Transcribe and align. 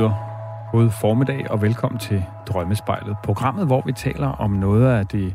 Lytter, 0.00 0.70
god 0.72 0.90
formiddag 0.90 1.50
og 1.50 1.62
velkommen 1.62 1.98
til 1.98 2.24
Drømmespejlet. 2.46 3.16
Programmet, 3.24 3.66
hvor 3.66 3.82
vi 3.86 3.92
taler 3.92 4.26
om 4.28 4.50
noget 4.50 4.86
af 4.86 5.06
det 5.06 5.34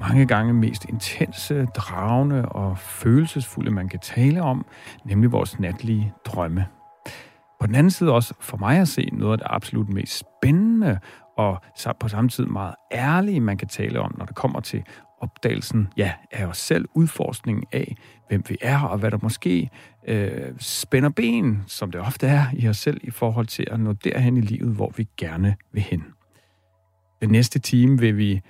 mange 0.00 0.26
gange 0.26 0.52
mest 0.52 0.84
intense, 0.84 1.64
dragende 1.64 2.48
og 2.48 2.78
følelsesfulde, 2.78 3.70
man 3.70 3.88
kan 3.88 4.00
tale 4.00 4.42
om, 4.42 4.66
nemlig 5.04 5.32
vores 5.32 5.58
natlige 5.60 6.12
drømme. 6.24 6.66
På 7.60 7.66
den 7.66 7.74
anden 7.74 7.90
side 7.90 8.12
også 8.12 8.34
for 8.40 8.56
mig 8.56 8.78
at 8.78 8.88
se 8.88 9.08
noget 9.12 9.32
af 9.32 9.38
det 9.38 9.46
absolut 9.50 9.88
mest 9.88 10.18
spændende 10.18 10.98
og 11.38 11.60
på 12.00 12.08
samme 12.08 12.30
tid 12.30 12.46
meget 12.46 12.74
ærlige, 12.92 13.40
man 13.40 13.56
kan 13.56 13.68
tale 13.68 14.00
om, 14.00 14.14
når 14.18 14.24
det 14.24 14.34
kommer 14.34 14.60
til 14.60 14.84
opdagelsen 15.20 15.88
ja, 15.96 16.12
af 16.32 16.46
os 16.46 16.58
selv, 16.58 16.88
udforskningen 16.94 17.64
af, 17.72 17.96
hvem 18.28 18.42
vi 18.48 18.56
er, 18.60 18.82
og 18.82 18.98
hvad 18.98 19.10
der 19.10 19.18
måske 19.22 19.70
øh, 20.08 20.52
spænder 20.58 21.08
ben, 21.08 21.62
som 21.66 21.90
det 21.90 22.00
ofte 22.00 22.26
er 22.26 22.46
i 22.52 22.68
os 22.68 22.76
selv, 22.76 23.00
i 23.02 23.10
forhold 23.10 23.46
til 23.46 23.66
at 23.70 23.80
nå 23.80 23.92
derhen 23.92 24.36
i 24.36 24.40
livet, 24.40 24.74
hvor 24.74 24.92
vi 24.96 25.08
gerne 25.16 25.56
vil 25.72 25.82
hen. 25.82 26.04
Den 27.20 27.30
næste 27.30 27.58
time 27.58 27.98
vil 27.98 28.16
vi 28.16 28.40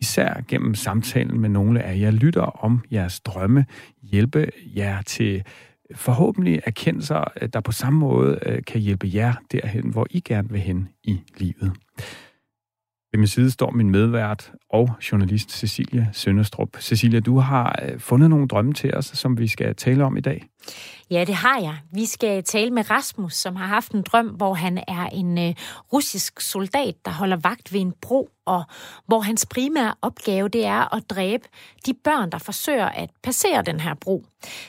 især 0.00 0.40
gennem 0.48 0.74
samtalen 0.74 1.40
med 1.40 1.48
nogle 1.48 1.82
af 1.82 1.98
jer 1.98 2.10
lytter 2.10 2.42
om 2.42 2.84
jeres 2.92 3.20
drømme, 3.20 3.66
hjælpe 4.02 4.50
jer 4.76 5.02
til 5.02 5.44
forhåbentlig 5.94 6.60
erkendelser, 6.66 7.24
der 7.52 7.60
på 7.60 7.72
samme 7.72 7.98
måde 7.98 8.38
øh, 8.46 8.62
kan 8.66 8.80
hjælpe 8.80 9.10
jer 9.14 9.34
derhen, 9.52 9.90
hvor 9.90 10.06
I 10.10 10.20
gerne 10.20 10.50
vil 10.50 10.60
hen 10.60 10.88
i 11.04 11.20
livet. 11.36 11.72
Ved 13.12 13.18
min 13.18 13.26
side 13.26 13.50
står 13.50 13.70
min 13.70 13.90
medvært 13.90 14.52
og 14.70 14.90
journalist 15.12 15.52
Cecilia 15.52 16.06
Sønderstrup. 16.12 16.68
Cecilia, 16.80 17.20
du 17.20 17.38
har 17.38 17.78
øh, 17.82 18.00
fundet 18.00 18.30
nogle 18.30 18.48
drømme 18.48 18.74
til 18.74 18.94
os, 18.94 19.04
som 19.06 19.38
vi 19.38 19.48
skal 19.48 19.74
tale 19.74 20.04
om 20.04 20.16
i 20.16 20.20
dag. 20.20 20.48
Ja, 21.10 21.24
det 21.24 21.34
har 21.34 21.58
jeg. 21.60 21.78
Vi 21.92 22.06
skal 22.06 22.44
tale 22.44 22.70
med 22.70 22.90
Rasmus, 22.90 23.34
som 23.34 23.56
har 23.56 23.66
haft 23.66 23.92
en 23.92 24.02
drøm, 24.02 24.26
hvor 24.26 24.54
han 24.54 24.78
er 24.88 25.06
en 25.06 25.38
øh, 25.38 25.54
russisk 25.92 26.40
soldat, 26.40 26.94
der 27.04 27.10
holder 27.10 27.36
vagt 27.36 27.72
ved 27.72 27.80
en 27.80 27.92
bro, 28.02 28.30
og 28.46 28.64
hvor 29.06 29.20
hans 29.20 29.46
primære 29.46 29.94
opgave 30.02 30.48
det 30.48 30.64
er 30.64 30.94
at 30.94 31.10
dræbe 31.10 31.44
de 31.86 31.94
børn, 32.04 32.30
der 32.30 32.38
forsøger 32.38 32.86
at 32.86 33.10
passere 33.22 33.62
den 33.62 33.80
her 33.80 33.94
bro. 33.94 34.24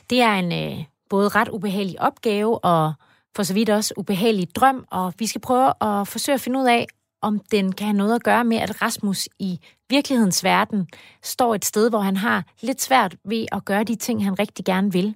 Det 0.10 0.22
er 0.22 0.34
en 0.34 0.52
øh, 0.52 0.86
både 1.10 1.30
ret 1.30 1.50
ubehagelig 1.50 2.02
opgave 2.02 2.64
og 2.64 2.94
for 3.36 3.44
så 3.44 3.54
vidt 3.54 3.70
også 3.70 3.94
ubehagelig 3.98 4.56
drøm, 4.56 4.86
og 4.92 5.14
vi 5.20 5.28
skal 5.28 5.42
prøve 5.42 5.68
at 5.82 6.08
forsøge 6.08 6.34
at 6.34 6.42
finde 6.42 6.60
ud 6.60 6.66
af, 6.66 6.88
om 7.22 7.40
den 7.52 7.72
kan 7.72 7.88
have 7.88 7.98
noget 7.98 8.16
at 8.16 8.24
gøre 8.24 8.46
med, 8.46 8.58
at 8.58 8.82
Rasmus 8.82 9.30
i 9.40 9.60
virkelighedens 9.90 10.44
verden 10.44 10.88
står 11.24 11.56
et 11.56 11.66
sted, 11.66 11.90
hvor 11.90 12.00
han 12.00 12.18
har 12.18 12.44
lidt 12.62 12.82
svært 12.82 13.16
ved 13.26 13.46
at 13.52 13.66
gøre 13.66 13.84
de 13.84 13.96
ting, 13.96 14.24
han 14.24 14.40
rigtig 14.40 14.66
gerne 14.66 14.92
vil. 14.92 15.16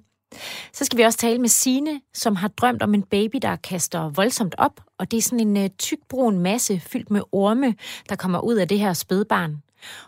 Så 0.72 0.84
skal 0.84 0.98
vi 0.98 1.02
også 1.02 1.18
tale 1.18 1.38
med 1.38 1.48
Sine, 1.48 2.00
som 2.14 2.36
har 2.36 2.48
drømt 2.48 2.82
om 2.82 2.94
en 2.94 3.02
baby, 3.02 3.36
der 3.42 3.56
kaster 3.56 4.08
voldsomt 4.08 4.54
op, 4.58 4.80
og 4.98 5.10
det 5.10 5.16
er 5.16 5.22
sådan 5.22 5.48
en 5.48 5.56
øh, 5.56 5.70
tykbrun 5.78 6.38
masse 6.38 6.80
fyldt 6.80 7.10
med 7.10 7.22
orme, 7.32 7.74
der 8.08 8.16
kommer 8.16 8.40
ud 8.40 8.54
af 8.54 8.68
det 8.68 8.78
her 8.78 8.92
spædbarn. 8.92 9.62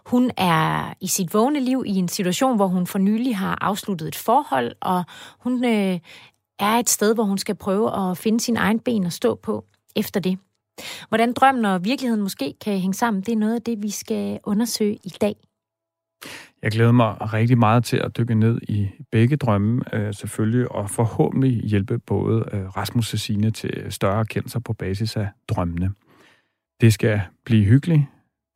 Hun 0.06 0.30
er 0.36 0.94
i 1.00 1.06
sit 1.06 1.34
vågne 1.34 1.60
liv 1.60 1.84
i 1.86 1.94
en 1.94 2.08
situation, 2.08 2.56
hvor 2.56 2.66
hun 2.66 2.86
for 2.86 2.98
nylig 2.98 3.36
har 3.36 3.58
afsluttet 3.60 4.08
et 4.08 4.16
forhold, 4.16 4.72
og 4.80 5.04
hun 5.38 5.64
øh, 5.64 6.00
er 6.58 6.78
et 6.78 6.90
sted, 6.90 7.14
hvor 7.14 7.24
hun 7.24 7.38
skal 7.38 7.54
prøve 7.54 8.10
at 8.10 8.18
finde 8.18 8.40
sin 8.40 8.56
egen 8.56 8.80
ben 8.80 9.06
at 9.06 9.12
stå 9.12 9.34
på 9.34 9.64
efter 9.96 10.20
det. 10.20 10.38
Hvordan 11.08 11.32
drømmen 11.32 11.64
og 11.64 11.84
virkeligheden 11.84 12.22
måske 12.22 12.54
kan 12.60 12.78
hænge 12.78 12.94
sammen, 12.94 13.22
det 13.22 13.32
er 13.32 13.36
noget 13.36 13.54
af 13.54 13.62
det, 13.62 13.82
vi 13.82 13.90
skal 13.90 14.38
undersøge 14.44 14.94
i 15.04 15.12
dag. 15.20 15.34
Jeg 16.62 16.70
glæder 16.70 16.92
mig 16.92 17.32
rigtig 17.32 17.58
meget 17.58 17.84
til 17.84 17.96
at 17.96 18.16
dykke 18.16 18.34
ned 18.34 18.60
i 18.68 18.88
begge 19.12 19.36
drømme, 19.36 19.82
øh, 19.92 20.14
selvfølgelig, 20.14 20.72
og 20.72 20.90
forhåbentlig 20.90 21.62
hjælpe 21.62 21.98
både 21.98 22.48
øh, 22.52 22.68
Rasmus 22.76 23.12
og 23.12 23.18
Signe 23.18 23.50
til 23.50 23.86
større 23.90 24.24
kendelser 24.24 24.60
på 24.60 24.72
basis 24.72 25.16
af 25.16 25.28
drømmene. 25.48 25.90
Det 26.80 26.92
skal 26.92 27.20
blive 27.44 27.64
hyggeligt, 27.64 28.02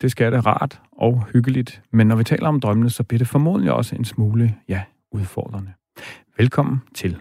det 0.01 0.11
skal 0.11 0.33
det 0.33 0.47
rart 0.47 0.81
og 0.93 1.25
hyggeligt, 1.33 1.83
men 1.93 2.07
når 2.07 2.17
vi 2.17 2.25
taler 2.25 2.49
om 2.49 2.61
drømmene, 2.61 2.91
så 2.91 3.03
bliver 3.03 3.19
det 3.19 3.29
formodentlig 3.29 3.73
også 3.73 3.97
en 3.97 4.05
smule, 4.05 4.57
ja, 4.69 4.83
udfordrende. 5.13 5.73
Velkommen 6.39 6.83
til. 6.95 7.17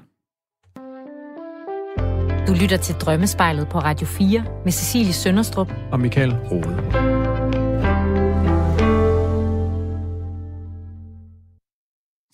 Du 2.50 2.54
lytter 2.62 2.78
til 2.78 2.96
Drømmespejlet 2.96 3.68
på 3.68 3.80
Radio 3.80 4.08
4 4.08 4.44
med 4.64 4.72
Cecilie 4.72 5.14
Sønderstrup 5.14 5.74
og 5.92 6.00
Michael 6.00 6.36
Rode. 6.36 6.76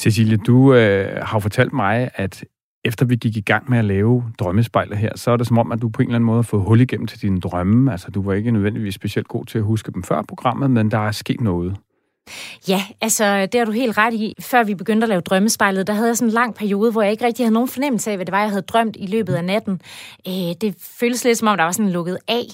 Cecilie, 0.01 0.37
du 0.37 0.73
øh, 0.73 1.21
har 1.21 1.39
fortalt 1.39 1.73
mig, 1.73 2.09
at 2.15 2.45
efter 2.85 3.05
vi 3.05 3.15
gik 3.15 3.37
i 3.37 3.41
gang 3.41 3.69
med 3.69 3.77
at 3.77 3.85
lave 3.85 4.23
drømmespejlet 4.39 4.97
her, 4.97 5.11
så 5.15 5.31
er 5.31 5.37
det 5.37 5.47
som 5.47 5.57
om, 5.57 5.71
at 5.71 5.81
du 5.81 5.89
på 5.89 6.01
en 6.01 6.07
eller 6.07 6.15
anden 6.15 6.25
måde 6.25 6.37
har 6.37 6.43
fået 6.43 6.63
hul 6.63 6.81
igennem 6.81 7.07
til 7.07 7.21
dine 7.21 7.39
drømme. 7.39 7.91
Altså, 7.91 8.11
du 8.11 8.21
var 8.21 8.33
ikke 8.33 8.51
nødvendigvis 8.51 8.95
specielt 8.95 9.27
god 9.27 9.45
til 9.45 9.57
at 9.57 9.63
huske 9.63 9.91
dem 9.91 10.03
før 10.03 10.21
programmet, 10.21 10.71
men 10.71 10.91
der 10.91 11.07
er 11.07 11.11
sket 11.11 11.41
noget. 11.41 11.77
Ja, 12.67 12.83
altså 13.01 13.45
det 13.45 13.59
har 13.59 13.65
du 13.65 13.71
helt 13.71 13.97
ret 13.97 14.13
i. 14.13 14.33
Før 14.41 14.63
vi 14.63 14.75
begyndte 14.75 15.05
at 15.05 15.09
lave 15.09 15.21
drømmespejlet, 15.21 15.87
der 15.87 15.93
havde 15.93 16.07
jeg 16.07 16.17
sådan 16.17 16.27
en 16.27 16.33
lang 16.33 16.55
periode, 16.55 16.91
hvor 16.91 17.01
jeg 17.01 17.11
ikke 17.11 17.25
rigtig 17.25 17.45
havde 17.45 17.53
nogen 17.53 17.69
fornemmelse 17.69 18.11
af, 18.11 18.17
hvad 18.17 18.25
det 18.25 18.31
var, 18.31 18.41
jeg 18.41 18.49
havde 18.49 18.61
drømt 18.61 18.97
i 18.99 19.05
løbet 19.05 19.33
af 19.35 19.45
natten. 19.45 19.81
Øh, 20.27 20.33
det 20.33 20.75
føltes 20.99 21.23
lidt 21.23 21.37
som 21.37 21.47
om, 21.47 21.57
der 21.57 21.63
var 21.63 21.71
sådan 21.71 21.91
lukket 21.91 22.17
af. 22.27 22.45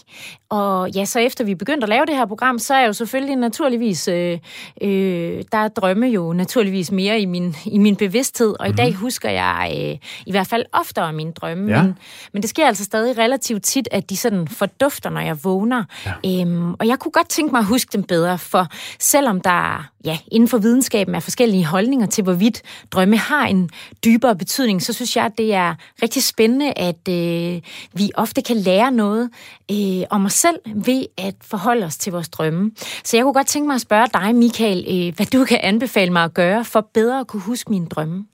Og 0.49 0.89
ja, 0.89 1.05
så 1.05 1.19
efter 1.19 1.43
vi 1.43 1.55
begyndte 1.55 1.85
at 1.85 1.89
lave 1.89 2.05
det 2.05 2.15
her 2.15 2.25
program, 2.25 2.59
så 2.59 2.73
er 2.73 2.79
jeg 2.79 2.87
jo 2.87 2.93
selvfølgelig 2.93 3.35
naturligvis, 3.35 4.07
øh, 4.07 4.39
øh, 4.81 5.43
der 5.51 5.57
er 5.57 5.67
drømme 5.67 6.07
jo 6.07 6.33
naturligvis 6.33 6.91
mere 6.91 7.19
i 7.19 7.25
min, 7.25 7.55
i 7.65 7.77
min 7.77 7.95
bevidsthed, 7.95 8.55
og 8.59 8.67
mm-hmm. 8.67 8.73
i 8.73 8.75
dag 8.75 8.89
mhm. 8.89 8.99
husker 8.99 9.29
jeg 9.29 9.73
øh, 9.77 9.97
i 10.25 10.31
hvert 10.31 10.47
fald 10.47 10.65
oftere 10.71 11.13
mine 11.13 11.31
drømme, 11.31 11.71
ja. 11.71 11.83
men, 11.83 11.97
men 12.33 12.41
det 12.41 12.49
sker 12.49 12.67
altså 12.67 12.83
stadig 12.83 13.17
relativt 13.17 13.63
tit, 13.63 13.87
at 13.91 14.09
de 14.09 14.17
sådan 14.17 14.47
fordufter, 14.47 15.09
når 15.09 15.21
jeg 15.21 15.43
vågner. 15.43 15.83
Ja. 16.05 16.41
Øhm, 16.41 16.73
og 16.73 16.87
jeg 16.87 16.99
kunne 16.99 17.11
godt 17.11 17.29
tænke 17.29 17.51
mig 17.51 17.59
at 17.59 17.65
huske 17.65 17.89
dem 17.93 18.03
bedre, 18.03 18.37
for 18.37 18.67
selvom 18.99 19.41
der 19.41 19.60
ja, 20.05 20.17
inden 20.31 20.49
for 20.49 20.57
videnskaben 20.57 21.15
er 21.15 21.19
forskellige 21.19 21.65
holdninger 21.65 22.07
til, 22.07 22.23
hvorvidt 22.23 22.61
drømme 22.91 23.17
har 23.17 23.47
en 23.47 23.69
dybere 24.05 24.35
betydning, 24.35 24.81
så 24.81 24.93
synes 24.93 25.15
jeg, 25.15 25.25
at 25.25 25.37
det 25.37 25.53
er 25.53 25.75
rigtig 26.03 26.23
spændende, 26.23 26.73
at 26.75 27.07
øh, 27.09 27.61
vi 27.93 28.11
ofte 28.15 28.41
kan 28.41 28.57
lære 28.57 28.91
noget 28.91 29.29
øh, 29.71 30.03
om 30.09 30.25
os 30.25 30.33
selv 30.33 30.57
ved 30.75 31.05
at 31.17 31.35
forholde 31.41 31.85
os 31.85 31.97
til 31.97 32.11
vores 32.11 32.29
drømme. 32.29 32.71
Så 33.03 33.17
jeg 33.17 33.23
kunne 33.23 33.33
godt 33.33 33.47
tænke 33.47 33.67
mig 33.67 33.75
at 33.75 33.81
spørge 33.81 34.07
dig, 34.13 34.35
Michael, 34.35 34.85
øh, 34.87 35.15
hvad 35.15 35.25
du 35.25 35.45
kan 35.45 35.59
anbefale 35.63 36.11
mig 36.11 36.23
at 36.23 36.33
gøre 36.33 36.65
for 36.65 36.89
bedre 36.93 37.19
at 37.19 37.27
kunne 37.27 37.41
huske 37.41 37.69
mine 37.71 37.87
drømme. 37.87 38.25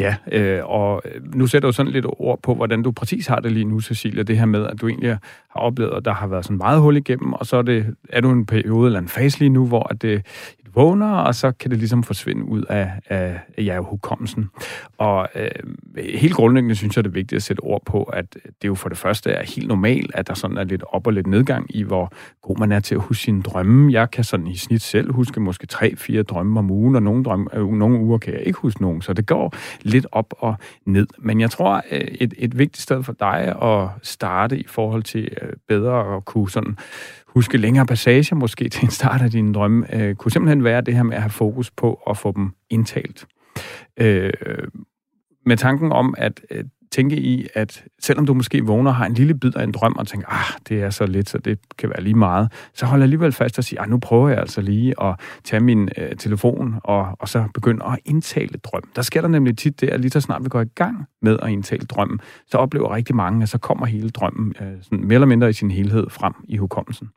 Ja, 0.00 0.16
øh, 0.32 0.60
og 0.64 1.02
øh, 1.04 1.34
nu 1.34 1.46
sætter 1.46 1.68
du 1.68 1.72
sådan 1.72 1.92
lidt 1.92 2.06
ord 2.08 2.40
på, 2.42 2.54
hvordan 2.54 2.82
du 2.82 2.92
præcis 2.92 3.26
har 3.26 3.40
det 3.40 3.52
lige 3.52 3.64
nu, 3.64 3.80
Cecilia. 3.80 4.22
Det 4.22 4.38
her 4.38 4.46
med, 4.46 4.66
at 4.66 4.80
du 4.80 4.88
egentlig 4.88 5.10
har 5.48 5.60
oplevet, 5.60 5.92
at 5.96 6.04
der 6.04 6.12
har 6.12 6.26
været 6.26 6.44
sådan 6.44 6.56
meget 6.56 6.80
hul 6.80 6.96
igennem, 6.96 7.32
og 7.32 7.46
så 7.46 7.56
er, 7.56 7.62
det, 7.62 7.94
er 8.08 8.20
du 8.20 8.30
en 8.30 8.46
periode 8.46 8.86
eller 8.86 8.98
en 8.98 9.08
fase 9.08 9.38
lige 9.38 9.48
nu, 9.48 9.66
hvor 9.66 9.86
at 9.90 10.02
det, 10.02 10.22
vågner, 10.74 11.10
og 11.10 11.34
så 11.34 11.52
kan 11.52 11.70
det 11.70 11.78
ligesom 11.78 12.02
forsvinde 12.02 12.44
ud 12.44 12.62
af, 12.62 12.92
af, 13.08 13.40
af 13.58 13.64
ja, 13.64 13.78
hukommelsen. 13.78 14.50
Og 14.98 15.28
øh, 15.34 15.50
helt 16.14 16.34
grundlæggende 16.34 16.74
synes 16.74 16.96
jeg, 16.96 17.04
det 17.04 17.10
er 17.10 17.14
vigtigt 17.14 17.36
at 17.36 17.42
sætte 17.42 17.60
ord 17.60 17.82
på, 17.86 18.02
at 18.02 18.36
det 18.62 18.68
jo 18.68 18.74
for 18.74 18.88
det 18.88 18.98
første 18.98 19.30
er 19.30 19.44
helt 19.44 19.68
normalt, 19.68 20.10
at 20.14 20.28
der 20.28 20.34
sådan 20.34 20.56
er 20.56 20.64
lidt 20.64 20.84
op 20.92 21.06
og 21.06 21.12
lidt 21.12 21.26
nedgang 21.26 21.76
i, 21.76 21.82
hvor 21.82 22.12
god 22.42 22.58
man 22.58 22.72
er 22.72 22.80
til 22.80 22.94
at 22.94 23.00
huske 23.00 23.22
sine 23.22 23.42
drømme. 23.42 23.92
Jeg 23.92 24.10
kan 24.10 24.24
sådan 24.24 24.46
i 24.46 24.56
snit 24.56 24.82
selv 24.82 25.12
huske 25.12 25.40
måske 25.40 25.66
tre-fire 25.66 26.22
drømme 26.22 26.58
om 26.58 26.70
ugen, 26.70 26.96
og 26.96 27.02
nogle, 27.02 27.24
drømme, 27.24 27.56
øh, 27.56 27.68
nogle 27.68 27.98
uger 27.98 28.18
kan 28.18 28.32
jeg 28.32 28.42
ikke 28.42 28.58
huske 28.58 28.82
nogen, 28.82 29.02
så 29.02 29.12
det 29.12 29.26
går 29.26 29.54
lidt 29.82 30.06
op 30.12 30.34
og 30.38 30.54
ned. 30.86 31.06
Men 31.18 31.40
jeg 31.40 31.50
tror, 31.50 31.82
øh, 31.90 32.00
et, 32.00 32.34
et 32.38 32.58
vigtigt 32.58 32.82
sted 32.82 33.02
for 33.02 33.12
dig 33.12 33.62
at 33.62 33.88
starte 34.02 34.58
i 34.58 34.66
forhold 34.66 35.02
til 35.02 35.28
øh, 35.42 35.52
bedre 35.68 36.16
at 36.16 36.24
kunne 36.24 36.50
sådan 36.50 36.76
huske 37.26 37.58
længere 37.58 37.86
passager 37.86 38.36
måske 38.36 38.68
til 38.68 38.84
en 38.84 38.90
start 38.90 39.22
af 39.22 39.30
din 39.30 39.52
drømme, 39.52 39.94
øh, 39.94 40.14
kunne 40.14 40.32
simpelthen 40.32 40.64
være 40.64 40.80
det 40.80 40.94
her 40.94 41.02
med 41.02 41.16
at 41.16 41.22
have 41.22 41.30
fokus 41.30 41.70
på 41.70 42.02
at 42.10 42.16
få 42.16 42.32
dem 42.32 42.50
indtalt. 42.70 43.26
Øh, 43.96 44.32
med 45.46 45.56
tanken 45.56 45.92
om 45.92 46.14
at 46.18 46.40
øh, 46.50 46.64
tænke 46.94 47.16
i, 47.16 47.46
at 47.54 47.84
selvom 48.00 48.26
du 48.26 48.34
måske 48.34 48.64
vågner 48.64 48.90
og 48.90 48.96
har 48.96 49.06
en 49.06 49.14
lille 49.14 49.34
bid 49.34 49.56
af 49.56 49.64
en 49.64 49.72
drøm, 49.72 49.96
og 49.98 50.06
tænker, 50.06 50.26
ah, 50.28 50.58
det 50.68 50.82
er 50.82 50.90
så 50.90 51.06
lidt, 51.06 51.28
så 51.28 51.38
det 51.38 51.58
kan 51.78 51.88
være 51.88 52.02
lige 52.02 52.14
meget, 52.14 52.52
så 52.74 52.86
hold 52.86 53.02
alligevel 53.02 53.32
fast 53.32 53.58
og 53.58 53.64
sige, 53.64 53.80
ah, 53.80 53.90
nu 53.90 53.98
prøver 53.98 54.28
jeg 54.28 54.38
altså 54.38 54.60
lige 54.60 55.02
at 55.02 55.14
tage 55.44 55.60
min 55.60 55.88
øh, 55.98 56.16
telefon 56.16 56.74
og, 56.84 57.06
og 57.18 57.28
så 57.28 57.44
begynde 57.54 57.84
at 57.84 57.98
indtale 58.04 58.58
drøm. 58.64 58.82
Der 58.96 59.02
sker 59.02 59.20
der 59.20 59.28
nemlig 59.28 59.58
tit 59.58 59.80
det, 59.80 59.88
at 59.88 60.00
lige 60.00 60.10
så 60.10 60.20
snart 60.20 60.44
vi 60.44 60.48
går 60.48 60.60
i 60.60 60.68
gang 60.74 61.06
med 61.22 61.38
at 61.42 61.50
indtale 61.50 61.86
drømmen, 61.86 62.20
så 62.46 62.58
oplever 62.58 62.94
rigtig 62.94 63.16
mange, 63.16 63.42
at 63.42 63.48
så 63.48 63.58
kommer 63.58 63.86
hele 63.86 64.10
drømmen 64.10 64.54
øh, 64.60 64.66
sådan 64.82 65.04
mere 65.04 65.14
eller 65.14 65.26
mindre 65.26 65.50
i 65.50 65.52
sin 65.52 65.70
helhed 65.70 66.06
frem 66.10 66.32
i 66.48 66.56
hukommelsen. 66.56 67.08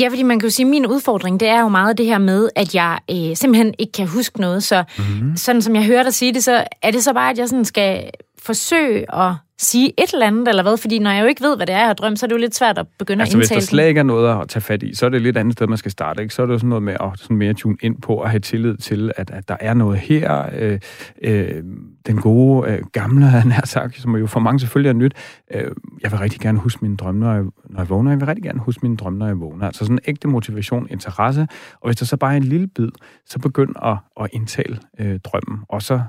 Ja, 0.00 0.08
fordi 0.08 0.22
man 0.22 0.38
kan 0.38 0.46
jo 0.46 0.50
sige, 0.50 0.66
at 0.66 0.70
min 0.70 0.86
udfordring, 0.86 1.40
det 1.40 1.48
er 1.48 1.60
jo 1.60 1.68
meget 1.68 1.98
det 1.98 2.06
her 2.06 2.18
med, 2.18 2.48
at 2.56 2.74
jeg 2.74 2.98
øh, 3.10 3.36
simpelthen 3.36 3.74
ikke 3.78 3.92
kan 3.92 4.08
huske 4.08 4.40
noget. 4.40 4.62
Så 4.62 4.84
mm-hmm. 4.98 5.36
sådan 5.36 5.62
som 5.62 5.74
jeg 5.74 5.84
hører 5.84 6.02
dig 6.02 6.14
sige 6.14 6.34
det, 6.34 6.44
så 6.44 6.64
er 6.82 6.90
det 6.90 7.04
så 7.04 7.12
bare, 7.12 7.30
at 7.30 7.38
jeg 7.38 7.48
sådan 7.48 7.64
skal 7.64 8.10
forsøge 8.46 9.14
at 9.14 9.34
sige 9.58 9.92
et 10.02 10.12
eller 10.12 10.26
andet, 10.26 10.48
eller 10.48 10.62
hvad? 10.62 10.76
Fordi 10.76 10.98
når 10.98 11.10
jeg 11.10 11.22
jo 11.22 11.26
ikke 11.26 11.44
ved, 11.44 11.56
hvad 11.56 11.66
det 11.66 11.74
er, 11.74 11.78
jeg 11.78 11.86
har 11.86 11.94
drømt, 11.94 12.18
så 12.18 12.26
er 12.26 12.28
det 12.28 12.34
jo 12.34 12.40
lidt 12.40 12.54
svært 12.54 12.78
at 12.78 12.86
begynde 12.98 13.22
altså, 13.22 13.36
at 13.36 13.42
indtale 13.42 13.58
hvis 13.58 13.64
der 13.64 13.70
slet 13.70 13.88
ikke 13.88 13.98
er 13.98 14.02
noget 14.02 14.40
at 14.40 14.48
tage 14.48 14.60
fat 14.60 14.82
i, 14.82 14.94
så 14.94 15.06
er 15.06 15.10
det 15.10 15.16
et 15.16 15.22
lidt 15.22 15.36
andet 15.36 15.52
sted, 15.52 15.66
man 15.66 15.78
skal 15.78 15.90
starte. 15.90 16.22
Ikke? 16.22 16.34
Så 16.34 16.42
er 16.42 16.46
det 16.46 16.52
jo 16.52 16.58
sådan 16.58 16.68
noget 16.68 16.82
med 16.82 16.96
at 17.00 17.10
sådan 17.16 17.36
mere 17.36 17.54
tune 17.54 17.76
ind 17.82 18.02
på 18.02 18.14
og 18.14 18.30
have 18.30 18.40
tillid 18.40 18.76
til, 18.76 19.12
at, 19.16 19.30
at 19.30 19.48
der 19.48 19.56
er 19.60 19.74
noget 19.74 19.98
her. 19.98 20.48
Øh, 20.58 20.80
øh, 21.22 21.62
den 22.06 22.20
gode, 22.20 22.70
øh, 22.70 22.78
gamle, 22.92 23.24
han 23.24 23.52
har 23.52 23.66
sagt, 23.66 24.00
som 24.00 24.16
jo 24.16 24.26
for 24.26 24.40
mange 24.40 24.60
selvfølgelig 24.60 24.88
er 24.88 24.94
nyt. 24.94 25.14
Øh, 25.54 25.70
jeg 26.02 26.10
vil 26.10 26.18
rigtig 26.18 26.40
gerne 26.40 26.58
huske 26.58 26.78
mine 26.82 26.96
drømme, 26.96 27.20
når 27.20 27.32
jeg, 27.32 27.42
når 27.70 27.80
jeg 27.80 27.88
vågner. 27.88 28.10
Jeg 28.10 28.20
vil 28.20 28.26
rigtig 28.26 28.44
gerne 28.44 28.60
huske 28.60 28.80
mine 28.82 28.96
drømme, 28.96 29.18
når 29.18 29.26
jeg 29.26 29.40
vågner. 29.40 29.66
Altså 29.66 29.84
sådan 29.84 29.96
en 29.96 30.00
ægte 30.06 30.28
motivation, 30.28 30.86
interesse. 30.90 31.46
Og 31.80 31.88
hvis 31.88 31.96
der 31.96 32.04
så 32.04 32.16
bare 32.16 32.32
er 32.32 32.36
en 32.36 32.44
lille 32.44 32.66
bid, 32.66 32.88
så 33.26 33.38
begynd 33.38 33.70
at, 33.82 33.96
at 34.20 34.28
indtale 34.32 34.78
øh, 34.98 35.18
drømmen. 35.24 35.58
Og 35.68 35.82
så 35.82 36.00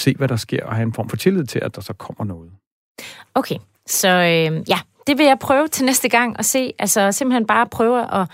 se, 0.00 0.14
hvad 0.18 0.28
der 0.28 0.36
sker, 0.36 0.66
og 0.66 0.74
have 0.74 0.86
en 0.86 0.92
form 0.92 1.08
for 1.08 1.16
tillid 1.16 1.44
til, 1.44 1.58
at 1.58 1.74
der 1.74 1.80
så 1.80 1.92
kommer 1.92 2.24
noget. 2.24 2.50
Okay, 3.34 3.56
så 3.86 4.08
øh, 4.08 4.68
ja, 4.68 4.78
det 5.06 5.18
vil 5.18 5.26
jeg 5.26 5.38
prøve 5.40 5.68
til 5.68 5.84
næste 5.84 6.08
gang 6.08 6.38
at 6.38 6.44
se. 6.44 6.72
Altså 6.78 7.12
simpelthen 7.12 7.46
bare 7.46 7.66
prøve 7.66 8.14
at 8.14 8.28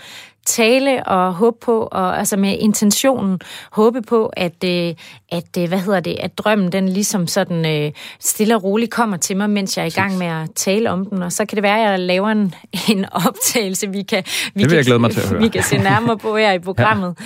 tale 0.45 1.07
og 1.07 1.33
håbe 1.33 1.57
på, 1.61 1.87
og 1.91 2.19
altså 2.19 2.37
med 2.37 2.57
intentionen 2.59 3.39
håbe 3.71 4.01
på, 4.01 4.25
at, 4.25 4.63
øh, 4.63 4.95
at 5.29 5.57
øh, 5.57 5.67
hvad 5.67 5.79
hedder 5.79 5.99
det, 5.99 6.15
at 6.19 6.37
drømmen 6.37 6.71
den 6.71 6.89
ligesom 6.89 7.27
sådan 7.27 7.85
øh, 7.85 7.91
stille 8.19 8.55
og 8.55 8.63
roligt 8.63 8.91
kommer 8.91 9.17
til 9.17 9.37
mig, 9.37 9.49
mens 9.49 9.77
jeg 9.77 9.83
er 9.83 9.87
i 9.87 9.89
gang 9.89 10.17
med 10.17 10.27
at 10.27 10.49
tale 10.55 10.91
om 10.91 11.05
den, 11.05 11.23
og 11.23 11.31
så 11.31 11.45
kan 11.45 11.55
det 11.55 11.63
være, 11.63 11.83
at 11.83 11.91
jeg 11.91 11.99
laver 11.99 12.29
en, 12.29 12.55
en 12.91 13.05
optagelse, 13.11 13.89
vi 13.89 14.01
kan, 14.01 14.23
vi 14.25 14.31
det 14.53 14.55
vil 14.55 14.67
kan, 14.67 14.77
jeg 14.77 14.85
glæde 14.85 14.99
mig 14.99 15.11
til 15.11 15.21
at 15.21 15.29
høre. 15.31 15.41
vi 15.41 15.47
kan 15.47 15.63
se 15.63 15.77
nærmere 15.77 16.17
på 16.17 16.37
her 16.37 16.51
i 16.51 16.59
programmet. 16.69 17.15
Ja. 17.19 17.25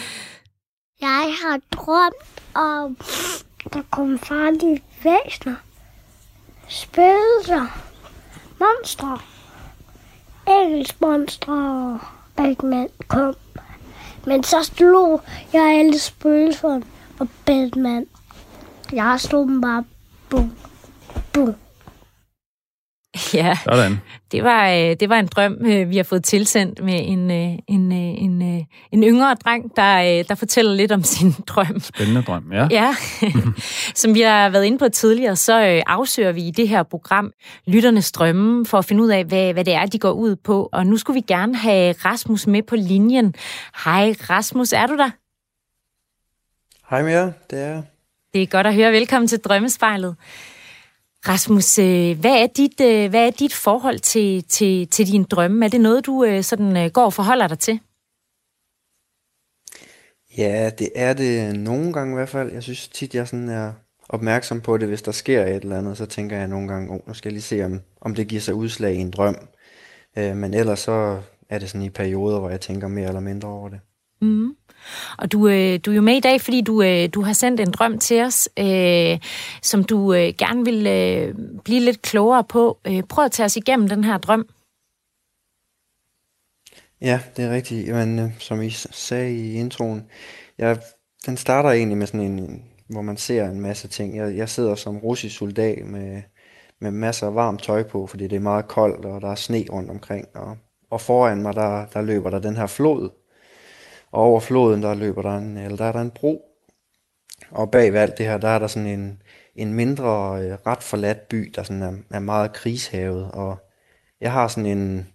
Jeg 1.02 1.34
har 1.44 1.60
drømt 1.72 2.56
om, 2.56 2.98
der 3.74 3.82
kom 3.92 4.20
farlige 4.20 4.84
væsner 5.04 5.56
spøgelser, 6.68 7.68
monstre, 8.60 9.20
engelsmonstre. 10.48 11.54
Og 11.94 12.00
Batman 12.36 12.90
kom. 13.08 13.36
Men 14.26 14.44
så 14.44 14.64
slog 14.64 15.22
jeg 15.54 15.80
alle 15.80 16.00
spøgelserne. 16.00 16.84
Og 17.20 17.28
Batman. 17.46 18.06
Jeg 18.94 19.20
slog 19.20 19.48
dem 19.48 19.62
bare. 19.62 19.84
Bum, 20.30 20.52
bum. 21.34 21.56
Ja, 23.34 23.58
Sådan. 23.64 24.02
Det, 24.32 24.44
var, 24.44 24.70
øh, 24.70 24.96
det 25.00 25.10
var 25.10 25.20
en 25.20 25.28
drøm, 25.28 25.58
øh, 25.66 25.90
vi 25.90 25.98
har 25.98 26.04
fået 26.04 26.24
tilsendt 26.24 26.84
med 26.84 27.00
en, 27.04 27.32
øh, 27.32 27.60
en, 27.68 27.92
en, 27.92 28.42
en 28.92 29.04
yngre 29.04 29.36
dreng, 29.36 29.76
der, 29.76 30.24
der 30.24 30.36
fortæller 30.36 30.74
lidt 30.74 30.92
om 30.92 31.04
sin 31.14 31.32
drøm. 31.48 31.80
Spændende 31.80 32.22
drøm, 32.22 32.52
ja. 32.52 32.68
Ja, 32.72 32.96
som 34.02 34.14
vi 34.14 34.22
har 34.22 34.50
været 34.50 34.66
inde 34.66 34.78
på 34.78 34.90
tidligere, 34.90 35.36
så 35.36 35.84
afsøger 35.88 36.32
vi 36.32 36.42
i 36.42 36.52
det 36.52 36.68
her 36.68 36.84
program 36.84 37.32
lytternes 37.68 38.12
drømme 38.12 38.66
for 38.66 38.78
at 38.78 38.86
finde 38.86 39.04
ud 39.04 39.10
af, 39.10 39.26
hvad, 39.26 39.54
hvad 39.54 39.66
det 39.66 39.74
er, 39.74 39.86
de 39.86 40.00
går 40.00 40.12
ud 40.12 40.36
på. 40.36 40.70
Og 40.72 40.86
nu 40.88 40.98
skulle 40.98 41.16
vi 41.16 41.26
gerne 41.28 41.56
have 41.56 41.96
Rasmus 42.06 42.48
med 42.48 42.64
på 42.64 42.76
linjen. 42.76 43.36
Hej 43.86 44.16
Rasmus, 44.30 44.74
er 44.74 44.88
du 44.88 44.98
der? 44.98 45.10
Hej 46.90 47.04
med 47.04 47.12
jer, 47.12 47.32
det 47.50 47.64
er 47.64 47.82
Det 48.34 48.42
er 48.42 48.48
godt 48.48 48.68
at 48.68 48.76
høre. 48.76 48.92
Velkommen 48.92 49.28
til 49.28 49.40
Drømmespejlet. 49.40 50.16
Rasmus, 51.28 51.80
øh, 51.80 52.20
hvad 52.20 52.44
er 52.44 52.48
dit, 52.48 52.82
øh, 52.82 53.10
hvad 53.10 53.28
er 53.28 53.32
dit 53.32 53.54
forhold 53.54 54.00
til, 54.00 54.44
til, 54.44 54.88
til 54.88 55.08
din 55.08 55.24
drømme? 55.24 55.66
Er 55.66 55.70
det 55.70 55.82
noget, 55.82 56.06
du 56.06 56.24
øh, 56.24 56.44
sådan 56.44 56.92
går 56.92 57.06
og 57.06 57.14
forholder 57.14 57.48
dig 57.48 57.60
til? 57.60 57.80
Ja, 60.38 60.70
det 60.80 60.90
er 60.96 61.14
det 61.14 61.60
nogle 61.60 61.94
gange 61.94 62.14
i 62.14 62.16
hvert 62.16 62.30
fald. 62.30 62.52
Jeg 62.52 62.64
synes 62.64 62.88
tit, 62.88 63.16
jeg 63.16 63.28
sådan 63.28 63.50
er 63.50 63.74
opmærksom 64.10 64.62
på 64.62 64.78
det, 64.78 64.88
hvis 64.88 65.02
der 65.02 65.12
sker 65.12 65.46
et 65.46 65.64
eller 65.64 65.78
andet, 65.78 65.98
så 65.98 66.06
tænker 66.06 66.38
jeg 66.38 66.48
nogle 66.48 66.68
gange, 66.68 66.94
oh, 66.94 67.08
nu 67.08 67.14
skal 67.14 67.30
jeg 67.30 67.34
lige 67.34 67.42
se, 67.42 67.66
om, 67.66 67.82
om 68.02 68.16
det 68.16 68.28
giver 68.28 68.42
sig 68.42 68.54
udslag 68.54 68.94
i 68.94 69.00
en 69.00 69.12
drøm. 69.12 69.48
men 70.16 70.54
ellers 70.54 70.80
så 70.80 71.22
er 71.50 71.60
det 71.60 71.70
sådan 71.70 71.86
i 71.86 71.90
perioder, 71.90 72.40
hvor 72.40 72.50
jeg 72.50 72.62
tænker 72.62 72.88
mere 72.88 73.08
eller 73.08 73.20
mindre 73.20 73.48
over 73.48 73.70
det. 73.70 73.80
Mm. 74.24 74.56
Og 75.18 75.32
du, 75.32 75.48
øh, 75.48 75.80
du 75.86 75.92
er 75.92 75.96
jo 75.96 76.02
med 76.02 76.18
i 76.18 76.20
dag, 76.20 76.42
fordi 76.42 76.62
du, 76.62 76.84
øh, 76.84 77.10
du 77.14 77.22
har 77.22 77.34
sendt 77.34 77.60
en 77.60 77.72
drøm 77.72 78.00
til 78.00 78.22
os, 78.22 78.50
øh, 78.60 79.20
som 79.62 79.84
du 79.84 80.14
øh, 80.14 80.34
gerne 80.38 80.66
vil 80.66 80.88
øh, 80.88 81.36
blive 81.64 81.80
lidt 81.80 82.02
klogere 82.02 82.44
på. 82.44 82.80
Øh, 82.88 83.04
prøv 83.04 83.26
at 83.26 83.32
tage 83.32 83.46
os 83.46 83.58
igennem 83.58 83.88
den 83.88 84.04
her 84.04 84.18
drøm. 84.18 84.48
Ja, 87.02 87.20
det 87.38 87.46
er 87.46 87.52
rigtigt. 87.52 87.88
Jamen, 87.88 88.20
øh, 88.20 88.40
som 88.40 88.62
I 88.62 88.70
sagde 88.70 89.36
i 89.36 89.54
introen, 89.54 90.06
jeg, 90.58 90.78
den 91.26 91.38
starter 91.38 91.70
egentlig 91.70 91.98
med 91.98 92.08
sådan 92.08 92.22
en, 92.22 92.64
hvor 92.90 93.02
man 93.02 93.18
ser 93.18 93.46
en 93.46 93.62
masse 93.62 93.88
ting. 93.88 94.18
Jeg, 94.18 94.38
jeg 94.38 94.50
sidder 94.50 94.76
som 94.76 94.98
russisk 94.98 95.38
soldat 95.38 95.86
med, 95.86 96.22
med 96.82 96.92
masser 96.92 97.28
af 97.28 97.36
varmt 97.36 97.64
tøj 97.64 97.84
på, 97.84 98.08
fordi 98.08 98.28
det 98.28 98.36
er 98.36 98.40
meget 98.40 98.68
koldt, 98.68 99.06
og 99.06 99.22
der 99.22 99.32
er 99.32 99.36
sne 99.36 99.66
rundt 99.72 99.90
omkring. 99.90 100.28
Og, 100.36 100.58
og 100.90 101.02
foran 101.02 101.42
mig, 101.42 101.54
der, 101.56 101.86
der 101.86 102.02
løber 102.02 102.30
der 102.30 102.40
den 102.40 102.58
her 102.58 102.68
flod, 102.68 103.10
og 104.14 104.24
over 104.24 104.40
floden, 104.40 104.84
der 104.84 104.94
løber 104.94 105.22
der 105.22 105.38
en, 105.38 105.58
eller 105.58 105.78
der 105.78 105.86
er 105.86 105.92
der 105.92 106.02
en 106.02 106.12
bro. 106.12 106.46
Og 107.52 107.72
bag 107.72 107.94
ved 107.94 108.00
alt 108.00 108.18
det 108.18 108.26
her, 108.26 108.38
der 108.38 108.48
er 108.48 108.60
der 108.60 108.68
sådan 108.68 108.90
en, 108.90 109.22
en 109.56 109.74
mindre, 109.74 110.42
øh, 110.42 110.58
ret 110.68 110.84
forladt 110.84 111.28
by, 111.28 111.54
der 111.56 111.64
sådan 111.64 111.82
er, 111.82 111.94
er 112.12 112.20
meget 112.20 112.54
krigshavet. 112.54 113.32
Og 113.32 113.58
jeg 114.22 114.32
har 114.32 114.48
sådan 114.48 114.78
en, 114.78 115.08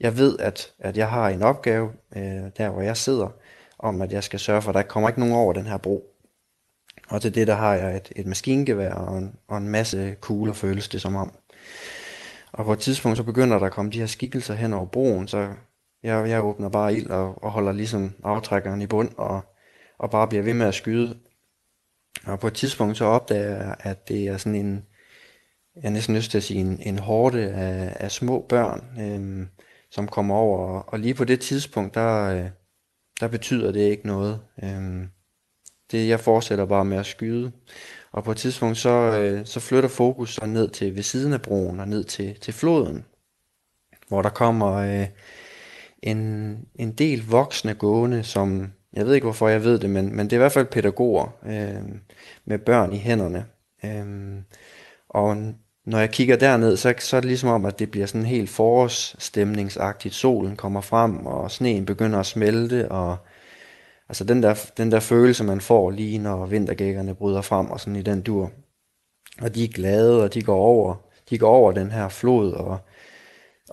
jeg 0.00 0.16
ved, 0.16 0.38
at, 0.38 0.72
at 0.78 0.96
jeg 0.96 1.10
har 1.10 1.28
en 1.28 1.42
opgave, 1.42 1.92
øh, 2.16 2.50
der 2.56 2.70
hvor 2.70 2.82
jeg 2.82 2.96
sidder, 2.96 3.28
om 3.78 4.02
at 4.02 4.12
jeg 4.12 4.24
skal 4.24 4.38
sørge 4.38 4.62
for, 4.62 4.70
at 4.70 4.74
der 4.74 4.82
kommer 4.82 5.08
ikke 5.08 5.20
nogen 5.20 5.34
over 5.34 5.52
den 5.52 5.66
her 5.66 5.76
bro. 5.76 6.10
Og 7.08 7.22
til 7.22 7.34
det, 7.34 7.46
der 7.46 7.54
har 7.54 7.74
jeg 7.74 7.96
et, 7.96 8.12
et 8.16 8.26
maskingevær 8.26 8.94
og 8.94 9.18
en, 9.18 9.36
og 9.48 9.58
en 9.58 9.68
masse 9.68 10.16
kugler, 10.20 10.52
føles 10.52 10.88
det 10.88 11.00
som 11.00 11.16
om. 11.16 11.32
Og 12.52 12.64
på 12.64 12.72
et 12.72 12.78
tidspunkt, 12.78 13.18
så 13.18 13.24
begynder 13.24 13.58
der 13.58 13.66
at 13.66 13.72
komme 13.72 13.90
de 13.90 13.98
her 13.98 14.06
skikkelser 14.06 14.54
hen 14.54 14.72
over 14.72 14.86
broen, 14.86 15.28
så 15.28 15.48
jeg, 16.04 16.28
jeg 16.28 16.44
åbner 16.44 16.68
bare 16.68 16.94
ild 16.94 17.10
og, 17.10 17.44
og 17.44 17.50
holder 17.50 17.72
ligesom 17.72 18.12
aftrækkeren 18.24 18.82
i 18.82 18.86
bund 18.86 19.10
og, 19.16 19.40
og 19.98 20.10
bare 20.10 20.28
bliver 20.28 20.42
ved 20.42 20.54
med 20.54 20.66
at 20.66 20.74
skyde. 20.74 21.18
Og 22.26 22.40
på 22.40 22.46
et 22.46 22.54
tidspunkt 22.54 22.96
så 22.96 23.04
opdager 23.04 23.56
jeg, 23.56 23.76
at 23.80 24.08
det 24.08 24.28
er 24.28 24.36
sådan 24.36 24.54
en, 24.66 24.84
jeg 25.76 25.84
er 25.84 25.90
næsten 25.90 26.16
lyst 26.16 26.30
til 26.30 26.38
at 26.38 26.44
sige, 26.44 26.60
en, 26.60 26.80
en 26.82 26.98
hårde 26.98 27.50
af, 27.52 27.96
af 28.00 28.10
små 28.10 28.46
børn, 28.48 29.00
øhm, 29.00 29.48
som 29.90 30.08
kommer 30.08 30.34
over. 30.34 30.80
Og 30.80 30.98
lige 30.98 31.14
på 31.14 31.24
det 31.24 31.40
tidspunkt, 31.40 31.94
der, 31.94 32.24
øh, 32.24 32.50
der 33.20 33.28
betyder 33.28 33.72
det 33.72 33.80
ikke 33.80 34.06
noget. 34.06 34.40
Øhm, 34.62 35.08
det, 35.90 36.08
jeg 36.08 36.20
fortsætter 36.20 36.66
bare 36.66 36.84
med 36.84 36.96
at 36.96 37.06
skyde. 37.06 37.52
Og 38.12 38.24
på 38.24 38.30
et 38.30 38.36
tidspunkt, 38.36 38.78
så, 38.78 38.90
øh, 38.90 39.46
så 39.46 39.60
flytter 39.60 39.88
fokus 39.88 40.34
så 40.34 40.46
ned 40.46 40.68
til 40.68 40.96
ved 40.96 41.02
siden 41.02 41.32
af 41.32 41.42
broen 41.42 41.80
og 41.80 41.88
ned 41.88 42.04
til, 42.04 42.40
til 42.40 42.54
floden, 42.54 43.04
hvor 44.08 44.22
der 44.22 44.30
kommer 44.30 44.72
øh, 44.72 45.06
en, 46.04 46.58
en 46.74 46.92
del 46.92 47.26
voksne 47.26 47.74
gående, 47.74 48.22
som, 48.22 48.72
jeg 48.92 49.06
ved 49.06 49.14
ikke 49.14 49.24
hvorfor 49.24 49.48
jeg 49.48 49.64
ved 49.64 49.78
det, 49.78 49.90
men, 49.90 50.16
men 50.16 50.26
det 50.26 50.32
er 50.32 50.36
i 50.36 50.44
hvert 50.44 50.52
fald 50.52 50.66
pædagoger 50.66 51.26
øh, 51.46 51.82
med 52.44 52.58
børn 52.58 52.92
i 52.92 52.98
hænderne. 52.98 53.46
Øh, 53.84 54.36
og 55.08 55.36
når 55.86 55.98
jeg 55.98 56.10
kigger 56.10 56.36
derned, 56.36 56.76
så, 56.76 56.94
så 56.98 57.16
er 57.16 57.20
det 57.20 57.28
ligesom 57.28 57.48
om, 57.48 57.64
at 57.64 57.78
det 57.78 57.90
bliver 57.90 58.06
sådan 58.06 58.26
helt 58.26 58.50
forårsstemningsagtigt. 58.50 60.14
Solen 60.14 60.56
kommer 60.56 60.80
frem, 60.80 61.26
og 61.26 61.50
sneen 61.50 61.86
begynder 61.86 62.18
at 62.18 62.26
smelte, 62.26 62.90
og 62.90 63.16
altså 64.08 64.24
den 64.24 64.42
der, 64.42 64.70
den 64.76 64.92
der 64.92 65.00
følelse, 65.00 65.44
man 65.44 65.60
får 65.60 65.90
lige 65.90 66.18
når 66.18 66.46
vintergækkerne 66.46 67.14
bryder 67.14 67.42
frem, 67.42 67.70
og 67.70 67.80
sådan 67.80 67.96
i 67.96 68.02
den 68.02 68.22
dur. 68.22 68.50
Og 69.40 69.54
de 69.54 69.64
er 69.64 69.68
glade, 69.68 70.22
og 70.22 70.34
de 70.34 70.42
går 70.42 70.58
over, 70.58 70.94
de 71.30 71.38
går 71.38 71.50
over 71.50 71.72
den 71.72 71.90
her 71.90 72.08
flod, 72.08 72.52
og 72.52 72.78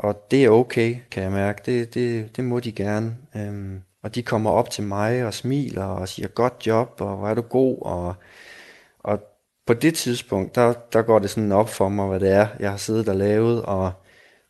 og 0.03 0.31
det 0.31 0.45
er 0.45 0.49
okay, 0.49 0.95
kan 1.11 1.23
jeg 1.23 1.31
mærke. 1.31 1.61
Det, 1.65 1.93
det, 1.93 2.35
det 2.35 2.43
må 2.43 2.59
de 2.59 2.71
gerne. 2.71 3.17
Øhm, 3.35 3.81
og 4.03 4.15
de 4.15 4.23
kommer 4.23 4.51
op 4.51 4.69
til 4.69 4.83
mig 4.83 5.25
og 5.25 5.33
smiler 5.33 5.83
og 5.83 6.09
siger, 6.09 6.27
godt 6.27 6.67
job, 6.67 7.01
og 7.01 7.17
hvor 7.17 7.27
er 7.27 7.33
du 7.33 7.41
god. 7.41 7.77
Og, 7.81 8.15
og 8.99 9.19
på 9.65 9.73
det 9.73 9.95
tidspunkt, 9.95 10.55
der, 10.55 10.73
der 10.93 11.01
går 11.01 11.19
det 11.19 11.29
sådan 11.29 11.51
op 11.51 11.69
for 11.69 11.89
mig, 11.89 12.07
hvad 12.07 12.19
det 12.19 12.31
er, 12.31 12.47
jeg 12.59 12.69
har 12.69 12.77
siddet 12.77 13.09
og 13.09 13.15
lavet, 13.15 13.61
og, 13.61 13.91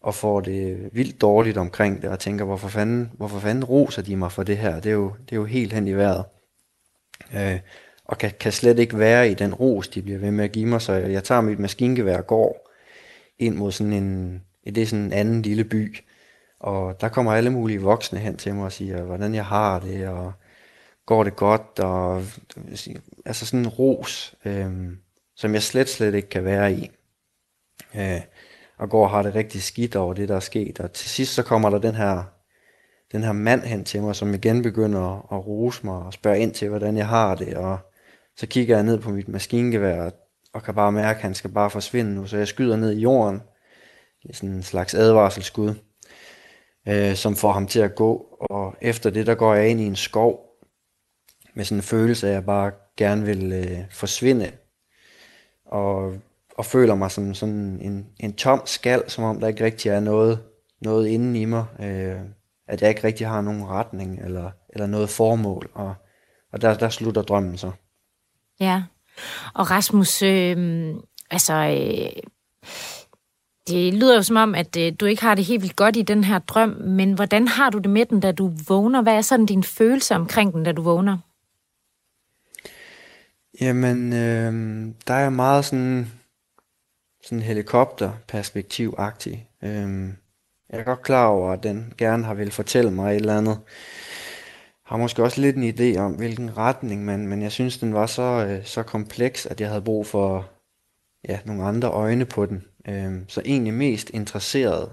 og 0.01 0.15
får 0.15 0.41
det 0.41 0.89
vildt 0.93 1.21
dårligt 1.21 1.57
omkring 1.57 2.01
det, 2.01 2.09
og 2.09 2.19
tænker, 2.19 2.45
hvorfor 2.45 2.67
fanden, 2.67 3.11
hvorfor 3.13 3.39
fanden 3.39 3.63
roser 3.63 4.01
de 4.01 4.15
mig 4.15 4.31
for 4.31 4.43
det 4.43 4.57
her? 4.57 4.75
Det 4.79 4.89
er 4.89 4.93
jo, 4.93 5.13
det 5.29 5.31
er 5.31 5.39
jo 5.39 5.45
helt 5.45 5.73
hen 5.73 5.87
i 5.87 5.93
vejret. 5.93 6.25
Øh, 7.35 7.59
og 8.05 8.17
kan, 8.17 8.31
kan 8.39 8.51
slet 8.51 8.79
ikke 8.79 8.99
være 8.99 9.31
i 9.31 9.33
den 9.33 9.53
ros, 9.53 9.87
de 9.87 10.01
bliver 10.01 10.19
ved 10.19 10.31
med 10.31 10.43
at 10.43 10.51
give 10.51 10.65
mig, 10.65 10.81
så 10.81 10.93
jeg 10.93 11.23
tager 11.23 11.41
mit 11.41 11.59
maskingevær 11.59 12.17
og 12.17 12.27
går 12.27 12.69
ind 13.39 13.55
mod 13.55 13.71
sådan 13.71 13.93
en, 13.93 14.41
det 14.65 14.77
er 14.77 14.85
sådan 14.85 15.05
en 15.05 15.13
anden 15.13 15.41
lille 15.41 15.63
by, 15.63 15.97
og 16.59 17.01
der 17.01 17.09
kommer 17.09 17.33
alle 17.33 17.49
mulige 17.49 17.81
voksne 17.81 18.19
hen 18.19 18.37
til 18.37 18.55
mig 18.55 18.65
og 18.65 18.71
siger, 18.71 19.03
hvordan 19.03 19.35
jeg 19.35 19.45
har 19.45 19.79
det, 19.79 20.07
og 20.07 20.33
går 21.05 21.23
det 21.23 21.35
godt, 21.35 21.79
og 21.79 22.23
altså 23.25 23.45
sådan 23.45 23.59
en 23.59 23.67
ros, 23.67 24.35
øh, 24.45 24.71
som 25.35 25.53
jeg 25.53 25.63
slet, 25.63 25.89
slet 25.89 26.13
ikke 26.15 26.29
kan 26.29 26.45
være 26.45 26.73
i. 26.73 26.91
Øh, 27.95 28.21
og 28.77 28.89
går 28.89 29.03
og 29.03 29.09
har 29.09 29.23
det 29.23 29.35
rigtig 29.35 29.63
skidt 29.63 29.95
over 29.95 30.13
det, 30.13 30.29
der 30.29 30.35
er 30.35 30.39
sket. 30.39 30.79
Og 30.79 30.93
til 30.93 31.09
sidst 31.09 31.33
så 31.33 31.43
kommer 31.43 31.69
der 31.69 31.79
den 31.79 31.95
her, 31.95 32.23
den 33.11 33.23
her 33.23 33.31
mand 33.31 33.61
hen 33.61 33.83
til 33.85 34.01
mig, 34.01 34.15
som 34.15 34.33
igen 34.33 34.61
begynder 34.61 35.33
at 35.33 35.47
rose 35.47 35.85
mig 35.85 35.95
og 35.95 36.13
spørge 36.13 36.39
ind 36.39 36.53
til, 36.53 36.69
hvordan 36.69 36.97
jeg 36.97 37.07
har 37.07 37.35
det. 37.35 37.57
Og 37.57 37.77
så 38.35 38.47
kigger 38.47 38.75
jeg 38.75 38.85
ned 38.85 38.99
på 38.99 39.09
mit 39.09 39.27
maskingevær, 39.27 40.09
og 40.53 40.63
kan 40.63 40.75
bare 40.75 40.91
mærke, 40.91 41.17
at 41.17 41.21
han 41.21 41.33
skal 41.33 41.49
bare 41.49 41.69
forsvinde 41.69 42.15
nu. 42.15 42.25
Så 42.27 42.37
jeg 42.37 42.47
skyder 42.47 42.75
ned 42.75 42.91
i 42.91 43.01
jorden, 43.01 43.41
det 44.23 44.29
er 44.29 44.33
sådan 44.33 44.49
en 44.49 44.63
slags 44.63 44.93
advarselsskud, 44.93 45.73
øh, 46.87 47.15
som 47.15 47.35
får 47.35 47.51
ham 47.51 47.67
til 47.67 47.79
at 47.79 47.95
gå. 47.95 48.37
Og 48.39 48.75
efter 48.81 49.09
det, 49.09 49.27
der 49.27 49.35
går 49.35 49.55
jeg 49.55 49.69
ind 49.69 49.81
i 49.81 49.85
en 49.85 49.95
skov, 49.95 50.51
med 51.53 51.65
sådan 51.65 51.77
en 51.77 51.83
følelse 51.83 52.27
af, 52.27 52.31
at 52.31 52.35
jeg 52.35 52.45
bare 52.45 52.71
gerne 52.97 53.25
vil 53.25 53.51
øh, 53.53 53.79
forsvinde. 53.91 54.51
Og, 55.65 56.15
og 56.57 56.65
føler 56.65 56.95
mig 56.95 57.11
som 57.11 57.33
sådan 57.33 57.79
en, 57.81 58.07
en 58.19 58.33
tom 58.33 58.61
skal, 58.65 59.09
som 59.09 59.23
om 59.23 59.39
der 59.39 59.47
ikke 59.47 59.65
rigtig 59.65 59.89
er 59.89 59.99
noget, 59.99 60.43
noget 60.81 61.07
inden 61.07 61.35
i 61.35 61.45
mig. 61.45 61.65
Øh, 61.79 62.19
at 62.67 62.81
jeg 62.81 62.89
ikke 62.89 63.03
rigtig 63.03 63.27
har 63.27 63.41
nogen 63.41 63.67
retning 63.67 64.19
eller, 64.19 64.51
eller 64.69 64.87
noget 64.87 65.09
formål. 65.09 65.71
Og, 65.73 65.95
og 66.53 66.61
der, 66.61 66.73
der 66.73 66.89
slutter 66.89 67.21
drømmen 67.21 67.57
så. 67.57 67.71
Ja, 68.59 68.83
og 69.53 69.71
Rasmus, 69.71 70.21
øh, 70.21 70.87
altså, 71.31 71.53
øh, 71.53 72.23
det 73.67 73.93
lyder 73.93 74.15
jo 74.15 74.23
som 74.23 74.35
om, 74.35 74.55
at 74.55 74.77
øh, 74.77 74.93
du 74.99 75.05
ikke 75.05 75.21
har 75.21 75.35
det 75.35 75.45
helt 75.45 75.61
vildt 75.61 75.75
godt 75.75 75.97
i 75.97 76.01
den 76.01 76.23
her 76.23 76.39
drøm, 76.39 76.69
men 76.69 77.13
hvordan 77.13 77.47
har 77.47 77.69
du 77.69 77.77
det 77.77 77.89
med 77.89 78.05
den, 78.05 78.19
da 78.19 78.31
du 78.31 78.51
vågner? 78.67 79.01
Hvad 79.01 79.13
er 79.13 79.21
sådan 79.21 79.45
din 79.45 79.63
følelse 79.63 80.15
omkring 80.15 80.53
den, 80.53 80.63
da 80.63 80.71
du 80.71 80.81
vågner? 80.81 81.17
Jamen, 83.61 84.13
øh, 84.13 84.87
der 85.07 85.13
er 85.13 85.29
meget 85.29 85.65
sådan, 85.65 86.11
sådan 87.23 87.41
helikopterperspektiv-agtig. 87.41 89.47
Øh, 89.63 90.09
jeg 90.69 90.79
er 90.79 90.83
godt 90.83 91.01
klar 91.01 91.27
over, 91.27 91.51
at 91.51 91.63
den 91.63 91.93
gerne 91.97 92.23
har 92.23 92.33
vil 92.33 92.51
fortælle 92.51 92.91
mig 92.91 93.11
et 93.11 93.15
eller 93.15 93.37
andet. 93.37 93.59
Har 94.85 94.97
måske 94.97 95.23
også 95.23 95.41
lidt 95.41 95.55
en 95.55 95.69
idé 95.69 95.99
om, 95.99 96.11
hvilken 96.11 96.57
retning, 96.57 97.05
men, 97.05 97.27
men 97.27 97.41
jeg 97.41 97.51
synes, 97.51 97.77
den 97.77 97.93
var 97.93 98.05
så, 98.05 98.21
øh, 98.21 98.65
så 98.65 98.83
kompleks, 98.83 99.45
at 99.45 99.61
jeg 99.61 99.69
havde 99.69 99.81
brug 99.81 100.07
for 100.07 100.49
ja, 101.29 101.39
nogle 101.45 101.63
andre 101.63 101.89
øjne 101.89 102.25
på 102.25 102.45
den. 102.45 102.63
Øh, 102.87 103.13
så 103.27 103.41
egentlig 103.45 103.73
mest 103.73 104.09
interesseret 104.09 104.89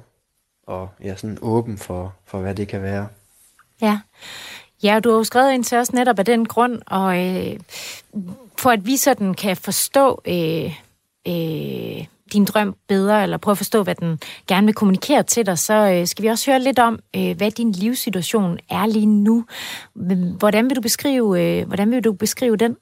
og 0.67 0.89
ja, 1.03 1.17
sådan 1.17 1.39
åben 1.43 1.79
for, 1.79 2.15
for, 2.25 2.41
hvad 2.41 2.55
det 2.55 2.69
kan 2.69 2.83
være. 2.83 3.09
Ja. 3.81 4.01
Ja, 4.83 5.01
du 5.05 5.11
har 5.11 5.17
jo 5.17 5.25
skrevet 5.25 5.53
ind 5.53 5.65
til 5.65 5.79
os 5.79 5.93
netop 5.93 6.19
af 6.19 6.25
den 6.25 6.47
grund, 6.47 6.83
og 6.87 7.27
øh, 7.27 7.61
for 8.59 8.71
at 8.71 8.87
vi 8.87 8.97
sådan 8.97 9.35
kan 9.35 9.57
forstå 9.57 10.23
øh, 10.27 10.75
øh, 11.29 12.07
din 12.33 12.45
drøm 12.45 12.77
bedre, 12.89 13.23
eller 13.23 13.37
prøve 13.37 13.53
at 13.53 13.59
forstå, 13.59 13.83
hvad 13.83 13.95
den 13.95 14.21
gerne 14.47 14.67
vil 14.67 14.75
kommunikere 14.75 15.23
til 15.23 15.47
dig, 15.47 15.59
så 15.59 15.75
øh, 15.75 16.07
skal 16.07 16.23
vi 16.23 16.29
også 16.29 16.51
høre 16.51 16.61
lidt 16.61 16.79
om, 16.79 16.99
øh, 17.17 17.37
hvad 17.37 17.51
din 17.51 17.73
livssituation 17.73 18.59
er 18.71 18.87
lige 18.87 19.07
nu. 19.07 19.45
Hvordan 20.39 20.69
vil 20.69 20.77
du 20.77 20.81
beskrive, 20.81 21.43
øh, 21.43 21.67
hvordan 21.67 21.91
vil 21.91 22.05
du 22.05 22.13
beskrive 22.13 22.57
den? 22.57 22.77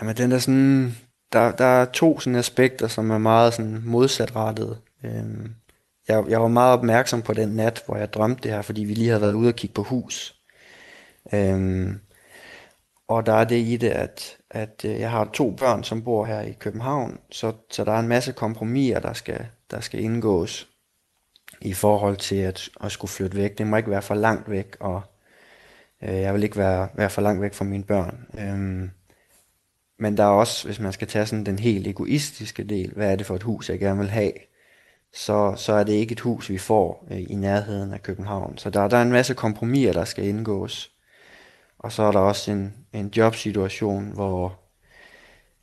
Jamen, 0.00 0.16
den 0.16 0.32
er 0.32 0.38
sådan, 0.38 0.96
der, 1.32 1.52
der 1.52 1.64
er 1.64 1.84
to 1.84 2.20
sådan 2.20 2.36
aspekter, 2.36 2.88
som 2.88 3.10
er 3.10 3.18
meget 3.18 3.54
sådan 3.54 3.82
modsatrettede. 3.84 4.78
Øhm, 5.04 5.54
jeg, 6.08 6.24
jeg 6.28 6.42
var 6.42 6.48
meget 6.48 6.72
opmærksom 6.72 7.22
på 7.22 7.32
den 7.32 7.48
nat, 7.48 7.82
hvor 7.86 7.96
jeg 7.96 8.12
drømte 8.12 8.42
det 8.42 8.50
her, 8.50 8.62
fordi 8.62 8.84
vi 8.84 8.94
lige 8.94 9.08
havde 9.08 9.20
været 9.20 9.34
ude 9.34 9.48
og 9.48 9.54
kigge 9.54 9.74
på 9.74 9.82
hus. 9.82 10.36
Øhm, 11.32 12.00
og 13.08 13.26
der 13.26 13.32
er 13.32 13.44
det 13.44 13.56
i 13.56 13.76
det, 13.76 13.88
at, 13.88 14.36
at 14.50 14.84
øh, 14.84 15.00
jeg 15.00 15.10
har 15.10 15.30
to 15.32 15.50
børn, 15.50 15.84
som 15.84 16.04
bor 16.04 16.24
her 16.24 16.40
i 16.40 16.52
København, 16.52 17.18
så, 17.30 17.52
så 17.70 17.84
der 17.84 17.92
er 17.92 17.98
en 18.00 18.08
masse 18.08 18.32
kompromiser, 18.32 19.00
der 19.00 19.12
skal, 19.12 19.46
der 19.70 19.80
skal 19.80 20.00
indgås 20.00 20.68
i 21.60 21.74
forhold 21.74 22.16
til 22.16 22.36
at, 22.36 22.68
at 22.84 22.92
skulle 22.92 23.10
flytte 23.10 23.36
væk. 23.36 23.58
Det 23.58 23.66
må 23.66 23.76
ikke 23.76 23.90
være 23.90 24.02
for 24.02 24.14
langt 24.14 24.50
væk, 24.50 24.76
og 24.80 25.02
øh, 26.02 26.14
jeg 26.14 26.34
vil 26.34 26.42
ikke 26.42 26.56
være, 26.56 26.88
være 26.94 27.10
for 27.10 27.22
langt 27.22 27.42
væk 27.42 27.54
fra 27.54 27.64
mine 27.64 27.84
børn. 27.84 28.26
Øhm, 28.38 28.90
men 30.00 30.16
der 30.16 30.24
er 30.24 30.28
også, 30.28 30.66
hvis 30.66 30.80
man 30.80 30.92
skal 30.92 31.08
tage 31.08 31.26
sådan 31.26 31.46
den 31.46 31.58
helt 31.58 31.86
egoistiske 31.86 32.64
del, 32.64 32.92
hvad 32.96 33.12
er 33.12 33.16
det 33.16 33.26
for 33.26 33.36
et 33.36 33.42
hus, 33.42 33.70
jeg 33.70 33.78
gerne 33.78 33.98
vil 33.98 34.10
have, 34.10 34.32
så, 35.12 35.54
så 35.56 35.72
er 35.72 35.84
det 35.84 35.92
ikke 35.92 36.12
et 36.12 36.20
hus, 36.20 36.50
vi 36.50 36.58
får 36.58 37.06
øh, 37.10 37.20
i 37.20 37.34
nærheden 37.34 37.92
af 37.92 38.02
København. 38.02 38.58
Så 38.58 38.70
der, 38.70 38.88
der 38.88 38.96
er 38.96 39.02
en 39.02 39.12
masse 39.12 39.34
kompromiser, 39.34 39.92
der 39.92 40.04
skal 40.04 40.24
indgås. 40.24 40.90
Og 41.78 41.92
så 41.92 42.02
er 42.02 42.12
der 42.12 42.18
også 42.18 42.50
en, 42.50 42.74
en 42.92 43.12
jobsituation, 43.16 44.12
hvor 44.14 44.58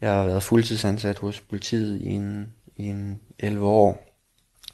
jeg 0.01 0.13
har 0.13 0.25
været 0.25 0.43
fuldtidsansat 0.43 1.17
hos 1.17 1.41
politiet 1.41 2.01
i 2.01 2.09
en, 2.09 2.53
i 2.75 2.85
en 2.85 3.19
11 3.39 3.67
år, 3.67 4.07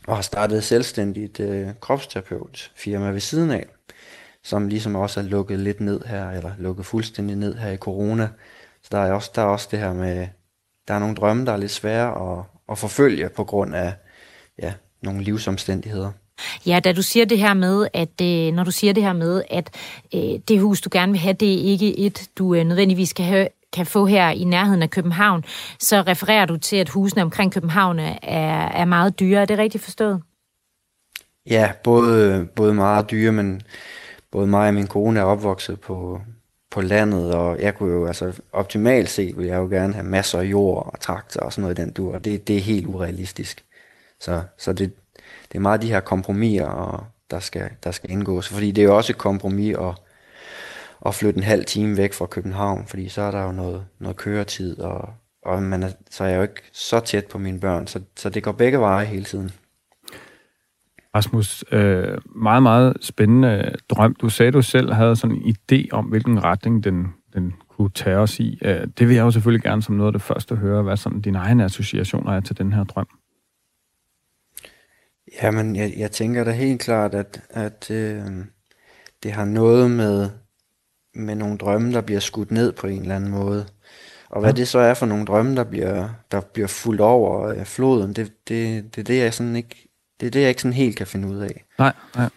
og 0.08 0.15
har 0.15 0.22
startet 0.22 0.63
selvstændigt 0.63 1.39
øh, 1.39 1.70
kropsterapeut 1.79 2.72
firma 2.75 3.10
ved 3.10 3.20
siden 3.20 3.51
af, 3.51 3.65
som 4.43 4.67
ligesom 4.67 4.96
også 4.96 5.20
er 5.20 5.24
lukket 5.24 5.60
lidt 5.60 5.79
ned 5.79 6.01
her, 6.05 6.29
eller 6.29 6.51
lukket 6.58 6.86
fuldstændig 6.86 7.36
ned 7.36 7.55
her 7.55 7.72
i 7.72 7.77
corona. 7.77 8.29
Så 8.84 8.90
der 8.92 8.98
er 8.98 9.13
også, 9.13 9.32
der 9.36 9.42
er 9.42 9.46
også 9.46 9.68
det 9.72 9.80
her 9.80 9.94
med, 9.94 10.28
der 10.88 10.94
er 10.94 11.00
nogle 11.00 11.16
drømme, 11.16 11.46
der 11.46 11.52
er 11.52 11.58
lidt 11.58 11.72
svære 11.72 12.32
at, 12.32 12.44
at 12.70 12.78
forfølge 12.78 13.30
på 13.30 13.44
grund 13.44 13.75
af 13.75 13.94
ja, 14.62 14.74
nogle 15.02 15.24
livsomstændigheder. 15.24 16.12
Ja, 16.66 16.80
da 16.80 16.94
du 16.94 17.02
siger 17.02 17.25
det 17.25 17.40
her 17.40 17.54
med, 17.54 17.88
at 17.94 18.22
øh, 18.22 18.54
når 18.54 18.63
du 18.63 18.72
siger 18.72 18.94
det 18.94 19.04
her 19.04 19.13
med, 19.13 19.44
at 19.50 19.75
øh, 20.16 20.40
det 20.48 20.60
hus, 20.60 20.82
du 20.82 20.90
gerne 20.92 21.12
vil 21.12 21.22
have, 21.22 21.34
det 21.34 21.54
er 21.54 21.72
ikke 21.72 22.00
et, 22.00 22.30
du 22.38 22.56
øh, 22.56 22.63
nødvendigvis 22.63 23.13
kan, 23.13 23.25
have, 23.25 23.48
kan 23.74 23.86
få 23.86 24.06
her 24.06 24.30
i 24.30 24.44
nærheden 24.44 24.82
af 24.82 24.90
København, 24.90 25.44
så 25.80 26.02
refererer 26.02 26.46
du 26.46 26.58
til, 26.58 26.75
at 26.75 26.90
husene 26.90 27.22
omkring 27.22 27.52
København 27.52 28.00
er, 28.00 28.18
er 28.68 28.86
meget 28.86 29.20
dyre. 29.20 29.42
Er 29.42 29.46
det 29.46 29.58
rigtigt 29.58 29.84
forstået? 29.84 30.22
Ja, 31.50 31.72
både, 31.84 32.48
både 32.56 32.74
meget 32.74 33.12
dyre, 33.12 33.32
men 33.32 33.62
både 34.32 34.48
mig 34.48 34.68
og 34.68 34.74
min 34.74 34.88
kone 34.88 35.20
er 35.20 35.24
opvokset 35.24 35.80
på, 35.80 36.22
på 36.74 36.82
landet, 36.82 37.34
og 37.34 37.62
jeg 37.62 37.75
kunne 37.75 37.94
jo, 37.94 38.06
altså 38.08 38.42
optimalt 38.51 39.10
set, 39.10 39.38
ville 39.38 39.51
jeg 39.51 39.58
jo 39.58 39.68
gerne 39.68 39.94
have 39.94 40.06
masser 40.06 40.39
af 40.39 40.44
jord 40.44 40.92
og 40.94 41.00
traktor 41.00 41.42
og 41.42 41.53
sådan 41.53 41.62
noget 41.62 41.80
i 41.80 41.82
den 41.82 41.92
dur, 41.92 42.13
og 42.13 42.25
det, 42.25 42.48
det 42.48 42.58
er 42.58 42.62
helt 42.62 42.88
urealistisk. 42.88 43.65
Så, 44.20 44.44
så 44.58 44.74
det, 44.74 44.94
det 45.51 45.56
er 45.56 45.60
meget 45.60 45.82
de 45.82 45.88
her 45.88 46.00
kompromiser, 46.00 46.65
og 46.65 47.06
der 47.32 47.39
skal, 47.39 47.70
der 47.84 47.92
skal 47.92 48.12
indgås. 48.12 48.48
Fordi 48.48 48.72
det 48.72 48.82
er 48.82 48.86
jo 48.86 48.98
også 48.98 49.13
et 49.13 49.18
kompromis 49.18 49.75
at, 49.75 49.96
at 51.06 51.15
flytte 51.15 51.38
en 51.38 51.44
halv 51.44 51.65
time 51.65 51.98
væk 51.98 52.13
fra 52.13 52.25
København, 52.25 52.88
fordi 52.88 53.10
så 53.10 53.22
er 53.22 53.32
der 53.32 53.44
jo 53.44 53.51
noget, 53.51 53.86
noget 54.00 54.18
køretid, 54.18 54.80
og, 54.80 55.13
og 55.46 55.63
man 55.63 55.84
er, 55.84 55.89
så 56.10 56.24
er 56.24 56.27
jeg 56.27 56.38
jo 56.38 56.42
ikke 56.42 56.62
så 56.72 57.00
tæt 57.00 57.25
på 57.25 57.38
mine 57.38 57.60
børn, 57.60 57.88
så, 57.88 58.01
så 58.15 58.30
det 58.30 58.44
går 58.44 58.51
begge 58.51 58.80
veje 58.80 59.06
hele 59.06 59.25
tiden. 59.25 59.51
Rasmus, 61.15 61.63
øh, 61.72 62.17
meget, 62.36 62.63
meget 62.63 62.98
spændende 63.01 63.75
drøm. 63.89 64.15
Du 64.15 64.29
sagde, 64.29 64.51
du 64.51 64.62
selv 64.62 64.93
havde 64.93 65.15
sådan 65.15 65.36
en 65.36 65.55
idé 65.55 65.88
om, 65.91 66.05
hvilken 66.05 66.43
retning 66.43 66.84
den, 66.84 67.08
den 67.34 67.53
kunne 67.70 67.89
tage 67.89 68.17
os 68.17 68.39
i. 68.39 68.60
Øh, 68.62 68.88
det 69.00 69.08
vil 69.08 69.15
jeg 69.15 69.24
jo 69.24 69.32
selvfølgelig 69.32 69.63
gerne 69.63 69.84
som 69.84 69.96
noget 69.96 70.08
af 70.08 70.13
det 70.13 70.22
første 70.22 70.55
høre, 70.55 70.84
hvad 70.84 70.98
sådan 70.98 71.22
dine 71.22 71.38
egne 71.38 71.65
associationer 71.65 72.32
er 72.34 72.39
til 72.39 72.58
den 72.58 72.74
her 72.74 72.84
drøm. 72.84 73.08
Jamen, 75.41 75.75
jeg, 75.75 75.93
jeg 75.98 76.12
tænker 76.12 76.43
da 76.43 76.51
helt 76.51 76.82
klart, 76.82 77.13
at, 77.13 77.41
at 77.50 77.91
øh, 77.91 78.25
det 79.24 79.32
har 79.32 79.46
noget 79.46 79.91
med, 79.91 80.29
med 81.15 81.36
nogle 81.36 81.58
drømme, 81.58 81.93
der 81.93 82.01
bliver 82.01 82.20
skudt 82.20 82.51
ned 82.51 82.72
på 82.72 82.88
en 82.88 83.01
eller 83.01 83.15
anden 83.15 83.32
måde. 83.32 83.65
Og 84.29 84.39
hvad 84.39 84.50
ja. 84.50 84.55
det 84.55 84.67
så 84.67 84.79
er 84.79 84.93
for 84.93 85.05
nogle 85.05 85.25
drømme, 85.25 85.55
der 85.55 85.63
bliver, 85.63 86.10
der 86.32 86.41
bliver 86.41 86.67
fuldt 86.67 87.01
over 87.01 87.48
af 87.48 87.67
floden, 87.67 88.13
det, 88.13 88.34
det, 88.48 88.96
det, 88.96 89.01
er 89.01 89.03
det, 89.03 89.17
jeg 89.20 89.34
sådan 89.34 89.55
ikke, 89.55 89.93
det 90.24 90.27
er 90.27 90.32
det, 90.32 90.42
jeg 90.42 90.50
ikke 90.50 90.62
sådan 90.62 90.74
helt 90.74 90.96
kan 90.96 91.08
finde 91.08 91.27
ud 91.27 91.38
af. 91.38 91.63
Nej, 91.80 91.94
nej. 92.15 92.30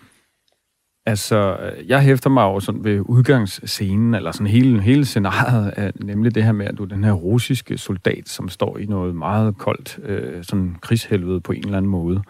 Altså, 1.07 1.57
jeg 1.87 2.03
hæfter 2.03 2.31
mig 2.31 2.43
jo 2.43 2.61
sådan 2.61 2.85
ved 2.85 3.01
udgangsscenen, 3.01 4.15
eller 4.15 4.33
sådan 4.33 4.47
hele, 4.47 4.83
hele 4.83 5.05
scenariet, 5.05 5.71
af, 5.77 5.93
nemlig 6.01 6.35
det 6.35 6.45
her 6.45 6.53
med, 6.53 6.67
at 6.67 6.79
du 6.79 6.83
er 6.83 6.89
den 6.89 7.05
her 7.05 7.13
russiske 7.13 7.79
soldat, 7.79 8.29
som 8.29 8.49
står 8.49 8.79
i 8.79 8.87
noget 8.87 9.15
meget 9.15 9.59
koldt, 9.59 9.99
øh, 10.03 10.45
sådan 10.45 10.77
krigshelvede 10.81 11.41
på 11.41 11.53
en 11.53 11.65
eller 11.65 11.77
anden 11.77 11.91
måde. 11.91 12.23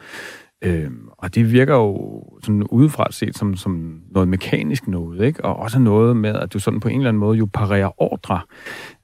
Øh, 0.64 0.90
og 1.08 1.34
det 1.34 1.52
virker 1.52 1.75
jo 1.75 2.22
sådan 2.42 2.62
udefra 2.62 3.12
set 3.12 3.36
som, 3.38 3.56
som 3.56 4.00
noget 4.10 4.28
mekanisk 4.28 4.88
noget, 4.88 5.26
ikke? 5.26 5.44
Og 5.44 5.56
også 5.56 5.78
noget 5.78 6.16
med, 6.16 6.34
at 6.34 6.52
du 6.52 6.58
sådan 6.58 6.80
på 6.80 6.88
en 6.88 6.96
eller 6.96 7.08
anden 7.08 7.20
måde 7.20 7.38
jo 7.38 7.48
parerer 7.52 8.02
ordre. 8.02 8.40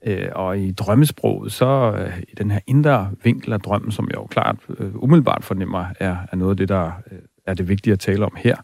Øh, 0.07 0.29
og 0.35 0.59
i 0.59 0.73
drømmesproget, 0.73 1.53
så 1.53 1.95
øh, 1.99 2.19
i 2.29 2.35
den 2.39 2.51
her 2.51 2.61
indre 2.67 3.11
vinkel 3.25 3.53
af 3.53 3.61
drømmen, 3.61 3.91
som 3.91 4.09
jeg 4.11 4.17
jo 4.17 4.27
klart 4.27 4.57
øh, 4.79 4.91
umiddelbart 4.95 5.45
fornemmer, 5.45 5.87
er, 6.01 6.17
er 6.33 6.37
noget 6.37 6.51
af 6.51 6.57
det, 6.57 6.69
der 6.69 6.93
øh, 7.13 7.19
er 7.47 7.55
det 7.55 7.69
vigtige 7.69 7.93
at 7.93 8.01
tale 8.01 8.25
om 8.25 8.37
her, 8.37 8.57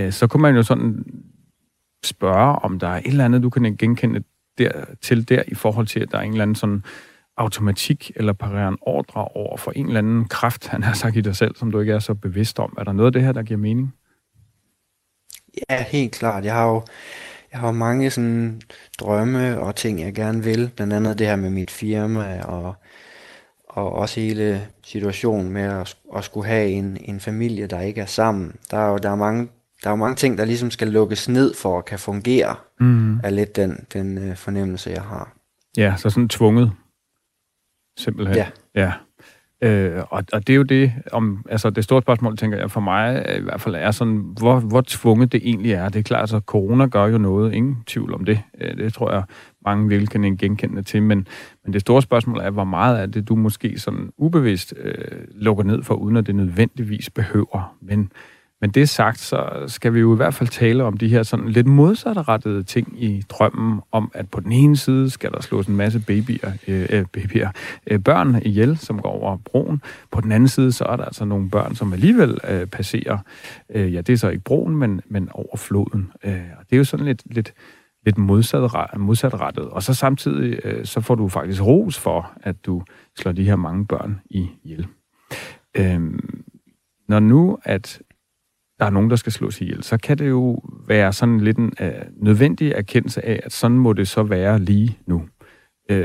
øh, 0.00 0.12
så 0.12 0.26
kunne 0.26 0.42
man 0.42 0.56
jo 0.56 0.62
sådan 0.62 1.04
spørge, 2.04 2.58
om 2.58 2.78
der 2.78 2.88
er 2.88 2.98
et 2.98 3.06
eller 3.06 3.24
andet, 3.24 3.42
du 3.42 3.50
kan 3.50 3.76
genkende 3.76 4.22
der, 4.58 4.70
til 5.00 5.28
der, 5.28 5.42
i 5.48 5.54
forhold 5.54 5.86
til, 5.86 6.00
at 6.00 6.12
der 6.12 6.18
er 6.18 6.22
en 6.22 6.30
eller 6.30 6.42
anden 6.42 6.54
sådan 6.54 6.82
automatik 7.42 8.10
eller 8.16 8.32
parerer 8.32 8.68
en 8.68 8.78
ordre 8.80 9.24
over 9.24 9.56
for 9.56 9.72
en 9.76 9.86
eller 9.86 9.98
anden 9.98 10.28
kraft, 10.28 10.68
han 10.68 10.82
har 10.82 10.94
sagt 10.94 11.16
i 11.16 11.20
dig 11.20 11.36
selv, 11.36 11.56
som 11.56 11.70
du 11.70 11.80
ikke 11.80 11.92
er 11.92 11.98
så 11.98 12.14
bevidst 12.14 12.58
om. 12.58 12.74
Er 12.78 12.84
der 12.84 12.92
noget 12.92 13.06
af 13.06 13.12
det 13.12 13.22
her, 13.22 13.32
der 13.32 13.42
giver 13.42 13.60
mening? 13.60 13.94
Ja, 15.70 15.82
helt 15.82 16.12
klart. 16.12 16.44
Jeg 16.44 16.54
har 16.54 16.66
jo 16.66 16.82
jeg 17.52 17.60
har 17.60 17.72
mange 17.72 18.10
sådan 18.10 18.62
drømme 19.00 19.60
og 19.60 19.76
ting, 19.76 20.00
jeg 20.00 20.14
gerne 20.14 20.44
vil. 20.44 20.70
Blandt 20.76 20.92
andet 20.92 21.18
det 21.18 21.26
her 21.26 21.36
med 21.36 21.50
mit 21.50 21.70
firma 21.70 22.40
og, 22.40 22.74
og 23.68 23.92
også 23.92 24.20
hele 24.20 24.68
situationen 24.84 25.52
med 25.52 25.62
at, 25.62 25.96
at 26.16 26.24
skulle 26.24 26.46
have 26.46 26.68
en, 26.68 26.96
en 27.00 27.20
familie, 27.20 27.66
der 27.66 27.80
ikke 27.80 28.00
er 28.00 28.06
sammen. 28.06 28.52
Der 28.70 28.76
er 28.76 28.90
jo 28.90 28.98
der 28.98 29.10
er 29.10 29.16
mange, 29.16 29.48
der 29.82 29.88
er 29.88 29.92
jo 29.92 29.96
mange 29.96 30.16
ting, 30.16 30.38
der 30.38 30.44
ligesom 30.44 30.70
skal 30.70 30.88
lukkes 30.88 31.28
ned 31.28 31.54
for 31.54 31.78
at 31.78 31.84
kan 31.84 31.98
fungere, 31.98 32.54
mm. 32.80 33.20
er 33.24 33.30
lidt 33.30 33.56
den, 33.56 33.86
den 33.92 34.30
uh, 34.30 34.36
fornemmelse, 34.36 34.90
jeg 34.90 35.02
har. 35.02 35.32
Ja, 35.76 35.94
så 35.96 36.10
sådan 36.10 36.28
tvunget 36.28 36.72
simpelthen. 37.96 38.36
Ja. 38.36 38.46
ja. 38.74 38.92
Øh, 39.62 40.02
og, 40.10 40.24
og 40.32 40.46
det 40.46 40.52
er 40.52 40.56
jo 40.56 40.62
det, 40.62 40.92
om, 41.12 41.46
altså 41.50 41.70
det 41.70 41.84
store 41.84 42.02
spørgsmål, 42.02 42.36
tænker 42.36 42.58
jeg, 42.58 42.70
for 42.70 42.80
mig 42.80 43.24
i 43.38 43.40
hvert 43.40 43.60
fald 43.60 43.74
er 43.74 43.90
sådan, 43.90 44.34
hvor, 44.38 44.60
hvor 44.60 44.82
tvunget 44.86 45.32
det 45.32 45.40
egentlig 45.44 45.72
er. 45.72 45.88
Det 45.88 45.98
er 45.98 46.02
klart, 46.02 46.18
at 46.18 46.22
altså, 46.22 46.40
corona 46.40 46.86
gør 46.86 47.06
jo 47.06 47.18
noget, 47.18 47.54
ingen 47.54 47.76
tvivl 47.86 48.14
om 48.14 48.24
det. 48.24 48.40
Øh, 48.60 48.76
det 48.76 48.94
tror 48.94 49.12
jeg, 49.12 49.22
mange 49.64 49.88
vil 49.88 50.08
kan 50.08 50.36
genkende 50.36 50.82
til, 50.82 51.02
men, 51.02 51.26
men 51.64 51.72
det 51.72 51.80
store 51.80 52.02
spørgsmål 52.02 52.38
er, 52.40 52.50
hvor 52.50 52.64
meget 52.64 52.98
af 52.98 53.12
det, 53.12 53.28
du 53.28 53.36
måske 53.36 53.78
sådan 53.78 54.10
ubevidst 54.16 54.74
øh, 54.76 54.94
lukker 55.34 55.64
ned 55.64 55.82
for, 55.82 55.94
uden 55.94 56.16
at 56.16 56.26
det 56.26 56.34
nødvendigvis 56.34 57.10
behøver. 57.10 57.76
Men 57.80 58.12
men 58.62 58.70
det 58.70 58.88
sagt, 58.88 59.18
så 59.18 59.64
skal 59.66 59.94
vi 59.94 60.00
jo 60.00 60.14
i 60.14 60.16
hvert 60.16 60.34
fald 60.34 60.48
tale 60.48 60.84
om 60.84 60.96
de 60.96 61.08
her 61.08 61.22
sådan 61.22 61.48
lidt 61.48 61.66
modsatrettede 61.66 62.62
ting 62.62 63.02
i 63.02 63.22
drømmen 63.28 63.80
om, 63.92 64.10
at 64.14 64.30
på 64.30 64.40
den 64.40 64.52
ene 64.52 64.76
side 64.76 65.10
skal 65.10 65.32
der 65.32 65.42
slås 65.42 65.66
en 65.66 65.76
masse 65.76 66.00
babyer, 66.00 66.52
øh, 66.68 66.86
øh, 66.90 67.04
babyer 67.12 67.50
øh, 67.86 68.00
børn 68.00 68.42
ihjel, 68.44 68.76
som 68.76 69.02
går 69.02 69.10
over 69.10 69.36
broen. 69.36 69.82
På 70.10 70.20
den 70.20 70.32
anden 70.32 70.48
side, 70.48 70.72
så 70.72 70.84
er 70.84 70.96
der 70.96 71.04
altså 71.04 71.24
nogle 71.24 71.50
børn, 71.50 71.74
som 71.74 71.92
alligevel 71.92 72.38
øh, 72.48 72.66
passerer, 72.66 73.18
øh, 73.74 73.94
ja, 73.94 74.00
det 74.00 74.12
er 74.12 74.16
så 74.16 74.28
ikke 74.28 74.44
broen, 74.44 74.76
men, 74.76 75.00
men 75.06 75.28
over 75.32 75.56
floden. 75.56 76.12
Øh, 76.24 76.42
og 76.58 76.64
det 76.70 76.76
er 76.76 76.78
jo 76.78 76.84
sådan 76.84 77.06
lidt, 77.06 77.22
lidt, 77.34 77.54
lidt 78.04 78.18
modsat, 78.18 78.70
modsatrettet. 78.96 79.68
Og 79.68 79.82
så 79.82 79.94
samtidig, 79.94 80.58
øh, 80.64 80.86
så 80.86 81.00
får 81.00 81.14
du 81.14 81.28
faktisk 81.28 81.62
ros 81.62 81.98
for, 81.98 82.32
at 82.42 82.66
du 82.66 82.82
slår 83.18 83.32
de 83.32 83.44
her 83.44 83.56
mange 83.56 83.86
børn 83.86 84.20
ihjel. 84.30 84.86
Øh, 85.76 86.00
når 87.08 87.20
nu, 87.20 87.58
at 87.64 88.02
der 88.82 88.86
er 88.86 88.90
nogen, 88.90 89.10
der 89.10 89.16
skal 89.16 89.32
slås 89.32 89.60
ihjel, 89.60 89.82
så 89.82 89.96
kan 89.96 90.18
det 90.18 90.28
jo 90.28 90.62
være 90.88 91.12
sådan 91.12 91.40
lidt 91.40 91.58
en 91.58 91.72
uh, 91.80 92.24
nødvendig 92.24 92.72
erkendelse 92.72 93.24
af, 93.24 93.40
at 93.44 93.52
sådan 93.52 93.78
må 93.78 93.92
det 93.92 94.08
så 94.08 94.22
være 94.22 94.58
lige 94.58 94.98
nu. 95.06 95.22
Uh, 95.92 95.98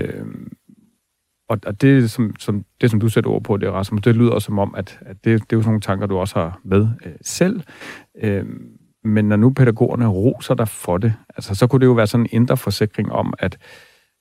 og, 1.49 1.59
og 1.65 1.81
det, 1.81 2.11
som, 2.11 2.35
som, 2.39 2.65
det, 2.81 2.91
som 2.91 2.99
du 2.99 3.09
sætter 3.09 3.29
ord 3.29 3.43
på, 3.43 3.57
det, 3.57 3.71
Rasmus, 3.71 4.01
det 4.01 4.15
lyder 4.15 4.39
som 4.39 4.59
om, 4.59 4.75
at, 4.77 4.99
at 5.01 5.15
det, 5.15 5.23
det 5.23 5.31
er 5.39 5.57
jo 5.57 5.61
sådan 5.61 5.69
nogle 5.69 5.81
tanker, 5.81 6.07
du 6.07 6.17
også 6.17 6.39
har 6.39 6.59
med 6.63 6.81
uh, 6.81 7.11
selv. 7.21 7.61
Uh, 8.23 8.45
men 9.03 9.25
når 9.25 9.35
nu 9.35 9.49
pædagogerne 9.49 10.07
roser 10.07 10.55
dig 10.55 10.67
for 10.67 10.97
det, 10.97 11.13
altså, 11.35 11.55
så 11.55 11.67
kunne 11.67 11.79
det 11.79 11.85
jo 11.85 11.93
være 11.93 12.07
sådan 12.07 12.25
en 12.25 12.29
indre 12.31 12.57
forsikring 12.57 13.11
om, 13.11 13.33
at, 13.39 13.57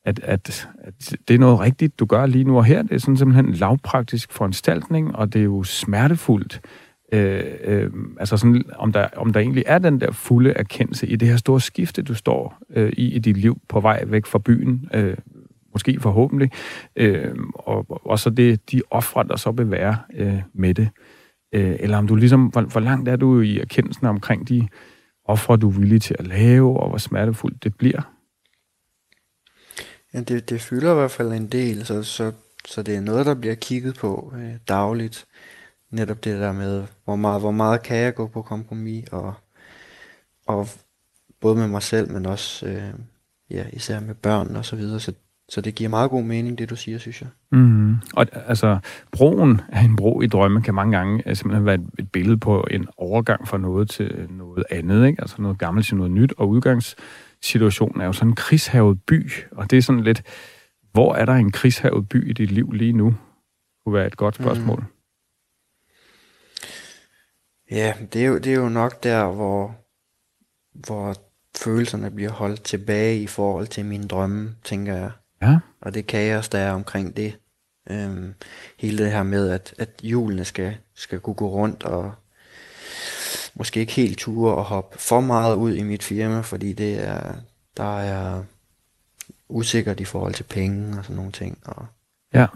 at, 0.04 0.20
at, 0.22 0.68
at 0.78 1.16
det 1.28 1.34
er 1.34 1.38
noget 1.38 1.60
rigtigt, 1.60 1.98
du 1.98 2.06
gør 2.06 2.26
lige 2.26 2.44
nu 2.44 2.56
og 2.56 2.64
her. 2.64 2.82
Det 2.82 2.92
er 2.92 2.98
sådan 2.98 3.16
simpelthen 3.16 3.46
en 3.46 3.54
lavpraktisk 3.54 4.32
foranstaltning, 4.32 5.16
og 5.16 5.32
det 5.32 5.38
er 5.38 5.44
jo 5.44 5.62
smertefuldt. 5.62 6.60
Øh, 6.64 6.85
Øh, 7.12 7.44
øh, 7.64 7.90
altså 8.20 8.36
sådan, 8.36 8.64
om 8.74 8.92
der, 8.92 9.08
om 9.16 9.32
der 9.32 9.40
egentlig 9.40 9.64
er 9.66 9.78
den 9.78 10.00
der 10.00 10.12
fulde 10.12 10.50
erkendelse 10.50 11.06
i 11.06 11.16
det 11.16 11.28
her 11.28 11.36
store 11.36 11.60
skifte, 11.60 12.02
du 12.02 12.14
står 12.14 12.58
øh, 12.70 12.92
i 12.96 13.14
i 13.14 13.18
dit 13.18 13.36
liv 13.36 13.60
på 13.68 13.80
vej 13.80 14.04
væk 14.06 14.26
fra 14.26 14.38
byen, 14.38 14.88
øh, 14.94 15.16
måske 15.72 16.00
forhåbentlig, 16.00 16.50
øh, 16.96 17.34
og, 17.54 17.86
og 18.06 18.18
så 18.18 18.30
det, 18.30 18.72
de 18.72 18.82
ofre, 18.90 19.24
der 19.24 19.36
så 19.36 19.50
vil 19.50 19.70
være 19.70 19.96
øh, 20.14 20.42
med 20.54 20.74
det. 20.74 20.88
Øh, 21.52 21.76
eller 21.80 21.98
om 21.98 22.06
du 22.06 22.14
ligesom, 22.14 22.46
hvor, 22.46 22.60
hvor 22.60 22.80
langt 22.80 23.08
er 23.08 23.16
du 23.16 23.40
i 23.40 23.58
erkendelsen 23.58 24.06
omkring 24.06 24.48
de 24.48 24.68
ofre, 25.24 25.56
du 25.56 25.68
er 25.68 25.78
villig 25.78 26.02
til 26.02 26.16
at 26.18 26.26
lave, 26.26 26.80
og 26.80 26.88
hvor 26.88 26.98
smertefuldt 26.98 27.64
det 27.64 27.74
bliver? 27.76 28.12
Ja, 30.14 30.20
det, 30.20 30.50
det 30.50 30.60
fylder 30.60 30.92
i 30.92 30.94
hvert 30.94 31.10
fald 31.10 31.32
en 31.32 31.46
del, 31.46 31.86
så, 31.86 32.02
så, 32.02 32.32
så 32.64 32.82
det 32.82 32.96
er 32.96 33.00
noget, 33.00 33.26
der 33.26 33.34
bliver 33.34 33.54
kigget 33.54 33.94
på 33.94 34.32
øh, 34.36 34.54
dagligt 34.68 35.26
netop 35.90 36.24
det 36.24 36.40
der 36.40 36.52
med, 36.52 36.84
hvor 37.04 37.16
meget, 37.16 37.40
hvor 37.40 37.50
meget 37.50 37.82
kan 37.82 37.96
jeg 37.96 38.14
gå 38.14 38.26
på 38.26 38.42
kompromis, 38.42 39.08
og, 39.12 39.34
og 40.46 40.68
både 41.40 41.56
med 41.56 41.68
mig 41.68 41.82
selv, 41.82 42.12
men 42.12 42.26
også 42.26 42.66
øh, 42.66 42.94
ja, 43.50 43.64
især 43.72 44.00
med 44.00 44.14
børn 44.14 44.56
og 44.56 44.64
så 44.64 44.76
videre. 44.76 45.00
Så, 45.00 45.12
så 45.48 45.60
det 45.60 45.74
giver 45.74 45.90
meget 45.90 46.10
god 46.10 46.22
mening, 46.22 46.58
det 46.58 46.70
du 46.70 46.76
siger, 46.76 46.98
synes 46.98 47.20
jeg. 47.20 47.28
Mm. 47.52 47.94
Og 48.14 48.26
altså, 48.32 48.78
broen 49.12 49.60
af 49.68 49.82
en 49.82 49.96
bro 49.96 50.20
i 50.20 50.26
drømme 50.26 50.62
kan 50.62 50.74
mange 50.74 50.96
gange 50.96 51.22
øh, 51.26 51.36
simpelthen 51.36 51.66
være 51.66 51.74
et, 51.74 51.90
et 51.98 52.10
billede 52.10 52.36
på 52.36 52.66
en 52.70 52.86
overgang 52.96 53.48
fra 53.48 53.58
noget 53.58 53.90
til 53.90 54.26
noget 54.30 54.64
andet, 54.70 55.06
ikke? 55.06 55.22
altså 55.22 55.42
noget 55.42 55.58
gammelt 55.58 55.86
til 55.86 55.96
noget 55.96 56.12
nyt, 56.12 56.34
og 56.36 56.48
udgangssituationen 56.48 58.00
er 58.00 58.06
jo 58.06 58.12
sådan 58.12 58.30
en 58.30 58.34
krigshavet 58.34 59.02
by, 59.06 59.30
og 59.52 59.70
det 59.70 59.76
er 59.76 59.82
sådan 59.82 60.02
lidt, 60.02 60.22
hvor 60.92 61.14
er 61.14 61.24
der 61.24 61.32
en 61.32 61.52
krigshavet 61.52 62.08
by 62.08 62.30
i 62.30 62.32
dit 62.32 62.50
liv 62.50 62.72
lige 62.72 62.92
nu? 62.92 63.06
Det 63.06 63.16
kunne 63.84 63.94
være 63.94 64.06
et 64.06 64.16
godt 64.16 64.34
spørgsmål. 64.34 64.78
Mm. 64.78 64.95
Ja, 67.70 67.94
det 68.12 68.22
er 68.22 68.26
jo, 68.26 68.38
det 68.38 68.52
er 68.52 68.56
jo 68.56 68.68
nok 68.68 69.02
der, 69.02 69.26
hvor, 69.26 69.76
hvor 70.72 71.16
følelserne 71.58 72.10
bliver 72.10 72.30
holdt 72.30 72.62
tilbage 72.62 73.20
i 73.20 73.26
forhold 73.26 73.66
til 73.66 73.84
mine 73.84 74.08
drømme, 74.08 74.56
tænker 74.64 74.94
jeg. 74.94 75.10
Ja. 75.42 75.58
Og 75.80 75.94
det 75.94 76.06
kaos, 76.06 76.48
der 76.48 76.58
er 76.58 76.72
omkring 76.72 77.16
det. 77.16 77.38
Øhm, 77.90 78.34
hele 78.78 79.04
det 79.04 79.12
her 79.12 79.22
med, 79.22 79.50
at, 79.50 79.74
at 79.78 79.90
hjulene 80.02 80.44
skal, 80.44 80.76
skal 80.94 81.20
kunne 81.20 81.34
gå 81.34 81.48
rundt, 81.48 81.82
og 81.82 82.14
måske 83.54 83.80
ikke 83.80 83.92
helt 83.92 84.18
ture 84.18 84.54
og 84.54 84.64
hoppe 84.64 84.98
for 84.98 85.20
meget 85.20 85.56
ud 85.56 85.74
i 85.74 85.82
mit 85.82 86.02
firma, 86.02 86.40
fordi 86.40 86.72
det 86.72 87.08
er, 87.08 87.34
der 87.76 87.98
er 88.00 88.42
usikkert 89.48 90.00
i 90.00 90.04
forhold 90.04 90.34
til 90.34 90.44
penge 90.44 90.98
og 90.98 91.04
sådan 91.04 91.16
nogle 91.16 91.32
ting. 91.32 91.58
Og, 91.64 91.86
ja. 92.34 92.46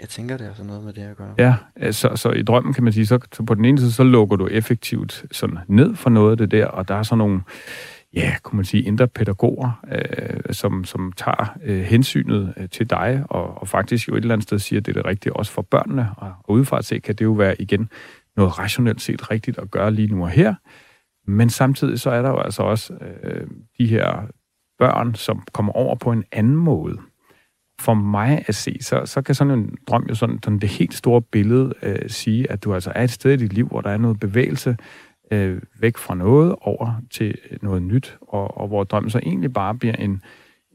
Jeg 0.00 0.08
tænker, 0.08 0.36
det 0.36 0.46
er 0.46 0.52
sådan 0.52 0.66
noget 0.66 0.84
med 0.84 0.92
det 0.92 1.02
at 1.02 1.16
gøre. 1.16 1.34
Ja, 1.38 1.54
øh, 1.76 1.92
så, 1.92 2.16
så 2.16 2.30
i 2.30 2.42
drømmen 2.42 2.74
kan 2.74 2.84
man 2.84 2.92
sige, 2.92 3.06
så, 3.06 3.18
så 3.32 3.42
på 3.42 3.54
den 3.54 3.64
ene 3.64 3.78
side, 3.78 3.92
så 3.92 4.04
lukker 4.04 4.36
du 4.36 4.46
effektivt 4.46 5.24
sådan 5.32 5.58
ned 5.68 5.94
for 5.94 6.10
noget 6.10 6.30
af 6.30 6.36
det 6.36 6.50
der, 6.50 6.66
og 6.66 6.88
der 6.88 6.94
er 6.94 7.02
sådan 7.02 7.18
nogle, 7.18 7.40
ja, 8.14 8.34
kunne 8.42 8.56
man 8.56 8.64
sige, 8.64 8.82
indre 8.82 9.08
pædagoger, 9.08 9.84
øh, 9.92 10.54
som, 10.54 10.84
som 10.84 11.12
tager 11.16 11.56
øh, 11.64 11.82
hensynet 11.82 12.54
øh, 12.56 12.68
til 12.68 12.90
dig, 12.90 13.24
og, 13.30 13.58
og 13.60 13.68
faktisk 13.68 14.08
jo 14.08 14.14
et 14.14 14.20
eller 14.20 14.34
andet 14.34 14.48
sted 14.48 14.58
siger, 14.58 14.80
at 14.80 14.86
det 14.86 14.96
er 14.96 15.02
det 15.02 15.06
rigtige 15.06 15.36
også 15.36 15.52
for 15.52 15.62
børnene, 15.62 16.10
og, 16.16 16.32
og 16.44 16.54
udefra 16.54 16.78
at 16.78 16.84
se, 16.84 17.00
kan 17.00 17.14
det 17.14 17.24
jo 17.24 17.32
være 17.32 17.62
igen 17.62 17.88
noget 18.36 18.58
rationelt 18.58 19.02
set 19.02 19.30
rigtigt 19.30 19.58
at 19.58 19.70
gøre 19.70 19.90
lige 19.90 20.08
nu 20.08 20.22
og 20.22 20.30
her, 20.30 20.54
men 21.26 21.50
samtidig 21.50 22.00
så 22.00 22.10
er 22.10 22.22
der 22.22 22.28
jo 22.28 22.38
altså 22.38 22.62
også 22.62 22.94
øh, 23.22 23.46
de 23.78 23.86
her 23.86 24.26
børn, 24.78 25.14
som 25.14 25.42
kommer 25.52 25.72
over 25.72 25.94
på 25.94 26.12
en 26.12 26.24
anden 26.32 26.56
måde 26.56 26.98
for 27.80 27.94
mig 27.94 28.44
at 28.46 28.54
se, 28.54 28.76
så, 28.80 29.06
så 29.06 29.22
kan 29.22 29.34
sådan 29.34 29.58
en 29.58 29.74
drøm 29.86 30.06
jo 30.08 30.14
sådan, 30.14 30.38
sådan 30.44 30.58
det 30.58 30.68
helt 30.68 30.94
store 30.94 31.22
billede 31.22 31.74
øh, 31.82 32.10
sige, 32.10 32.50
at 32.50 32.64
du 32.64 32.74
altså 32.74 32.92
er 32.94 33.04
et 33.04 33.10
sted 33.10 33.32
i 33.32 33.36
dit 33.36 33.52
liv, 33.52 33.68
hvor 33.68 33.80
der 33.80 33.90
er 33.90 33.96
noget 33.96 34.20
bevægelse 34.20 34.76
øh, 35.30 35.62
væk 35.80 35.96
fra 35.96 36.14
noget 36.14 36.56
over 36.60 37.02
til 37.10 37.38
noget 37.62 37.82
nyt, 37.82 38.18
og, 38.20 38.58
og 38.58 38.68
hvor 38.68 38.84
drømmen 38.84 39.10
så 39.10 39.18
egentlig 39.18 39.52
bare 39.52 39.74
bliver 39.74 39.94
en, 39.94 40.22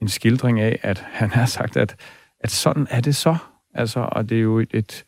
en 0.02 0.08
skildring 0.08 0.60
af, 0.60 0.80
at 0.82 1.06
han 1.12 1.30
har 1.30 1.46
sagt, 1.46 1.78
at, 1.78 1.96
at 2.40 2.52
sådan 2.52 2.88
er 2.90 3.02
det 3.02 3.16
så. 3.16 3.36
Altså, 3.74 4.10
og 4.12 4.30
det 4.30 4.38
er 4.38 4.42
jo 4.42 4.60
et, 4.60 4.70
et, 4.74 5.06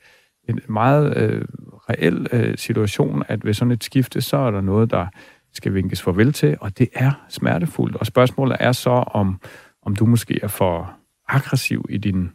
en 0.49 0.59
meget 0.69 1.17
øh, 1.17 1.45
reel 1.89 2.27
øh, 2.31 2.57
situation, 2.57 3.23
at 3.27 3.45
ved 3.45 3.53
sådan 3.53 3.71
et 3.71 3.83
skifte, 3.83 4.21
så 4.21 4.37
er 4.37 4.51
der 4.51 4.61
noget, 4.61 4.91
der 4.91 5.07
skal 5.53 5.73
vinkes 5.73 6.01
farvel 6.01 6.33
til, 6.33 6.57
og 6.61 6.77
det 6.77 6.89
er 6.93 7.11
smertefuldt. 7.29 7.95
Og 7.95 8.05
spørgsmålet 8.05 8.57
er 8.59 8.71
så, 8.71 8.89
om, 8.89 9.41
om 9.81 9.95
du 9.95 10.05
måske 10.05 10.39
er 10.43 10.47
for 10.47 10.96
aggressiv 11.27 11.85
i 11.89 11.97
din, 11.97 12.29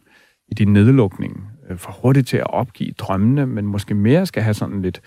i 0.47 0.53
din 0.53 0.73
nedlukning, 0.73 1.47
øh, 1.69 1.77
for 1.77 1.91
hurtigt 1.91 2.27
til 2.27 2.37
at 2.37 2.49
opgive 2.49 2.91
drømmene, 2.97 3.45
men 3.45 3.65
måske 3.65 3.93
mere 3.93 4.25
skal 4.25 4.43
have 4.43 4.53
sådan 4.53 4.81
lidt, 4.81 5.01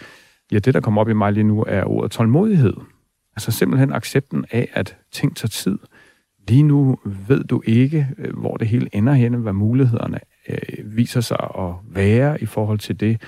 ja, 0.52 0.58
det 0.58 0.74
der 0.74 0.80
kommer 0.80 1.00
op 1.00 1.08
i 1.08 1.12
mig 1.12 1.32
lige 1.32 1.44
nu, 1.44 1.64
er 1.68 1.84
ordet 1.84 2.10
tålmodighed. 2.10 2.74
Altså 3.36 3.50
simpelthen 3.50 3.92
accepten 3.92 4.44
af, 4.50 4.68
at 4.72 4.96
ting 5.12 5.36
tager 5.36 5.48
tid. 5.48 5.78
Lige 6.48 6.62
nu 6.62 6.98
ved 7.04 7.44
du 7.44 7.62
ikke, 7.64 8.08
øh, 8.18 8.36
hvor 8.38 8.56
det 8.56 8.68
hele 8.68 8.88
ender 8.92 9.12
henne, 9.12 9.38
hvad 9.38 9.52
mulighederne 9.52 10.18
øh, 10.48 10.96
viser 10.96 11.20
sig 11.20 11.50
at 11.58 11.74
være 11.90 12.42
i 12.42 12.46
forhold 12.46 12.78
til 12.78 13.00
det, 13.00 13.22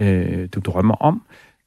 øh, 0.00 0.48
du 0.54 0.60
drømmer 0.60 0.94
om. 0.94 1.22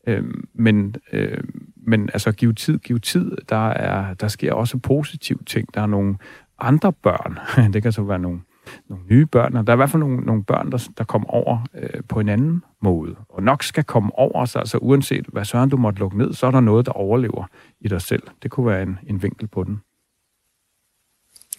Øh, 0.08 0.24
men, 0.54 0.96
øh, 1.14 1.44
men 1.76 2.10
altså, 2.14 2.32
giv 2.32 2.54
tid, 2.54 2.80
giv 2.80 3.00
tid. 3.00 3.32
Der, 3.50 3.70
er, 3.70 4.14
der 4.14 4.28
sker 4.28 4.54
også 4.54 4.78
positive 4.78 5.40
ting. 5.46 5.74
Der 5.74 5.82
er 5.82 5.86
nogle 5.86 6.16
andre 6.60 6.94
børn. 6.94 7.40
det 7.74 7.84
kan 7.84 7.92
så 7.92 8.04
være 8.04 8.20
nogle, 8.20 8.42
nogle 8.90 9.06
nye 9.10 9.26
børn, 9.26 9.56
og 9.56 9.68
der 9.68 9.74
er 9.74 9.76
i 9.76 9.78
hvert 9.78 9.90
fald 9.90 10.00
nogle, 10.00 10.18
nogle 10.18 10.44
børn, 10.44 10.72
der, 10.72 10.90
der 10.98 11.04
kommer 11.04 11.30
over 11.30 11.68
øh, 11.74 12.04
på 12.10 12.20
en 12.20 12.30
anden 12.30 12.64
måde, 12.82 13.16
og 13.30 13.44
nok 13.44 13.64
skal 13.64 13.84
komme 13.84 14.12
over 14.20 14.46
sig, 14.46 14.60
altså 14.60 14.78
uanset 14.78 15.26
hvad 15.28 15.46
søren 15.46 15.70
du 15.70 15.78
måtte 15.78 16.00
lukke 16.00 16.18
ned, 16.18 16.34
så 16.34 16.48
er 16.48 16.52
der 16.52 16.60
noget, 16.60 16.86
der 16.86 16.92
overlever 16.92 17.46
i 17.80 17.88
dig 17.88 18.02
selv. 18.02 18.24
Det 18.44 18.52
kunne 18.52 18.66
være 18.66 18.84
en, 18.84 19.00
en 19.08 19.24
vinkel 19.24 19.48
på 19.48 19.64
den. 19.64 19.82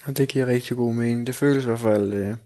Og 0.04 0.16
det 0.18 0.28
giver 0.28 0.46
rigtig 0.46 0.76
god 0.76 0.94
mening. 0.94 1.26
Det 1.26 1.34
føles 1.34 1.64
i 1.64 1.66
hvert 1.66 1.80
fald 1.80 2.12
øh, 2.12 2.36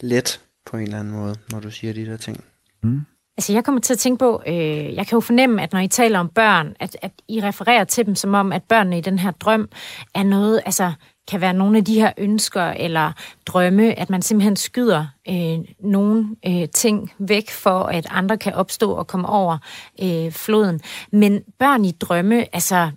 let 0.00 0.40
på 0.66 0.76
en 0.76 0.82
eller 0.82 0.98
anden 0.98 1.14
måde, 1.14 1.34
når 1.52 1.60
du 1.60 1.70
siger 1.70 1.92
de 1.92 2.06
der 2.06 2.16
ting. 2.16 2.44
Mm. 2.82 3.00
Altså, 3.36 3.52
jeg 3.52 3.64
kommer 3.64 3.80
til 3.80 3.92
at 3.92 3.98
tænke 3.98 4.18
på, 4.18 4.42
øh, 4.46 4.94
jeg 4.94 5.06
kan 5.06 5.16
jo 5.16 5.20
fornemme, 5.20 5.62
at 5.62 5.72
når 5.72 5.80
I 5.80 5.88
taler 5.88 6.18
om 6.18 6.28
børn, 6.28 6.76
at, 6.80 6.96
at 7.02 7.12
I 7.28 7.40
refererer 7.42 7.84
til 7.84 8.06
dem 8.06 8.14
som 8.14 8.34
om, 8.34 8.52
at 8.52 8.62
børnene 8.62 8.98
i 8.98 9.00
den 9.00 9.18
her 9.18 9.30
drøm 9.30 9.68
er 10.14 10.22
noget, 10.22 10.62
altså 10.64 10.92
kan 11.28 11.40
være 11.40 11.54
nogle 11.54 11.78
af 11.78 11.84
de 11.84 11.94
her 11.94 12.12
ønsker 12.18 12.62
eller 12.62 13.12
drømme, 13.46 13.98
at 13.98 14.10
man 14.10 14.22
simpelthen 14.22 14.56
skyder 14.56 15.06
øh, 15.28 15.58
nogle 15.80 16.36
øh, 16.46 16.68
ting 16.68 17.12
væk 17.18 17.50
for, 17.50 17.82
at 17.82 18.06
andre 18.10 18.38
kan 18.38 18.54
opstå 18.54 18.92
og 18.92 19.06
komme 19.06 19.28
over 19.28 19.58
øh, 20.02 20.32
floden. 20.32 20.80
Men 21.12 21.42
børn 21.58 21.84
i 21.84 21.90
drømme, 21.90 22.54
altså, 22.54 22.90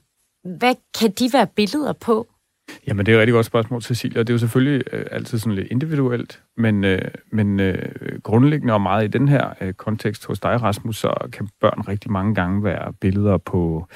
hvad 0.57 0.75
kan 0.99 1.11
de 1.11 1.29
være 1.33 1.47
billeder 1.47 1.93
på? 1.93 2.27
Jamen, 2.87 3.05
det 3.05 3.11
er 3.11 3.15
et 3.15 3.19
rigtig 3.19 3.33
godt 3.33 3.45
spørgsmål, 3.45 3.81
Cecilia. 3.81 4.19
Det 4.19 4.29
er 4.29 4.33
jo 4.33 4.37
selvfølgelig 4.37 4.83
øh, 4.93 5.05
altid 5.11 5.39
sådan 5.39 5.55
lidt 5.55 5.67
individuelt, 5.71 6.43
men, 6.57 6.83
øh, 6.83 7.01
men 7.31 7.59
øh, 7.59 7.89
grundlæggende 8.23 8.73
og 8.73 8.81
meget 8.81 9.03
i 9.03 9.07
den 9.07 9.27
her 9.27 9.53
øh, 9.61 9.73
kontekst 9.73 10.25
hos 10.25 10.39
dig, 10.39 10.61
Rasmus, 10.61 10.97
så 10.97 11.13
kan 11.33 11.49
børn 11.61 11.81
rigtig 11.87 12.11
mange 12.11 12.35
gange 12.35 12.63
være 12.63 12.93
billeder 12.93 13.37
på 13.37 13.87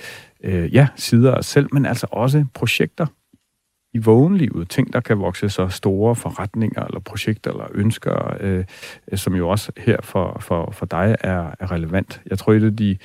øh, 0.43 0.73
ja, 0.73 0.87
sider 0.95 1.35
af 1.35 1.43
selv, 1.43 1.67
men 1.71 1.85
altså 1.85 2.07
også 2.11 2.45
projekter 2.53 3.05
i 3.93 3.97
vågenlivet. 3.97 4.69
Ting, 4.69 4.93
der 4.93 4.99
kan 4.99 5.19
vokse 5.19 5.49
så 5.49 5.67
store 5.67 6.15
forretninger 6.15 6.83
eller 6.83 6.99
projekter 6.99 7.51
eller 7.51 7.67
ønsker, 7.73 8.37
øh, 8.39 8.65
øh, 9.11 9.17
som 9.17 9.35
jo 9.35 9.49
også 9.49 9.71
her 9.77 9.97
for, 10.01 10.37
for, 10.39 10.71
for 10.71 10.85
dig 10.85 11.15
er, 11.21 11.51
er 11.59 11.71
relevant. 11.71 12.21
Jeg 12.29 12.37
tror, 12.37 12.53
et 12.53 12.63
af 12.63 12.75
de 12.75 12.97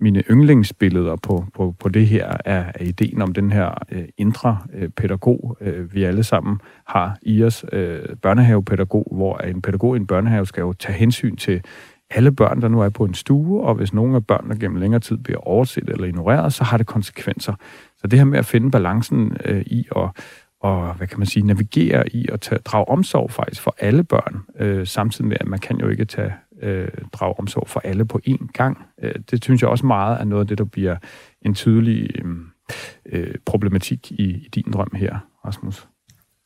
mine 0.00 0.22
yndlingsbilleder 0.30 1.16
på, 1.16 1.44
på, 1.54 1.74
på 1.78 1.88
det 1.88 2.06
her 2.06 2.36
er, 2.44 2.72
er 2.74 2.84
ideen 2.84 3.22
om 3.22 3.32
den 3.32 3.52
her 3.52 3.84
øh, 3.92 4.04
indre 4.18 4.58
øh, 4.74 4.88
pædagog, 4.88 5.56
øh, 5.60 5.94
vi 5.94 6.04
alle 6.04 6.24
sammen 6.24 6.60
har 6.86 7.18
i 7.22 7.44
os, 7.44 7.64
øh, 7.72 8.00
børnehavepædagog, 8.22 9.08
hvor 9.12 9.38
en 9.38 9.62
pædagog 9.62 9.96
i 9.96 10.00
en 10.00 10.06
børnehave 10.06 10.46
skal 10.46 10.60
jo 10.60 10.72
tage 10.72 10.98
hensyn 10.98 11.36
til 11.36 11.62
alle 12.14 12.32
børn, 12.32 12.62
der 12.62 12.68
nu 12.68 12.80
er 12.80 12.88
på 12.88 13.04
en 13.04 13.14
stue, 13.14 13.62
og 13.62 13.74
hvis 13.74 13.92
nogle 13.92 14.16
af 14.16 14.26
børnene 14.26 14.58
gennem 14.58 14.76
længere 14.76 15.00
tid 15.00 15.16
bliver 15.16 15.38
overset 15.38 15.88
eller 15.88 16.04
ignoreret, 16.04 16.52
så 16.52 16.64
har 16.64 16.76
det 16.76 16.86
konsekvenser. 16.86 17.54
Så 17.98 18.06
det 18.06 18.18
her 18.18 18.24
med 18.24 18.38
at 18.38 18.46
finde 18.46 18.70
balancen 18.70 19.36
øh, 19.44 19.62
i 19.66 19.86
at 19.96 20.10
og, 20.62 20.94
hvad 20.94 21.06
kan 21.06 21.18
man 21.18 21.26
sige, 21.26 21.46
navigere 21.46 22.08
i 22.08 22.28
at 22.32 22.40
tage, 22.40 22.58
drage 22.58 22.88
omsorg 22.88 23.30
faktisk 23.30 23.62
for 23.62 23.74
alle 23.78 24.04
børn, 24.04 24.40
øh, 24.58 24.86
samtidig 24.86 25.28
med, 25.28 25.36
at 25.40 25.46
man 25.46 25.58
kan 25.58 25.78
jo 25.78 25.88
ikke 25.88 26.04
tage 26.04 26.32
øh, 26.62 26.88
drage 27.12 27.38
omsorg 27.38 27.68
for 27.68 27.80
alle 27.80 28.04
på 28.04 28.20
én 28.28 28.46
gang. 28.52 28.78
Øh, 29.02 29.14
det 29.30 29.44
synes 29.44 29.62
jeg 29.62 29.70
også 29.70 29.86
meget 29.86 30.20
er 30.20 30.24
noget 30.24 30.40
af 30.40 30.46
det, 30.46 30.58
der 30.58 30.64
bliver 30.64 30.96
en 31.42 31.54
tydelig 31.54 32.10
øh, 33.06 33.34
problematik 33.46 34.12
i, 34.12 34.24
i 34.24 34.48
din 34.54 34.72
drøm 34.72 34.90
her, 34.94 35.18
Rasmus. 35.46 35.88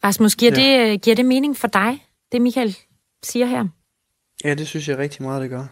Rasmus, 0.04 0.36
giver, 0.36 0.52
ja. 0.60 0.90
det, 0.90 1.02
giver 1.02 1.16
det 1.16 1.24
mening 1.24 1.56
for 1.56 1.68
dig, 1.68 2.04
det 2.32 2.42
Michael 2.42 2.76
siger 3.22 3.46
her? 3.46 3.68
Ja, 4.46 4.54
det 4.54 4.66
synes 4.66 4.88
jeg 4.88 4.98
rigtig 4.98 5.22
meget, 5.22 5.42
det 5.42 5.50
gør. 5.50 5.64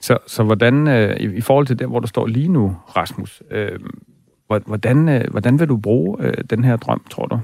Så, 0.00 0.18
så 0.26 0.42
hvordan, 0.42 0.88
øh, 0.88 1.16
i, 1.16 1.36
i 1.36 1.40
forhold 1.40 1.66
til 1.66 1.78
der, 1.78 1.86
hvor 1.86 2.00
du 2.00 2.06
står 2.06 2.26
lige 2.26 2.48
nu, 2.48 2.76
Rasmus, 2.96 3.42
øh, 3.50 3.80
hvordan, 4.46 5.08
øh, 5.08 5.30
hvordan 5.30 5.60
vil 5.60 5.68
du 5.68 5.76
bruge 5.76 6.16
øh, 6.20 6.34
den 6.50 6.64
her 6.64 6.76
drøm, 6.76 7.04
tror 7.10 7.26
du? 7.26 7.40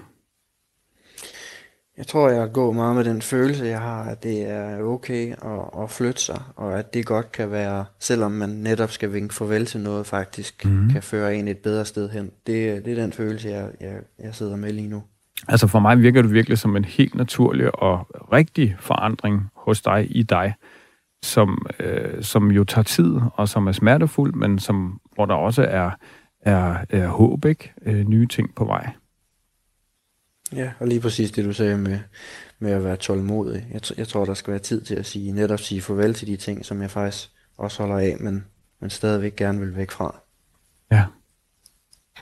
Jeg 1.97 2.07
tror, 2.07 2.31
jeg 2.31 2.53
går 2.53 2.73
meget 2.73 2.97
med 2.97 3.05
den 3.05 3.23
følelse, 3.23 3.65
jeg 3.65 3.81
har, 3.81 4.05
at 4.05 4.23
det 4.23 4.51
er 4.51 4.83
okay 4.83 5.33
at, 5.33 5.83
at 5.83 5.91
flytte 5.91 6.21
sig, 6.21 6.43
og 6.57 6.79
at 6.79 6.95
det 6.95 7.07
godt 7.07 7.33
kan 7.33 7.51
være, 7.51 7.85
selvom 7.99 8.33
man 8.33 8.49
netop 8.49 8.91
skal 8.91 9.13
vinke 9.13 9.35
farvel 9.35 9.67
til 9.67 9.81
noget, 9.81 10.07
faktisk 10.07 10.65
mm. 10.65 10.91
kan 10.91 11.03
føre 11.03 11.35
en 11.35 11.49
et 11.49 11.59
bedre 11.59 11.85
sted 11.85 12.11
hen. 12.11 12.31
Det, 12.47 12.85
det 12.85 12.99
er 12.99 13.03
den 13.03 13.13
følelse, 13.13 13.49
jeg, 13.49 13.71
jeg, 13.81 13.95
jeg 14.19 14.35
sidder 14.35 14.57
med 14.57 14.73
lige 14.73 14.89
nu. 14.89 15.03
Altså 15.49 15.67
for 15.67 15.79
mig 15.79 16.03
virker 16.03 16.23
det 16.23 16.33
virkelig 16.33 16.59
som 16.59 16.77
en 16.77 16.85
helt 16.85 17.15
naturlig 17.15 17.75
og 17.83 18.07
rigtig 18.33 18.77
forandring 18.81 19.51
hos 19.55 19.83
dig 19.83 20.07
i 20.17 20.23
dig, 20.23 20.55
som, 21.23 21.67
øh, 21.81 22.23
som 22.23 22.51
jo 22.51 22.65
tager 22.65 22.83
tid 22.83 23.17
og 23.35 23.49
som 23.49 23.67
er 23.67 23.73
smertefuld, 23.73 24.35
men 24.35 24.59
som, 24.59 25.01
hvor 25.15 25.27
der 25.27 25.35
også 25.35 25.63
er, 25.63 25.91
er, 26.41 26.85
er 26.91 27.09
håb, 27.09 27.45
ikke? 27.45 27.73
Øh, 27.87 28.09
nye 28.09 28.27
ting 28.27 28.55
på 28.55 28.65
vej. 28.65 28.91
Ja, 30.53 30.73
og 30.79 30.89
lige 30.89 31.01
præcis 31.01 31.31
det, 31.31 31.45
du 31.45 31.53
sagde 31.53 31.79
med, 31.79 31.99
med 32.59 32.73
at 32.73 32.85
være 32.85 32.97
tålmodig. 32.97 33.67
Jeg, 33.73 33.81
jeg 33.99 34.09
tror, 34.09 34.25
der 34.25 34.35
skal 34.35 34.51
være 34.51 34.61
tid 34.61 34.81
til 34.81 34.95
at 34.95 35.07
sige, 35.07 35.33
netop 35.33 35.59
sige 35.59 35.81
farvel 35.81 36.15
til 36.15 36.29
de 36.29 36.37
ting, 36.37 36.65
som 36.65 36.83
jeg 36.83 36.91
faktisk 36.91 37.31
også 37.57 37.83
holder 37.83 37.99
af, 37.99 38.17
men, 38.21 38.45
men 38.81 38.91
stadigvæk 38.91 39.37
gerne 39.37 39.61
vil 39.61 39.77
væk 39.77 39.91
fra. 39.91 40.21
Ja. 40.93 41.05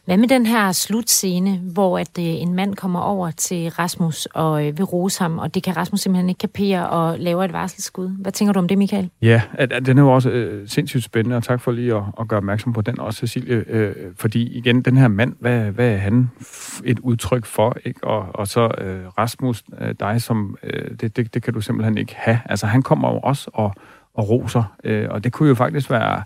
Hvad 0.09 0.17
med 0.17 0.29
den 0.29 0.47
her 0.47 0.73
slutscene, 0.73 1.61
hvor 1.73 1.99
at 1.99 2.19
øh, 2.19 2.25
en 2.25 2.55
mand 2.55 2.75
kommer 2.75 3.01
over 3.01 3.31
til 3.31 3.69
Rasmus 3.69 4.27
og 4.27 4.67
øh, 4.67 4.79
vil 4.79 4.85
rose 4.85 5.23
ham, 5.23 5.39
og 5.39 5.55
det 5.55 5.63
kan 5.63 5.77
Rasmus 5.77 6.01
simpelthen 6.01 6.29
ikke 6.29 6.39
kapere 6.39 6.89
og 6.89 7.19
laver 7.19 7.45
et 7.45 7.53
varselsskud. 7.53 8.09
Hvad 8.09 8.33
tænker 8.33 8.53
du 8.53 8.59
om 8.59 8.69
det, 8.69 8.79
Michael? 8.79 9.11
Ja, 9.23 9.43
at, 9.53 9.73
at 9.73 9.87
den 9.87 9.99
er 9.99 10.03
jo 10.03 10.13
også 10.15 10.31
øh, 10.31 10.69
sindssygt 10.69 11.05
spændende, 11.05 11.37
og 11.37 11.43
tak 11.43 11.61
for 11.61 11.73
lige 11.73 11.95
at, 11.95 12.03
at 12.21 12.29
gøre 12.29 12.39
opmærksom 12.39 12.73
på 12.73 12.81
den 12.81 13.01
også, 13.01 13.19
Cecilie. 13.19 13.65
Øh, 13.69 13.95
fordi 14.17 14.59
igen, 14.59 14.83
den 14.83 14.97
her 14.97 15.09
mand, 15.09 15.35
hvad, 15.41 15.61
hvad 15.61 15.93
er 15.93 15.99
han 15.99 16.31
et 16.85 16.99
udtryk 16.99 17.47
for? 17.47 17.77
Ikke? 17.85 18.05
Og, 18.05 18.27
og 18.35 18.49
så 18.49 18.71
øh, 18.79 19.09
Rasmus, 19.19 19.65
øh, 19.81 19.95
dig 20.01 20.23
som, 20.23 20.57
øh, 20.63 20.91
det, 21.01 21.17
det, 21.17 21.35
det 21.35 21.43
kan 21.43 21.55
du 21.55 21.61
simpelthen 21.61 21.99
ikke 21.99 22.15
have. 22.17 22.41
Altså 22.45 22.67
han 22.67 22.83
kommer 22.83 23.13
jo 23.13 23.19
også 23.19 23.51
og, 23.55 23.75
og 24.15 24.29
roser, 24.29 24.65
øh, 24.85 25.07
og 25.11 25.25
det 25.25 25.33
kunne 25.33 25.49
jo 25.49 25.55
faktisk 25.55 25.91
være 25.91 26.23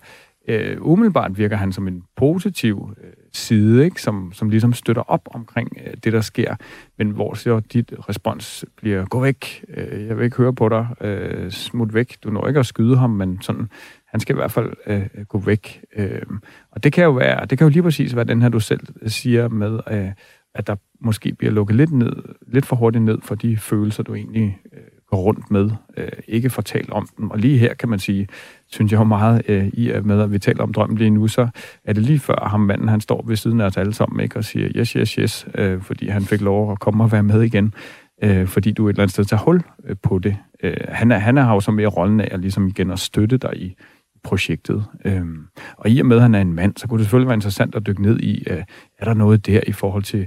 øh, 0.49 0.77
umiddelbart 0.81 1.39
virker 1.39 1.57
han 1.57 1.73
som 1.73 1.89
en 1.89 2.03
positiv 2.17 2.95
øh, 3.05 3.13
side, 3.33 3.85
ikke? 3.85 4.03
Som, 4.03 4.33
som 4.33 4.51
ligesom 4.51 4.73
støtter 4.73 5.03
op 5.03 5.29
omkring 5.35 5.69
øh, 5.87 5.95
det, 6.05 6.13
der 6.13 6.21
sker, 6.21 6.57
men 6.99 7.11
hvor 7.11 7.35
så 7.35 7.61
dit 7.61 7.93
respons 8.09 8.65
bliver, 8.77 9.05
gå 9.05 9.21
væk, 9.21 9.65
øh, 9.69 10.07
jeg 10.07 10.17
vil 10.17 10.25
ikke 10.25 10.37
høre 10.37 10.55
på 10.55 10.69
dig, 10.69 10.87
øh, 11.01 11.51
smut 11.51 11.95
væk, 11.95 12.17
du 12.25 12.31
når 12.31 12.49
ikke 12.49 12.61
at 12.61 12.67
skyde 12.67 12.97
ham, 12.97 13.11
men 13.11 13.39
sådan, 13.43 13.69
han 14.07 14.21
skal 14.21 14.35
i 14.35 14.39
hvert 14.39 14.53
fald 14.53 14.73
øh, 14.87 15.07
øh 15.15 15.25
gå 15.25 15.39
væk. 15.39 15.85
Øh, 15.97 16.23
og 16.71 16.85
det 16.85 16.93
kan 16.93 17.05
jo 17.05 17.11
være, 17.11 17.47
det 17.47 17.59
kan 17.59 17.65
jo 17.65 17.69
lige 17.69 17.83
præcis 17.83 18.17
være 18.17 18.25
den 18.25 18.43
her, 18.43 18.49
du 18.49 18.61
selv 18.61 18.87
øh, 19.03 19.11
siger 19.11 19.49
med, 19.49 19.81
øh, 19.91 20.11
at 20.55 20.67
der 20.67 20.77
måske 21.01 21.35
bliver 21.35 21.53
lukket 21.53 21.77
lidt 21.77 21.93
ned, 21.93 22.13
lidt 22.47 22.67
for 22.67 22.77
hurtigt 22.77 23.05
ned 23.05 23.19
for 23.23 23.35
de 23.35 23.57
følelser, 23.57 24.03
du 24.03 24.15
egentlig 24.15 24.59
øh, 24.73 24.81
rundt 25.17 25.51
med, 25.51 25.71
øh, 25.97 26.09
ikke 26.29 26.51
fortalt 26.51 26.91
om 26.91 27.09
dem. 27.19 27.31
Og 27.31 27.39
lige 27.39 27.59
her 27.59 27.75
kan 27.75 27.89
man 27.89 27.99
sige, 27.99 28.29
synes 28.71 28.93
jeg 28.93 28.99
jo 28.99 29.05
meget 29.05 29.43
øh, 29.49 29.67
i 29.73 29.91
at 29.91 30.07
med, 30.07 30.21
at 30.21 30.33
vi 30.33 30.39
taler 30.39 30.63
om 30.63 30.73
drømmen 30.73 30.99
lige 30.99 31.11
nu, 31.11 31.29
så 31.29 31.49
er 31.85 31.93
det 31.93 32.03
lige 32.03 32.19
før 32.19 32.49
ham 32.49 32.61
manden, 32.61 32.89
han 32.89 33.01
står 33.01 33.25
ved 33.27 33.37
siden 33.37 33.61
af 33.61 33.67
os 33.67 33.77
alle 33.77 33.95
sammen, 33.95 34.21
ikke, 34.21 34.37
og 34.37 34.45
siger 34.45 34.69
yes, 34.77 34.91
yes, 34.91 35.13
yes, 35.13 35.47
øh, 35.55 35.81
fordi 35.83 36.09
han 36.09 36.23
fik 36.23 36.41
lov 36.41 36.73
at 36.73 36.81
komme 36.81 37.05
og 37.05 37.13
være 37.13 37.23
med 37.23 37.43
igen, 37.43 37.75
øh, 38.23 38.47
fordi 38.47 38.73
du 38.73 38.89
et 38.89 38.93
eller 38.93 39.03
andet 39.03 39.13
sted 39.13 39.25
tager 39.25 39.41
hul 39.41 39.63
øh, 39.85 39.97
på 40.03 40.19
det. 40.19 40.37
Øh, 40.63 40.77
han, 40.89 41.13
er, 41.13 41.19
han 41.19 41.39
er, 41.39 41.43
har 41.43 41.55
jo 41.55 41.61
så 41.61 41.71
mere 41.71 41.87
rollen 41.87 42.21
af 42.21 42.29
at 42.31 42.41
ligesom 42.41 42.69
igen 42.69 42.91
at 42.91 42.99
støtte 42.99 43.37
dig 43.37 43.57
i, 43.57 43.77
projektet. 44.25 44.85
Øhm, 45.05 45.47
og 45.77 45.91
i 45.91 46.01
og 46.01 46.07
med, 46.07 46.17
at 46.17 46.23
han 46.23 46.35
er 46.35 46.41
en 46.41 46.53
mand, 46.53 46.77
så 46.77 46.89
kunne 46.89 46.99
det 46.99 47.07
selvfølgelig 47.07 47.29
være 47.29 47.37
interessant 47.37 47.75
at 47.75 47.87
dykke 47.87 48.03
ned 48.03 48.21
i, 48.21 48.45
øh, 48.51 48.65
er 48.99 49.05
der 49.05 49.15
noget 49.15 49.47
der 49.47 49.61
i 49.67 49.73
forhold 49.73 50.03
til, 50.03 50.27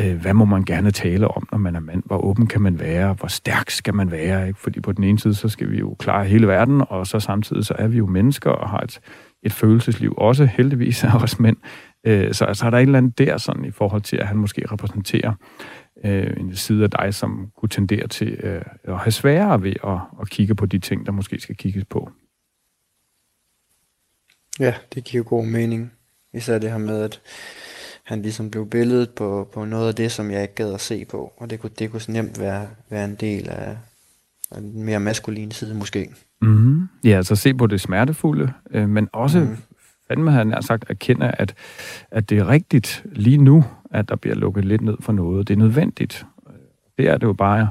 øh, 0.00 0.20
hvad 0.20 0.34
må 0.34 0.44
man 0.44 0.64
gerne 0.64 0.90
tale 0.90 1.28
om, 1.28 1.48
når 1.52 1.58
man 1.58 1.76
er 1.76 1.80
mand? 1.80 2.02
Hvor 2.06 2.24
åben 2.24 2.46
kan 2.46 2.62
man 2.62 2.80
være? 2.80 3.12
Hvor 3.12 3.28
stærk 3.28 3.70
skal 3.70 3.94
man 3.94 4.10
være? 4.10 4.48
Ikke? 4.48 4.60
Fordi 4.60 4.80
på 4.80 4.92
den 4.92 5.04
ene 5.04 5.18
side, 5.18 5.34
så 5.34 5.48
skal 5.48 5.70
vi 5.70 5.78
jo 5.78 5.96
klare 5.98 6.24
hele 6.24 6.48
verden, 6.48 6.82
og 6.88 7.06
så 7.06 7.20
samtidig 7.20 7.64
så 7.64 7.74
er 7.78 7.88
vi 7.88 7.98
jo 7.98 8.06
mennesker 8.06 8.50
og 8.50 8.70
har 8.70 8.80
et, 8.80 9.00
et 9.42 9.52
følelsesliv. 9.52 10.14
Også 10.16 10.46
heldigvis 10.46 11.04
er 11.04 11.12
også 11.12 11.36
mænd. 11.40 11.56
Øh, 12.06 12.34
så 12.34 12.50
så 12.52 12.66
er 12.66 12.70
der 12.70 12.78
et 12.78 12.82
eller 12.82 12.98
andet 12.98 13.18
der 13.18 13.38
sådan, 13.38 13.64
i 13.64 13.70
forhold 13.70 14.02
til, 14.02 14.16
at 14.16 14.26
han 14.26 14.36
måske 14.36 14.62
repræsenterer 14.72 15.32
øh, 16.04 16.34
en 16.36 16.56
side 16.56 16.84
af 16.84 16.90
dig, 16.90 17.14
som 17.14 17.48
kunne 17.56 17.68
tendere 17.68 18.06
til 18.06 18.28
øh, 18.42 18.62
at 18.84 18.98
have 18.98 19.12
sværere 19.12 19.62
ved 19.62 19.74
at, 19.84 19.98
at 20.20 20.30
kigge 20.30 20.54
på 20.54 20.66
de 20.66 20.78
ting, 20.78 21.06
der 21.06 21.12
måske 21.12 21.40
skal 21.40 21.56
kigges 21.56 21.84
på. 21.84 22.10
Ja, 24.60 24.74
det 24.94 25.04
giver 25.04 25.24
god 25.24 25.44
mening. 25.44 25.92
Især 26.34 26.58
det 26.58 26.70
her 26.70 26.78
med, 26.78 27.02
at 27.02 27.20
han 28.04 28.22
ligesom 28.22 28.50
blev 28.50 28.70
billedet 28.70 29.10
på, 29.10 29.48
på 29.54 29.64
noget 29.64 29.88
af 29.88 29.94
det, 29.94 30.12
som 30.12 30.30
jeg 30.30 30.42
ikke 30.42 30.54
gad 30.54 30.74
at 30.74 30.80
se 30.80 31.04
på. 31.04 31.32
Og 31.36 31.50
det 31.50 31.60
kunne, 31.60 31.70
det 31.78 31.90
kunne 31.90 32.00
nemt 32.08 32.40
være, 32.40 32.68
være 32.90 33.04
en 33.04 33.14
del 33.14 33.48
af, 33.48 33.76
af 34.50 34.60
den 34.60 34.82
mere 34.82 35.00
maskuline 35.00 35.52
side 35.52 35.74
måske. 35.74 36.10
Mm-hmm. 36.42 36.88
Ja, 37.04 37.16
altså 37.16 37.36
se 37.36 37.54
på 37.54 37.66
det 37.66 37.80
smertefulde, 37.80 38.52
øh, 38.70 38.88
men 38.88 39.08
også 39.12 39.40
mm. 39.40 39.56
fandme 40.08 40.30
havde 40.30 40.52
han 40.52 40.62
sagt 40.62 40.84
erkende, 40.90 41.30
at, 41.38 41.54
at 42.10 42.30
det 42.30 42.38
er 42.38 42.48
rigtigt 42.48 43.04
lige 43.12 43.38
nu, 43.38 43.64
at 43.90 44.08
der 44.08 44.16
bliver 44.16 44.36
lukket 44.36 44.64
lidt 44.64 44.82
ned 44.82 44.96
for 45.00 45.12
noget. 45.12 45.48
Det 45.48 45.54
er 45.54 45.58
nødvendigt. 45.58 46.26
Det 46.98 47.08
er 47.08 47.18
det 47.18 47.26
jo 47.26 47.32
bare. 47.32 47.70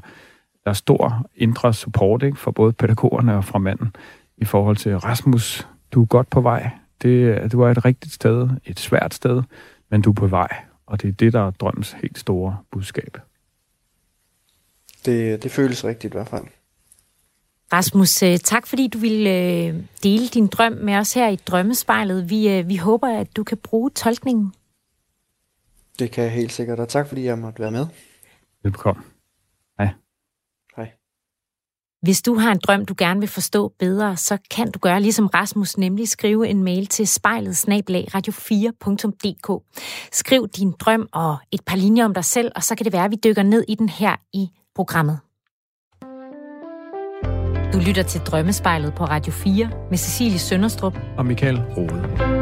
Der 0.63 0.69
er 0.69 0.74
stor 0.74 1.30
indre 1.36 1.74
support 1.74 2.24
ikke, 2.24 2.38
for 2.38 2.52
både 2.52 2.74
pædagogerne 2.74 3.36
og 3.36 3.45
fra 3.45 3.60
manden 3.60 3.95
i 4.38 4.45
forhold 4.45 4.78
til 4.78 4.98
Rasmus 4.98 5.67
du 5.91 6.02
er 6.02 6.06
godt 6.06 6.30
på 6.30 6.41
vej. 6.41 6.69
Det, 7.02 7.52
du 7.52 7.62
er 7.62 7.71
et 7.71 7.86
rigtigt 7.86 8.13
sted, 8.13 8.50
et 8.65 8.80
svært 8.80 9.13
sted, 9.13 9.43
men 9.89 10.02
du 10.02 10.10
er 10.10 10.13
på 10.13 10.28
vej. 10.28 10.56
Og 10.86 11.02
det 11.02 11.08
er 11.08 11.12
det, 11.12 11.34
der 11.34 11.48
er 11.48 11.52
drømmens 11.52 11.91
helt 11.91 12.19
store 12.19 12.58
budskab. 12.71 13.17
Det, 15.06 15.43
det 15.43 15.52
føles 15.52 15.86
rigtigt 15.86 16.13
i 16.13 16.17
hvert 16.17 16.28
fald. 16.28 16.45
Rasmus, 17.74 18.24
øh, 18.24 18.38
tak 18.38 18.67
fordi 18.67 18.88
du 18.88 18.98
ville 18.98 19.30
øh, 19.30 19.76
dele 20.04 20.28
din 20.28 20.48
drøm 20.48 20.74
med 20.74 20.95
os 20.95 21.13
her 21.13 21.30
i 21.30 21.36
Drømmespejlet. 21.36 22.30
Vi, 22.30 22.50
øh, 22.50 22.69
vi 22.69 22.76
håber, 22.76 23.19
at 23.19 23.36
du 23.38 23.43
kan 23.43 23.58
bruge 23.58 23.89
tolkningen. 23.89 24.54
Det 26.00 26.12
kan 26.12 26.24
jeg 26.24 26.34
helt 26.34 26.52
sikkert, 26.52 26.80
og 26.80 26.89
tak 26.89 27.08
fordi 27.08 27.26
jeg 27.26 27.39
måtte 27.39 27.60
være 27.60 27.71
med. 27.71 27.88
Velkommen. 28.63 29.04
Hvis 32.05 32.21
du 32.21 32.35
har 32.35 32.51
en 32.51 32.59
drøm, 32.63 32.85
du 32.85 32.95
gerne 32.97 33.19
vil 33.19 33.29
forstå 33.29 33.73
bedre, 33.79 34.17
så 34.17 34.37
kan 34.51 34.71
du 34.71 34.79
gøre 34.79 35.01
ligesom 35.01 35.27
Rasmus, 35.27 35.77
nemlig 35.77 36.07
skrive 36.09 36.47
en 36.47 36.63
mail 36.63 36.87
til 36.87 37.07
spejlet 37.07 37.65
radio4.dk. 38.15 39.63
Skriv 40.11 40.47
din 40.47 40.73
drøm 40.79 41.07
og 41.13 41.37
et 41.51 41.61
par 41.65 41.75
linjer 41.75 42.05
om 42.05 42.13
dig 42.13 42.25
selv, 42.25 42.51
og 42.55 42.63
så 42.63 42.75
kan 42.75 42.83
det 42.83 42.93
være, 42.93 43.05
at 43.05 43.11
vi 43.11 43.17
dykker 43.23 43.43
ned 43.43 43.63
i 43.67 43.75
den 43.75 43.89
her 43.89 44.15
i 44.33 44.47
programmet. 44.75 45.19
Du 47.73 47.79
lytter 47.87 48.03
til 48.03 48.21
Drømmespejlet 48.21 48.93
på 48.93 49.05
Radio 49.05 49.33
4 49.33 49.69
med 49.89 49.97
Cecilie 49.97 50.39
Sønderstrup 50.39 50.97
og 51.17 51.25
Michael 51.25 51.61
Rode. 51.77 52.35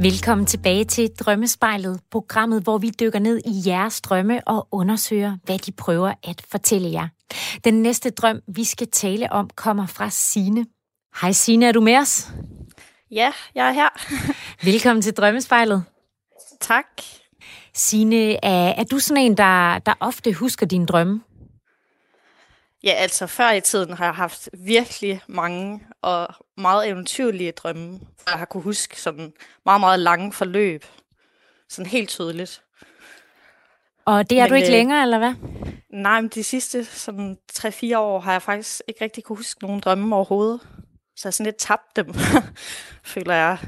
Velkommen 0.00 0.46
tilbage 0.46 0.84
til 0.84 1.10
Drømmespejlet, 1.20 2.00
programmet, 2.10 2.62
hvor 2.62 2.78
vi 2.78 2.90
dykker 3.00 3.18
ned 3.18 3.40
i 3.44 3.68
jeres 3.68 4.00
drømme 4.00 4.48
og 4.48 4.68
undersøger, 4.70 5.36
hvad 5.44 5.58
de 5.58 5.72
prøver 5.72 6.12
at 6.22 6.42
fortælle 6.50 6.92
jer. 6.92 7.08
Den 7.64 7.82
næste 7.82 8.10
drøm, 8.10 8.40
vi 8.48 8.64
skal 8.64 8.88
tale 8.90 9.32
om, 9.32 9.50
kommer 9.54 9.86
fra 9.86 10.10
Sine. 10.10 10.66
Hej 11.20 11.32
Sine, 11.32 11.66
er 11.66 11.72
du 11.72 11.80
med 11.80 11.96
os? 11.96 12.28
Ja, 13.10 13.32
jeg 13.54 13.68
er 13.68 13.72
her. 13.72 13.88
Velkommen 14.70 15.02
til 15.02 15.14
Drømmespejlet. 15.14 15.84
Tak. 16.60 16.86
Sine, 17.74 18.44
er, 18.44 18.74
er 18.76 18.84
du 18.84 18.98
sådan 18.98 19.22
en, 19.22 19.36
der, 19.36 19.78
der 19.78 19.94
ofte 20.00 20.32
husker 20.32 20.66
dine 20.66 20.86
drømme? 20.86 21.20
Ja, 22.84 22.90
altså 22.90 23.26
før 23.26 23.50
i 23.50 23.60
tiden 23.60 23.92
har 23.92 24.04
jeg 24.04 24.14
haft 24.14 24.48
virkelig 24.52 25.20
mange 25.26 25.86
og 26.02 26.28
meget 26.56 26.88
eventyrlige 26.88 27.52
drømme. 27.52 28.00
Jeg 28.30 28.38
har 28.38 28.44
kunne 28.44 28.62
huske 28.62 29.00
sådan 29.00 29.32
meget, 29.64 29.80
meget 29.80 30.00
lange 30.00 30.32
forløb. 30.32 30.84
Sådan 31.68 31.90
helt 31.90 32.08
tydeligt. 32.08 32.62
Og 34.04 34.30
det 34.30 34.38
er 34.38 34.42
Men, 34.42 34.48
du 34.48 34.54
ikke 34.54 34.68
øh, 34.68 34.72
længere, 34.72 35.02
eller 35.02 35.18
hvad? 35.18 35.34
Nej, 35.90 36.20
men 36.20 36.30
de 36.34 36.44
sidste 36.44 36.84
sådan 36.84 37.38
3-4 37.52 37.96
år 37.98 38.20
har 38.20 38.32
jeg 38.32 38.42
faktisk 38.42 38.80
ikke 38.88 39.04
rigtig 39.04 39.24
kunne 39.24 39.36
huske 39.36 39.62
nogen 39.62 39.80
drømme 39.80 40.16
overhovedet. 40.16 40.60
Så 41.16 41.28
jeg 41.28 41.34
sådan 41.34 41.44
lidt 41.44 41.56
tabt 41.56 41.96
dem, 41.96 42.14
føler 43.14 43.34
jeg. 43.34 43.58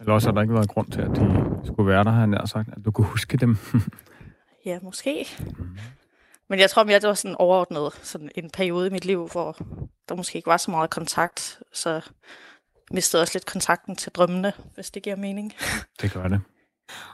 Eller 0.00 0.12
også 0.12 0.28
har 0.28 0.34
der 0.34 0.42
ikke 0.42 0.54
været 0.54 0.68
grund 0.68 0.90
til, 0.90 1.00
at 1.00 1.10
de 1.10 1.60
skulle 1.66 1.86
være 1.90 2.04
der, 2.04 2.10
har 2.10 2.18
jeg 2.18 2.26
nær 2.26 2.44
sagt, 2.46 2.68
at 2.68 2.84
du 2.84 2.90
kunne 2.90 3.06
huske 3.06 3.36
dem. 3.36 3.56
Ja, 4.66 4.78
måske. 4.82 5.26
Men 6.48 6.58
jeg 6.58 6.70
tror 6.70 6.84
mere, 6.84 7.00
det 7.00 7.08
var 7.08 7.14
sådan 7.14 7.36
overordnet 7.36 7.92
sådan 8.02 8.30
en 8.34 8.50
periode 8.50 8.86
i 8.86 8.90
mit 8.90 9.04
liv, 9.04 9.28
hvor 9.28 9.56
der 10.08 10.14
måske 10.14 10.36
ikke 10.36 10.46
var 10.46 10.56
så 10.56 10.70
meget 10.70 10.90
kontakt. 10.90 11.62
Så 11.72 12.00
mistede 12.90 13.22
også 13.22 13.34
lidt 13.34 13.46
kontakten 13.46 13.96
til 13.96 14.12
drømmene, 14.12 14.52
hvis 14.74 14.90
det 14.90 15.02
giver 15.02 15.16
mening. 15.16 15.54
det 16.00 16.12
gør 16.12 16.28
det. 16.28 16.40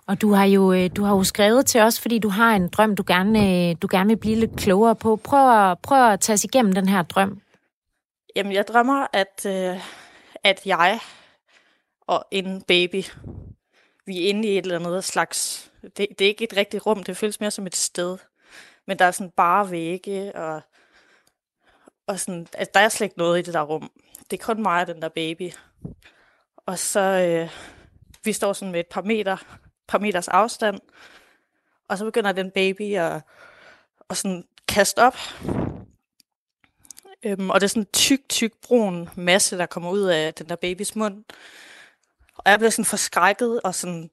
Og 0.06 0.20
du 0.20 0.32
har 0.32 0.44
jo 0.44 0.72
øh, 0.72 0.90
du 0.96 1.04
har 1.04 1.16
jo 1.16 1.24
skrevet 1.24 1.66
til 1.66 1.80
os, 1.80 2.00
fordi 2.00 2.18
du 2.18 2.28
har 2.28 2.56
en 2.56 2.68
drøm, 2.68 2.96
du 2.96 3.04
gerne, 3.06 3.70
øh, 3.70 3.76
du 3.82 3.88
gerne 3.90 4.08
vil 4.08 4.16
blive 4.16 4.36
lidt 4.36 4.56
klogere 4.56 4.96
på. 4.96 5.16
Prøv 5.16 5.70
at, 5.70 5.78
prøv 5.78 6.12
at 6.12 6.20
tage 6.20 6.34
os 6.34 6.44
igennem 6.44 6.72
den 6.72 6.88
her 6.88 7.02
drøm. 7.02 7.40
Jamen, 8.36 8.52
jeg 8.52 8.68
drømmer, 8.68 9.06
at, 9.12 9.46
øh, 9.46 9.80
at 10.44 10.60
jeg 10.66 11.00
og 12.06 12.24
en 12.30 12.62
baby, 12.62 13.04
vi 14.06 14.24
er 14.24 14.28
inde 14.28 14.48
i 14.48 14.58
et 14.58 14.64
eller 14.64 14.78
andet 14.78 15.04
slags... 15.04 15.70
Det, 15.82 16.06
det 16.18 16.20
er 16.20 16.28
ikke 16.28 16.44
et 16.44 16.56
rigtigt 16.56 16.86
rum, 16.86 17.02
det 17.02 17.16
føles 17.16 17.40
mere 17.40 17.50
som 17.50 17.66
et 17.66 17.76
sted. 17.76 18.18
Men 18.86 18.98
der 18.98 19.04
er 19.04 19.10
sådan 19.10 19.30
bare 19.30 19.70
vægge, 19.70 20.36
og, 20.36 20.60
og 22.06 22.20
sådan, 22.20 22.46
altså, 22.52 22.70
der 22.74 22.80
er 22.80 22.88
slet 22.88 23.04
ikke 23.04 23.18
noget 23.18 23.38
i 23.38 23.42
det 23.42 23.54
der 23.54 23.62
rum. 23.62 23.90
Det 24.30 24.40
er 24.40 24.44
kun 24.44 24.62
mig 24.62 24.80
og 24.80 24.86
den 24.86 25.02
der 25.02 25.08
baby. 25.08 25.50
Og 26.66 26.78
så, 26.78 27.00
øh, 27.00 27.50
vi 28.24 28.32
står 28.32 28.52
sådan 28.52 28.72
med 28.72 28.80
et 28.80 28.86
par 28.86 29.02
meter, 29.02 29.36
par 29.88 29.98
meters 29.98 30.28
afstand, 30.28 30.80
og 31.88 31.98
så 31.98 32.04
begynder 32.04 32.32
den 32.32 32.50
baby 32.50 32.96
at, 32.96 33.22
at 34.10 34.16
sådan 34.16 34.44
kaste 34.68 34.98
op. 34.98 35.16
Øhm, 37.22 37.50
og 37.50 37.60
det 37.60 37.66
er 37.66 37.68
sådan 37.68 37.82
en 37.82 37.92
tyk, 37.92 38.20
tyk 38.28 38.52
brun 38.62 39.08
masse, 39.16 39.58
der 39.58 39.66
kommer 39.66 39.90
ud 39.90 40.02
af 40.02 40.34
den 40.34 40.48
der 40.48 40.56
babys 40.56 40.96
mund. 40.96 41.24
Og 42.36 42.50
jeg 42.50 42.58
bliver 42.58 42.70
sådan 42.70 42.84
forskrækket 42.84 43.60
og 43.60 43.74
sådan 43.74 44.10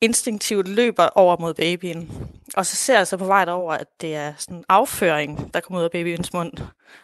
instinktivt 0.00 0.68
løber 0.68 1.06
over 1.06 1.36
mod 1.36 1.54
babyen. 1.54 2.28
Og 2.56 2.66
så 2.66 2.76
ser 2.76 2.96
jeg 2.96 3.06
så 3.06 3.16
på 3.16 3.24
vej 3.24 3.44
derover, 3.44 3.72
at 3.72 3.86
det 4.00 4.14
er 4.14 4.32
sådan 4.38 4.64
afføring, 4.68 5.54
der 5.54 5.60
kommer 5.60 5.78
ud 5.78 5.84
af 5.84 5.90
babyens 5.90 6.32
mund. 6.32 6.52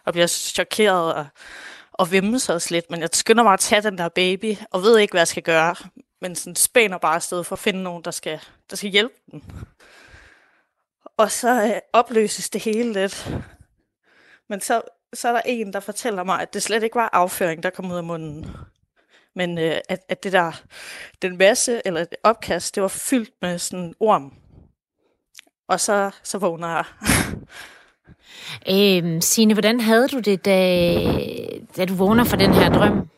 Og 0.04 0.12
bliver 0.12 0.26
chokeret 0.26 1.14
og, 1.14 1.26
og 1.92 2.12
vimmes 2.12 2.48
også 2.48 2.74
lidt. 2.74 2.90
Men 2.90 3.00
jeg 3.00 3.08
skynder 3.12 3.42
mig 3.42 3.52
at 3.52 3.60
tage 3.60 3.82
den 3.82 3.98
der 3.98 4.08
baby, 4.08 4.56
og 4.70 4.82
ved 4.82 4.98
ikke, 4.98 5.12
hvad 5.12 5.20
jeg 5.20 5.28
skal 5.28 5.42
gøre. 5.42 5.74
Men 6.20 6.34
sådan 6.34 6.56
spænder 6.56 6.98
bare 6.98 7.14
afsted 7.14 7.44
for 7.44 7.56
at 7.56 7.60
finde 7.60 7.82
nogen, 7.82 8.04
der 8.04 8.10
skal, 8.10 8.40
der 8.70 8.76
skal 8.76 8.90
hjælpe 8.90 9.14
den. 9.30 9.44
Og 11.16 11.30
så 11.30 11.64
øh, 11.64 11.80
opløses 11.92 12.50
det 12.50 12.60
hele 12.60 12.92
lidt. 12.92 13.30
Men 14.48 14.60
så, 14.60 14.82
så 15.14 15.28
er 15.28 15.32
der 15.32 15.42
en, 15.46 15.72
der 15.72 15.80
fortæller 15.80 16.24
mig, 16.24 16.40
at 16.40 16.54
det 16.54 16.62
slet 16.62 16.82
ikke 16.82 16.96
var 16.96 17.10
afføring, 17.12 17.62
der 17.62 17.70
kom 17.70 17.90
ud 17.90 17.96
af 17.96 18.04
munden. 18.04 18.46
Men 19.34 19.58
øh, 19.58 19.76
at, 19.88 20.04
at 20.08 20.24
det 20.24 20.32
der, 20.32 20.62
den 21.22 21.38
masse, 21.38 21.82
eller 21.84 22.00
det 22.04 22.16
opkast, 22.22 22.74
det 22.74 22.82
var 22.82 22.88
fyldt 22.88 23.30
med 23.42 23.58
sådan 23.58 23.84
en 23.84 23.94
orm. 24.00 24.32
Og 25.68 25.80
så, 25.80 26.10
så 26.22 26.38
vågner 26.38 26.68
jeg. 26.68 26.84
Øhm, 28.70 29.20
Signe, 29.20 29.54
hvordan 29.54 29.80
havde 29.80 30.08
du 30.08 30.18
det, 30.20 30.44
da, 30.44 30.56
da 31.76 31.84
du 31.84 31.94
vågner 31.94 32.24
fra 32.24 32.36
den 32.36 32.54
her 32.54 32.72
drøm? 32.72 33.08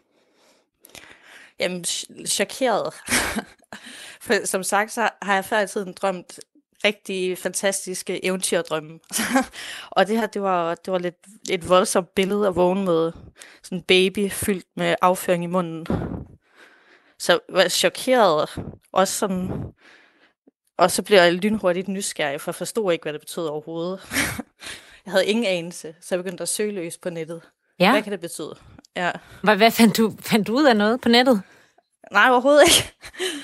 Jamen, 1.60 1.84
ch- 1.88 2.26
chokeret. 2.26 2.94
For 4.20 4.46
som 4.46 4.62
sagt, 4.62 4.92
så 4.92 5.08
har 5.22 5.34
jeg 5.34 5.44
før 5.44 5.60
i 5.60 5.66
tiden 5.66 5.92
drømt 5.92 6.40
rigtig 6.86 7.38
fantastiske 7.38 8.24
eventyrdrømme. 8.24 8.98
og 9.96 10.06
det 10.06 10.18
her, 10.18 10.26
det 10.26 10.42
var, 10.42 10.74
det 10.74 10.92
var 10.92 10.98
lidt 10.98 11.16
et 11.50 11.68
voldsomt 11.68 12.14
billede 12.14 12.48
at 12.48 12.56
vågne 12.56 12.84
med 12.84 13.12
sådan 13.62 13.78
en 13.78 13.82
baby 13.82 14.30
fyldt 14.30 14.66
med 14.76 14.94
afføring 15.02 15.44
i 15.44 15.46
munden. 15.46 15.86
Så 17.18 17.32
jeg 17.32 17.40
var 17.48 17.68
chokeret. 17.68 18.48
Også 18.92 19.14
sådan, 19.14 19.50
og 20.78 20.90
så 20.90 21.02
blev 21.02 21.18
jeg 21.18 21.32
lynhurtigt 21.32 21.88
nysgerrig, 21.88 22.40
for 22.40 22.50
jeg 22.50 22.54
forstod 22.54 22.92
ikke, 22.92 23.02
hvad 23.02 23.12
det 23.12 23.20
betød 23.20 23.46
overhovedet. 23.46 24.00
jeg 25.04 25.12
havde 25.12 25.26
ingen 25.26 25.46
anelse, 25.46 25.94
så 26.00 26.14
jeg 26.14 26.24
begyndte 26.24 26.42
at 26.42 26.48
søge 26.48 26.72
løs 26.72 26.98
på 26.98 27.10
nettet. 27.10 27.42
Ja. 27.78 27.90
Hvad 27.90 28.02
kan 28.02 28.12
det 28.12 28.20
betyde? 28.20 28.54
Ja. 28.96 29.12
Hvad, 29.42 29.56
hvad 29.56 29.70
fandt, 29.70 29.96
du, 29.96 30.12
fandt 30.20 30.46
du 30.46 30.56
ud 30.56 30.64
af 30.64 30.76
noget 30.76 31.00
på 31.00 31.08
nettet? 31.08 31.42
Nej, 32.12 32.30
overhovedet 32.30 32.62
ikke. 32.66 32.92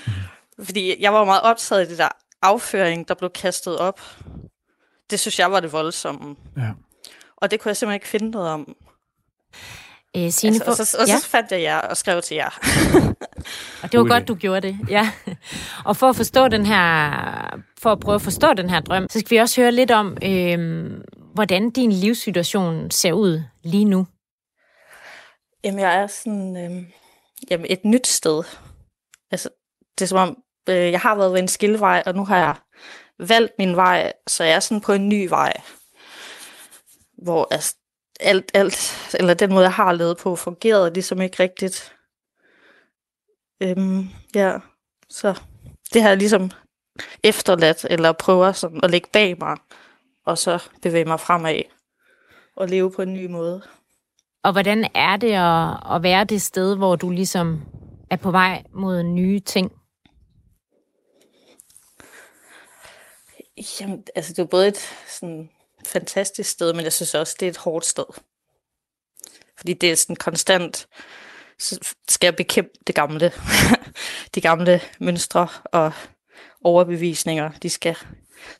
Fordi 0.66 1.02
jeg 1.02 1.12
var 1.12 1.24
meget 1.24 1.42
optaget 1.42 1.80
af 1.80 1.86
det 1.86 1.98
der 1.98 2.08
afføring, 2.42 3.08
der 3.08 3.14
blev 3.14 3.30
kastet 3.30 3.78
op. 3.78 4.00
Det 5.10 5.20
synes 5.20 5.38
jeg 5.38 5.52
var 5.52 5.60
det 5.60 5.72
voldsomme. 5.72 6.36
Ja. 6.56 6.70
Og 7.36 7.50
det 7.50 7.60
kunne 7.60 7.68
jeg 7.68 7.76
simpelthen 7.76 7.96
ikke 7.96 8.08
finde 8.08 8.30
noget 8.30 8.48
om. 8.48 8.74
Øh, 10.16 10.30
Signe, 10.30 10.54
Altså, 10.54 10.82
og, 10.82 10.86
så, 10.86 10.96
og 11.00 11.06
ja, 11.06 11.18
så 11.18 11.28
fandt 11.28 11.52
jeg 11.52 11.62
jer 11.62 11.78
og 11.78 11.96
skrev 11.96 12.22
til 12.22 12.34
jer. 12.34 12.58
og 13.82 13.92
det 13.92 13.98
var 13.98 14.04
God 14.04 14.08
godt, 14.08 14.28
du 14.28 14.34
gjorde 14.34 14.68
det. 14.68 14.78
Ja. 14.88 15.10
Og 15.84 15.96
for 15.96 16.08
at 16.08 16.16
forstå 16.16 16.48
den 16.48 16.66
her, 16.66 17.60
for 17.78 17.92
at 17.92 18.00
prøve 18.00 18.14
at 18.14 18.22
forstå 18.22 18.52
den 18.52 18.70
her 18.70 18.80
drøm, 18.80 19.06
så 19.10 19.18
skal 19.18 19.30
vi 19.30 19.36
også 19.36 19.60
høre 19.60 19.72
lidt 19.72 19.90
om, 19.90 20.16
øh, 20.24 20.90
hvordan 21.34 21.70
din 21.70 21.92
livssituation 21.92 22.90
ser 22.90 23.12
ud 23.12 23.42
lige 23.62 23.84
nu. 23.84 24.06
Jamen, 25.64 25.80
jeg 25.80 25.96
er 25.96 26.06
sådan 26.06 26.56
øh, 26.56 26.82
jamen, 27.50 27.66
et 27.70 27.84
nyt 27.84 28.06
sted. 28.06 28.42
Altså, 29.30 29.48
det 29.98 30.04
er 30.04 30.08
som 30.08 30.18
om, 30.18 30.41
øh, 30.68 30.92
jeg 30.92 31.00
har 31.00 31.14
været 31.14 31.32
ved 31.32 31.38
en 31.38 31.48
skillevej, 31.48 32.02
og 32.06 32.14
nu 32.14 32.24
har 32.24 32.36
jeg 32.36 32.54
valgt 33.18 33.52
min 33.58 33.76
vej, 33.76 34.12
så 34.26 34.44
jeg 34.44 34.54
er 34.54 34.60
sådan 34.60 34.80
på 34.80 34.92
en 34.92 35.08
ny 35.08 35.28
vej. 35.28 35.52
Hvor 37.18 37.48
altså, 37.50 37.76
alt, 38.20 38.50
alt, 38.54 39.10
eller 39.14 39.34
den 39.34 39.52
måde, 39.52 39.64
jeg 39.64 39.72
har 39.72 39.92
levet 39.92 40.16
på, 40.16 40.36
fungerede 40.36 40.92
ligesom 40.92 41.20
ikke 41.20 41.42
rigtigt. 41.42 41.94
Øhm, 43.62 44.08
ja, 44.34 44.58
så 45.08 45.40
det 45.92 46.02
har 46.02 46.08
jeg 46.08 46.18
ligesom 46.18 46.50
efterladt, 47.24 47.86
eller 47.90 48.12
prøver 48.12 48.52
sådan 48.52 48.80
at 48.84 48.90
lægge 48.90 49.08
bag 49.12 49.38
mig, 49.38 49.56
og 50.26 50.38
så 50.38 50.68
bevæge 50.82 51.04
mig 51.04 51.20
fremad 51.20 51.62
og 52.56 52.68
leve 52.68 52.92
på 52.92 53.02
en 53.02 53.12
ny 53.12 53.26
måde. 53.26 53.62
Og 54.44 54.52
hvordan 54.52 54.90
er 54.94 55.16
det 55.16 55.32
at, 55.32 55.94
at 55.96 56.02
være 56.02 56.24
det 56.24 56.42
sted, 56.42 56.76
hvor 56.76 56.96
du 56.96 57.10
ligesom 57.10 57.62
er 58.10 58.16
på 58.16 58.30
vej 58.30 58.62
mod 58.74 59.02
nye 59.02 59.40
ting? 59.40 59.72
Jamen, 63.80 64.04
altså 64.14 64.32
det 64.32 64.38
er 64.38 64.46
både 64.46 64.68
et 64.68 64.78
sådan 65.08 65.50
fantastisk 65.86 66.50
sted, 66.50 66.72
men 66.72 66.84
jeg 66.84 66.92
synes 66.92 67.14
også, 67.14 67.36
det 67.40 67.46
er 67.46 67.50
et 67.50 67.56
hårdt 67.56 67.86
sted. 67.86 68.04
Fordi 69.56 69.72
det 69.72 69.90
er 69.90 69.96
sådan 69.96 70.16
konstant, 70.16 70.88
så 71.58 71.94
skal 72.08 72.26
jeg 72.26 72.36
bekæmpe 72.36 72.70
det 72.86 72.94
gamle. 72.94 73.32
de 74.34 74.40
gamle 74.40 74.80
mønstre 75.00 75.48
og 75.64 75.92
overbevisninger, 76.64 77.50
de 77.50 77.70
skal 77.70 77.96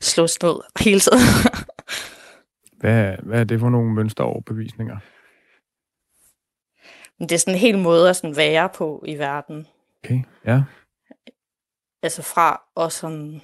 slås 0.01 0.41
ned 0.41 0.55
hele 0.79 0.99
tiden. 0.99 1.19
Hvad, 2.79 3.17
hvad 3.23 3.39
er 3.39 3.43
det 3.43 3.59
for 3.59 3.69
nogle 3.69 3.93
mønstre 3.93 4.23
og 4.23 4.29
overbevisninger? 4.29 4.97
Men 7.19 7.29
det 7.29 7.35
er 7.35 7.39
sådan 7.39 7.53
en 7.53 7.59
hel 7.59 7.77
måde 7.77 8.09
at 8.09 8.15
sådan 8.15 8.35
være 8.35 8.69
på 8.69 9.03
i 9.07 9.17
verden. 9.17 9.67
Okay, 10.03 10.23
ja. 10.45 10.63
Altså 12.01 12.21
fra 12.21 12.63
og 12.75 12.91
sådan... 12.91 13.41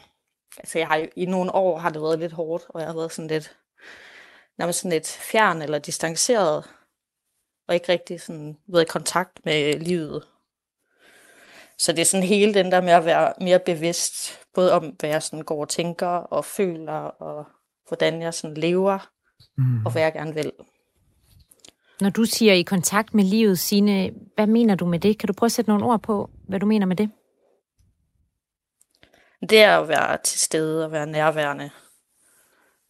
Altså 0.60 0.80
jeg 0.80 0.88
har 0.88 1.06
i 1.16 1.26
nogle 1.26 1.56
år 1.56 1.78
har 1.78 1.90
det 1.90 2.02
været 2.02 2.20
lidt 2.20 2.32
hårdt, 2.32 2.64
og 2.70 2.80
jeg 2.80 2.88
har 2.88 2.96
været 2.96 3.12
sådan 3.12 3.30
lidt... 3.30 3.58
Nærmest 4.58 4.80
sådan 4.80 4.92
lidt 4.92 5.08
fjern 5.08 5.62
eller 5.62 5.80
distanceret. 5.80 6.66
Og 7.68 7.74
ikke 7.76 7.92
rigtig 7.92 8.22
sådan 8.22 8.58
været 8.68 8.84
i 8.84 8.88
kontakt 8.92 9.46
med 9.46 9.80
livet. 9.80 10.24
Så 11.78 11.92
det 11.92 12.00
er 12.00 12.06
sådan 12.06 12.26
hele 12.26 12.54
den 12.54 12.72
der 12.72 12.82
med 12.82 12.94
at 12.94 13.06
være 13.06 13.34
mere 13.42 13.60
bevidst. 13.60 14.40
Både 14.54 14.72
om, 14.74 14.86
hvad 15.00 15.10
jeg 15.10 15.24
sådan 15.24 15.44
går 15.44 15.62
og 15.62 15.70
tænker 15.70 16.08
og 16.08 16.46
føler, 16.46 16.94
og 16.94 17.46
hvordan 17.88 18.22
jeg 18.22 18.34
sådan 18.34 18.58
lever, 18.58 19.10
Mm. 19.58 19.86
og 19.86 19.92
hvad 19.92 20.02
jeg 20.02 20.14
gerne 20.14 20.34
vil. 20.34 20.52
Når 22.02 22.10
du 22.10 22.26
siger 22.26 22.54
i 22.54 22.62
kontakt 22.62 23.14
med 23.14 23.24
livet, 23.24 23.60
Signe, 23.60 24.12
hvad 24.36 24.48
mener 24.48 24.76
du 24.76 24.86
med 24.86 25.00
det? 25.00 25.18
Kan 25.18 25.28
du 25.28 25.34
prøve 25.34 25.48
at 25.48 25.52
sætte 25.52 25.72
nogle 25.72 25.86
ord 25.86 26.02
på, 26.02 26.30
hvad 26.48 26.60
du 26.60 26.66
mener 26.66 26.86
med 26.86 26.96
det? 26.96 27.12
Det 29.42 29.60
er 29.60 29.78
at 29.78 29.88
være 29.88 30.18
til 30.24 30.40
stede 30.40 30.86
og 30.86 30.92
være 30.92 31.08
nærværende 31.08 31.70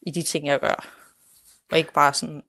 i 0.01 0.11
de 0.11 0.21
ting, 0.21 0.47
jeg 0.47 0.59
gør. 0.59 0.85
Og 1.71 1.77
ikke 1.77 1.93
bare 1.93 2.13
sådan 2.13 2.43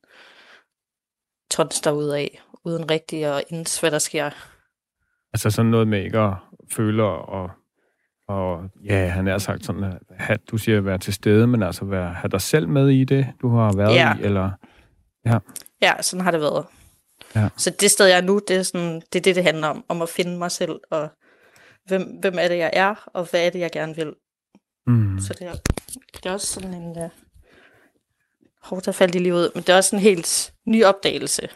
tons 1.51 1.87
ud 1.87 2.09
af, 2.09 2.43
uden 2.65 2.91
rigtig 2.91 3.25
at 3.25 3.45
indse, 3.49 3.81
hvad 3.81 3.91
der 3.91 3.99
sker. 3.99 4.31
Altså 5.33 5.51
sådan 5.51 5.71
noget 5.71 5.89
med 5.89 6.05
ikke 6.05 6.19
at 6.19 6.35
føle 6.73 7.05
og, 7.05 7.51
og 8.29 8.71
ja, 8.85 9.07
han 9.09 9.29
er 9.29 9.39
sagt 9.39 9.65
sådan, 9.65 9.85
at 9.85 9.99
have, 10.11 10.39
du 10.51 10.59
siger 10.59 10.79
at 10.79 10.85
være 10.85 10.99
til 10.99 11.15
stede, 11.15 11.47
men 11.47 11.63
altså 11.63 11.85
være, 11.85 12.15
have 12.15 12.29
dig 12.29 12.41
selv 12.41 12.69
med 12.69 12.89
i 12.89 13.05
det, 13.05 13.27
du 13.43 13.49
har 13.49 13.73
været 13.77 13.95
Ja. 13.95 14.17
i, 14.19 14.23
eller... 14.23 14.51
Ja, 15.83 16.03
sådan 16.03 16.25
har 16.25 16.31
det 16.31 16.41
været. 16.41 16.67
Ja. 17.35 17.49
Så 17.57 17.71
det 17.81 17.91
sted, 17.91 18.07
jeg 18.07 18.17
er 18.17 18.23
nu, 18.23 18.41
det 18.49 18.57
er, 18.57 18.63
sådan, 18.63 18.95
det 19.13 19.19
er 19.19 19.23
det, 19.23 19.37
det 19.37 19.45
handler 19.45 19.69
om. 19.69 19.85
Om 19.89 20.03
at 20.03 20.09
finde 20.09 20.39
mig 20.39 20.51
selv, 20.51 20.81
og 20.91 21.09
hvem, 21.87 22.03
hvem 22.03 22.39
er 22.39 22.49
det, 22.49 22.59
jeg 22.59 22.71
er, 22.73 22.95
og 23.07 23.31
hvad 23.31 23.47
er 23.47 23.51
det, 23.51 23.59
jeg 23.59 23.71
gerne 23.73 23.97
vil. 23.97 24.15
Mm. 24.87 25.19
Så 25.21 25.35
det 25.39 25.47
er, 25.47 25.55
det 26.17 26.27
er 26.27 26.33
også 26.33 26.47
sådan 26.47 26.75
en 26.75 27.05
uh, 27.05 27.11
hårdt 28.63 28.89
at 28.89 28.95
falde 28.95 29.19
i 29.19 29.23
livet, 29.23 29.51
men 29.55 29.63
det 29.63 29.69
er 29.69 29.77
også 29.77 29.97
en 29.97 30.03
helt 30.03 30.53
ny 30.67 30.85
opdagelse 30.85 31.49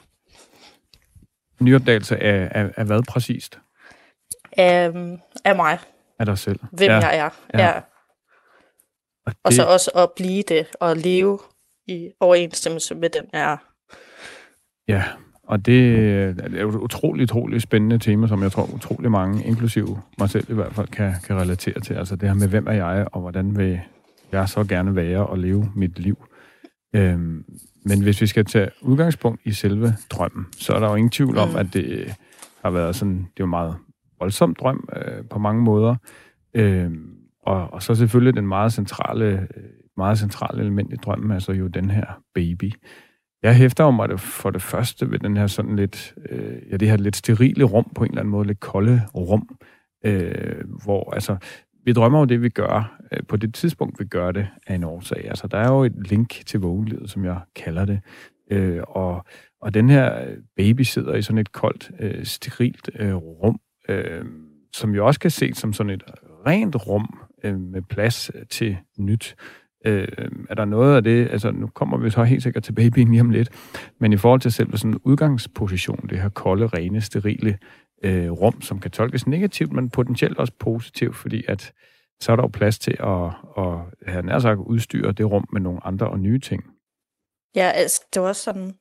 Nyopdagelse 1.61 2.17
af, 2.17 2.49
af, 2.51 2.71
af 2.77 2.85
hvad 2.85 3.03
præcist? 3.09 3.59
af, 4.53 4.93
af 5.45 5.57
mig, 5.57 5.79
Af 6.19 6.27
dig 6.27 6.39
selv. 6.39 6.61
hvem 6.73 6.91
ja. 6.91 6.99
jeg 6.99 7.17
er. 7.19 7.31
Ja. 7.55 7.65
Ja. 7.67 7.81
Og, 9.27 9.33
Og 9.45 9.51
det, 9.51 9.57
så 9.57 9.67
også 9.67 9.91
at 9.91 10.11
blive 10.17 10.43
det, 10.43 10.67
og 10.81 10.97
leve 10.97 11.39
i 11.87 12.11
overensstemmelse 12.21 12.95
med 12.95 13.11
den, 13.11 13.25
jeg 13.33 13.53
er. 13.53 13.57
Ja, 14.89 15.05
og 15.47 15.67
det 15.67 15.95
er 16.55 16.61
jo 16.61 16.69
et 16.69 16.75
utroligt, 16.75 17.31
utroligt 17.31 17.63
spændende 17.63 17.99
tema, 17.99 18.27
som 18.27 18.43
jeg 18.43 18.53
tror 18.53 18.75
utrolig 18.75 19.11
mange, 19.11 19.45
inklusive 19.45 19.99
mig 20.19 20.31
selv 20.31 20.51
i 20.51 20.55
hvert 20.55 20.73
fald, 20.73 20.89
kan, 20.89 21.13
kan 21.27 21.37
relatere 21.37 21.81
til. 21.81 21.95
Altså 21.95 22.17
det 22.17 22.29
her 22.29 22.35
med, 22.35 22.49
hvem 22.49 22.67
er 22.67 22.73
jeg, 22.73 23.07
og 23.13 23.21
hvordan 23.21 23.57
vil 23.57 23.81
jeg 24.33 24.49
så 24.49 24.65
gerne 24.65 24.97
være 24.97 25.27
og 25.27 25.39
leve 25.39 25.73
mit 25.75 25.99
liv. 25.99 26.25
Øhm, 26.97 27.45
men 27.85 28.03
hvis 28.03 28.21
vi 28.21 28.27
skal 28.27 28.45
tage 28.45 28.69
udgangspunkt 28.83 29.41
i 29.45 29.53
selve 29.53 29.95
drømmen, 30.11 30.47
så 30.59 30.73
er 30.73 30.81
der 30.81 30.89
jo 30.89 30.95
ingen 30.95 31.11
tvivl 31.11 31.39
om, 31.39 31.49
Mm. 31.49 31.57
at 31.57 31.67
det 31.73 32.15
har 32.65 32.71
været 32.71 32.97
sådan, 32.97 33.17
det 33.17 33.25
er 33.27 33.31
jo 33.41 33.45
en 33.45 33.51
meget 33.51 33.75
voldsom 34.21 34.55
drøm 34.55 34.89
øh, 34.97 35.25
på 35.31 35.39
mange 35.39 35.63
måder. 35.63 35.95
Øhm, 36.55 37.11
og, 37.43 37.73
og 37.73 37.83
så 37.83 37.95
selvfølgelig 37.95 38.35
den 38.35 38.47
meget 38.47 38.73
centrale, 38.73 39.49
meget 39.97 40.19
centrale 40.19 40.61
element 40.61 40.93
i 40.93 40.97
drømmen, 40.97 41.31
altså 41.31 41.53
jo 41.53 41.67
den 41.67 41.91
her 41.91 42.05
baby. 42.35 42.73
Jeg 43.45 43.57
hæfter 43.57 43.91
mig 43.91 44.09
det 44.09 44.21
for 44.21 44.51
det 44.51 44.63
første 44.63 45.11
ved 45.11 45.19
den 45.19 45.37
her 45.37 45.47
sådan 45.47 45.77
lidt, 45.77 46.15
øh, 46.31 46.57
ja, 46.71 46.77
det 46.77 46.89
her 46.89 46.97
lidt 46.97 47.17
sterile 47.17 47.65
rum 47.65 47.93
på 47.95 48.05
en 48.05 48.11
eller 48.11 48.21
anden 48.21 48.31
måde, 48.31 48.47
lidt 48.47 48.61
kolde 48.61 49.03
rum, 49.15 49.59
øh, 50.05 50.65
hvor 50.85 51.15
altså, 51.15 51.37
vi 51.85 51.93
drømmer 51.93 52.19
jo 52.19 52.25
det, 52.25 52.43
vi 52.43 52.49
gør, 52.49 52.99
øh, 53.13 53.21
på 53.29 53.37
det 53.37 53.55
tidspunkt, 53.55 54.01
vi 54.01 54.05
gør 54.05 54.33
det, 54.33 54.49
af 54.67 54.75
en 54.75 54.85
årsag. 54.85 55.29
Altså, 55.29 55.47
der 55.47 55.59
er 55.59 55.73
jo 55.73 55.85
et 55.85 56.09
link 56.11 56.47
til 56.47 56.61
vågenlivet, 56.61 57.11
som 57.11 57.25
jeg 57.25 57.41
kalder 57.57 57.85
det, 57.85 58.01
øh, 58.51 58.83
og, 58.89 59.25
og 59.61 59.75
den 59.75 59.91
her 59.91 60.27
baby 60.57 60.83
sidder 60.83 61.15
i 61.15 61.23
sådan 61.23 61.39
et 61.39 61.53
koldt, 61.53 61.91
øh, 62.01 62.25
sterilt 62.25 62.91
øh, 62.99 63.15
rum, 63.15 63.61
øh, 63.89 64.25
som 64.73 64.95
jo 64.95 65.07
også 65.07 65.21
kan 65.21 65.31
ses 65.31 65.57
som 65.57 65.73
sådan 65.73 65.91
et 65.91 66.03
rent 66.47 66.87
rum 66.87 67.19
øh, 67.45 67.61
med 67.61 67.83
plads 67.83 68.31
til 68.51 68.77
nyt. 68.99 69.37
Øh, 69.87 70.09
er 70.51 70.55
der 70.55 70.65
noget 70.65 70.97
af 70.97 71.03
det, 71.03 71.29
altså 71.31 71.51
nu 71.51 71.67
kommer 71.67 71.97
vi 71.99 72.11
så 72.11 72.25
helt 72.25 72.43
sikkert 72.43 72.63
til 72.63 72.73
babyen 72.73 73.11
lige 73.11 73.21
om 73.21 73.31
lidt, 73.31 73.49
men 73.99 74.13
i 74.13 74.17
forhold 74.17 74.41
til 74.41 74.53
selve 74.53 74.79
sådan 74.79 74.91
en 74.93 75.01
udgangsposition, 75.05 76.07
det 76.09 76.19
her 76.21 76.29
kolde, 76.29 76.67
rene, 76.67 77.01
sterile 77.01 77.59
øh, 78.05 78.31
rum, 78.31 78.61
som 78.63 78.81
kan 78.81 78.91
tolkes 78.91 79.27
negativt, 79.27 79.73
men 79.73 79.91
potentielt 79.91 80.39
også 80.39 80.53
positivt, 80.59 81.17
fordi 81.17 81.45
at 81.49 81.73
så 82.21 82.33
er 82.33 82.37
der 82.37 82.43
jo 82.43 82.49
plads 82.49 82.79
til 82.79 82.97
at, 83.01 83.25
at 83.59 83.79
have 84.13 84.23
nær 84.23 84.39
sagt 84.39 84.59
udstyre 84.59 85.13
det 85.13 85.31
rum 85.31 85.49
med 85.53 85.61
nogle 85.61 85.87
andre 85.87 86.09
og 86.09 86.19
nye 86.19 86.39
ting. 86.39 86.65
Ja, 87.55 87.71
altså, 87.75 88.03
det 88.15 88.23
var 88.23 88.29
også 88.29 88.43
sådan, 88.43 88.75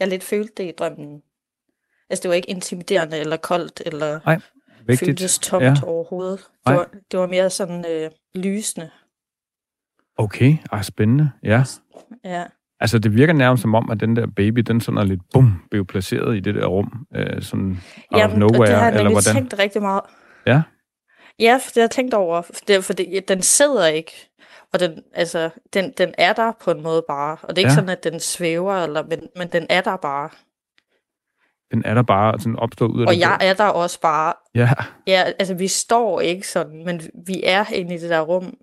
jeg 0.00 0.08
lidt 0.08 0.22
følte 0.22 0.52
det 0.56 0.68
i 0.68 0.72
drømmen. 0.78 1.22
Altså, 2.10 2.22
det 2.22 2.28
var 2.28 2.34
ikke 2.34 2.50
intimiderende 2.50 3.18
eller 3.18 3.36
koldt, 3.36 3.82
eller 3.86 4.20
Nej, 4.26 4.40
Vigtigt. 4.86 5.08
føltes 5.08 5.38
tomt 5.38 5.64
Ja. 5.64 5.68
ja. 5.68 5.74
overhovedet. 5.86 6.38
Det 6.38 6.48
Nej. 6.66 6.74
var, 6.74 6.88
det 7.10 7.20
var 7.20 7.26
mere 7.26 7.50
sådan 7.50 7.84
øh, 7.90 8.10
lysende. 8.34 8.90
Okay, 10.20 10.56
ah, 10.72 10.82
spændende. 10.84 11.30
Ja. 11.42 11.62
Ja. 12.24 12.44
Altså, 12.80 12.98
det 12.98 13.14
virker 13.14 13.32
nærmest 13.32 13.60
som 13.62 13.74
om, 13.74 13.90
at 13.90 14.00
den 14.00 14.16
der 14.16 14.26
baby, 14.36 14.58
den 14.60 14.80
sådan 14.80 14.98
er 14.98 15.04
lidt 15.04 15.20
bum, 15.34 15.62
blev 15.70 15.86
placeret 15.86 16.36
i 16.36 16.40
det 16.40 16.54
der 16.54 16.66
rum, 16.66 17.06
øh, 17.16 17.42
sådan 17.42 17.80
out 18.12 18.22
of 18.24 18.32
og 18.32 18.38
nowhere, 18.38 18.66
det 18.66 18.76
har 18.76 18.84
jeg 18.90 18.96
eller 18.96 19.10
hvordan? 19.10 19.34
tænkt 19.34 19.54
rigtig 19.58 19.82
meget. 19.82 20.00
Ja. 20.46 20.62
Ja, 21.38 21.54
for 21.54 21.68
det 21.68 21.74
har 21.74 21.82
jeg 21.82 21.90
tænkt 21.90 22.14
over. 22.14 22.42
For, 22.42 22.52
det, 22.68 22.84
for 22.84 22.92
det, 22.92 23.28
den 23.28 23.42
sidder 23.42 23.86
ikke. 23.86 24.12
Og 24.72 24.80
den, 24.80 25.02
altså, 25.14 25.50
den, 25.74 25.92
den 25.98 26.14
er 26.18 26.32
der 26.32 26.52
på 26.64 26.70
en 26.70 26.82
måde 26.82 27.04
bare. 27.08 27.36
Og 27.42 27.56
det 27.56 27.58
er 27.58 27.58
ikke 27.58 27.68
Ja. 27.68 27.70
ja. 27.70 27.74
sådan, 27.74 27.88
at 27.90 28.04
den 28.04 28.20
svæver, 28.20 28.74
eller, 28.74 29.02
men, 29.02 29.20
men 29.36 29.48
den 29.48 29.66
er 29.70 29.80
der 29.80 29.96
bare. 29.96 30.28
Den 31.70 31.82
er 31.84 31.94
der 31.94 32.02
bare 32.02 32.38
sådan 32.40 32.56
opstået 32.56 32.90
ud 32.90 33.02
af 33.02 33.06
Og 33.06 33.18
jeg 33.18 33.36
der. 33.40 33.46
er 33.46 33.54
der 33.54 33.64
også 33.64 34.00
bare. 34.00 34.32
Ja, 34.54 34.70
Ja, 35.06 35.22
altså 35.38 35.54
vi 35.54 35.68
står 35.68 36.20
ikke 36.20 36.48
sådan, 36.48 36.84
men 36.84 37.00
vi 37.26 37.40
er 37.44 37.64
inde 37.72 37.94
i 37.94 37.98
det 37.98 38.10
der 38.10 38.20
rum. 38.20 38.54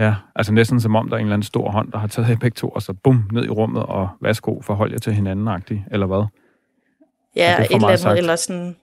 Ja, 0.00 0.14
altså 0.36 0.52
næsten 0.52 0.80
som 0.80 0.96
om, 0.96 1.08
der 1.08 1.16
er 1.16 1.20
en 1.20 1.26
eller 1.26 1.34
anden 1.34 1.46
stor 1.46 1.70
hånd, 1.70 1.92
der 1.92 1.98
har 1.98 2.06
taget 2.06 2.28
jer 2.28 2.36
begge 2.36 2.54
to, 2.54 2.68
og 2.68 2.82
så 2.82 2.92
bum, 2.92 3.24
ned 3.32 3.44
i 3.44 3.48
rummet, 3.48 3.82
og 3.82 4.08
værsgo, 4.22 4.60
forhold 4.60 4.92
jer 4.92 4.98
til 4.98 5.12
hinanden, 5.14 5.48
agtigt, 5.48 5.80
eller 5.90 6.06
hvad? 6.06 6.24
Ja, 7.36 7.58
et 7.60 7.66
eller 7.70 7.86
andet, 7.88 8.00
sagt. 8.00 8.18
eller 8.18 8.36
sådan... 8.36 8.76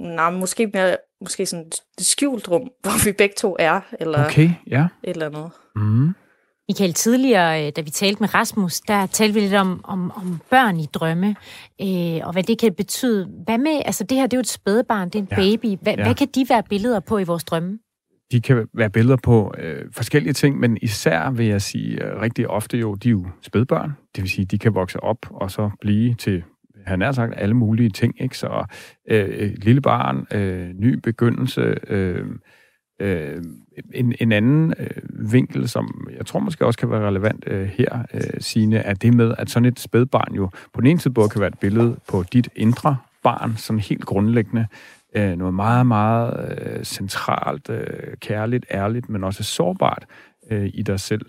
Nej, 0.00 0.30
måske 0.30 0.66
mere, 0.74 0.96
måske 1.20 1.46
sådan 1.46 1.66
et 1.66 1.74
skjult 2.06 2.48
rum, 2.48 2.62
hvor 2.82 3.04
vi 3.04 3.12
begge 3.12 3.34
to 3.38 3.56
er, 3.58 3.80
eller 4.00 4.24
okay. 4.26 4.50
Ja. 4.66 4.86
et 5.04 5.10
eller 5.10 5.26
andet. 5.26 5.50
Mm. 5.76 6.14
Michael, 6.68 6.94
tidligere, 6.94 7.66
øh, 7.66 7.72
da 7.76 7.80
vi 7.80 7.90
talte 7.90 8.20
med 8.22 8.34
Rasmus, 8.34 8.80
der 8.80 9.06
talte 9.06 9.34
vi 9.34 9.40
lidt 9.40 9.54
om, 9.54 9.80
om, 9.84 10.10
om 10.10 10.40
børn 10.50 10.80
i 10.80 10.86
drømme, 10.86 11.36
øh, 11.80 12.20
og 12.26 12.32
hvad 12.32 12.42
det 12.42 12.58
kan 12.58 12.74
betyde. 12.74 13.28
Hvad 13.44 13.58
med, 13.58 13.82
altså 13.84 14.04
det 14.04 14.18
her, 14.18 14.26
det 14.26 14.32
er 14.32 14.38
jo 14.38 14.40
et 14.40 14.48
spædebarn, 14.48 15.08
det 15.08 15.14
er 15.14 15.22
en 15.22 15.28
Ja. 15.30 15.36
baby. 15.36 15.78
Hvad, 15.82 15.94
Ja. 15.96 16.04
hvad 16.04 16.14
kan 16.14 16.28
de 16.34 16.46
være 16.48 16.62
billeder 16.62 17.00
på 17.00 17.18
i 17.18 17.24
vores 17.24 17.44
drømme? 17.44 17.78
De 18.32 18.40
kan 18.40 18.68
være 18.74 18.90
billeder 18.90 19.16
på 19.16 19.54
øh, 19.58 19.84
forskellige 19.92 20.32
ting, 20.32 20.60
men 20.60 20.78
især 20.82 21.30
vil 21.30 21.46
jeg 21.46 21.62
sige 21.62 22.04
øh, 22.04 22.20
rigtig 22.20 22.48
ofte 22.48 22.78
jo, 22.78 22.94
de 22.94 23.08
er 23.08 23.10
jo 23.10 23.26
spædbørn. 23.42 23.92
Det 24.16 24.22
vil 24.22 24.30
sige, 24.30 24.44
de 24.44 24.58
kan 24.58 24.74
vokse 24.74 25.02
op 25.02 25.26
og 25.30 25.50
så 25.50 25.70
blive 25.80 26.14
til, 26.14 26.42
han 26.86 27.00
har 27.00 27.12
sagt, 27.12 27.32
alle 27.36 27.54
mulige 27.54 27.90
ting. 27.90 28.22
Ikke? 28.22 28.38
Så 28.38 28.64
øh, 29.10 29.28
øh, 29.38 29.50
lille 29.56 29.80
barn, 29.80 30.26
øh, 30.32 30.68
ny 30.74 30.94
begyndelse, 30.94 31.74
øh, 31.88 32.26
øh, 33.00 33.42
en, 33.94 34.14
en 34.20 34.32
anden 34.32 34.74
øh, 34.78 35.32
vinkel, 35.32 35.68
som 35.68 36.08
jeg 36.18 36.26
tror 36.26 36.40
måske 36.40 36.66
også 36.66 36.78
kan 36.78 36.90
være 36.90 37.06
relevant 37.06 37.44
øh, 37.46 37.66
her, 37.66 38.02
øh, 38.14 38.20
Signe, 38.38 38.76
er 38.76 38.94
det 38.94 39.14
med, 39.14 39.34
at 39.38 39.50
sådan 39.50 39.66
et 39.66 39.80
spædbarn 39.80 40.34
jo 40.34 40.50
på 40.72 40.80
den 40.80 40.86
ene 40.86 41.00
side 41.00 41.14
både 41.14 41.28
kan 41.28 41.40
være 41.40 41.48
et 41.48 41.58
billede 41.58 41.96
på 42.08 42.24
dit 42.32 42.48
indre 42.56 42.96
barn, 43.22 43.56
sådan 43.56 43.80
helt 43.80 44.04
grundlæggende, 44.04 44.66
øh, 45.14 45.36
noget 45.36 45.54
meget, 45.54 45.86
meget 45.86 46.58
øh, 46.60 46.84
centralt, 46.84 47.70
øh, 47.70 48.16
kærligt, 48.20 48.66
ærligt, 48.70 49.08
men 49.08 49.24
også 49.24 49.42
sårbart 49.44 50.06
øh, 50.50 50.70
i 50.74 50.82
dig 50.82 51.00
selv. 51.00 51.26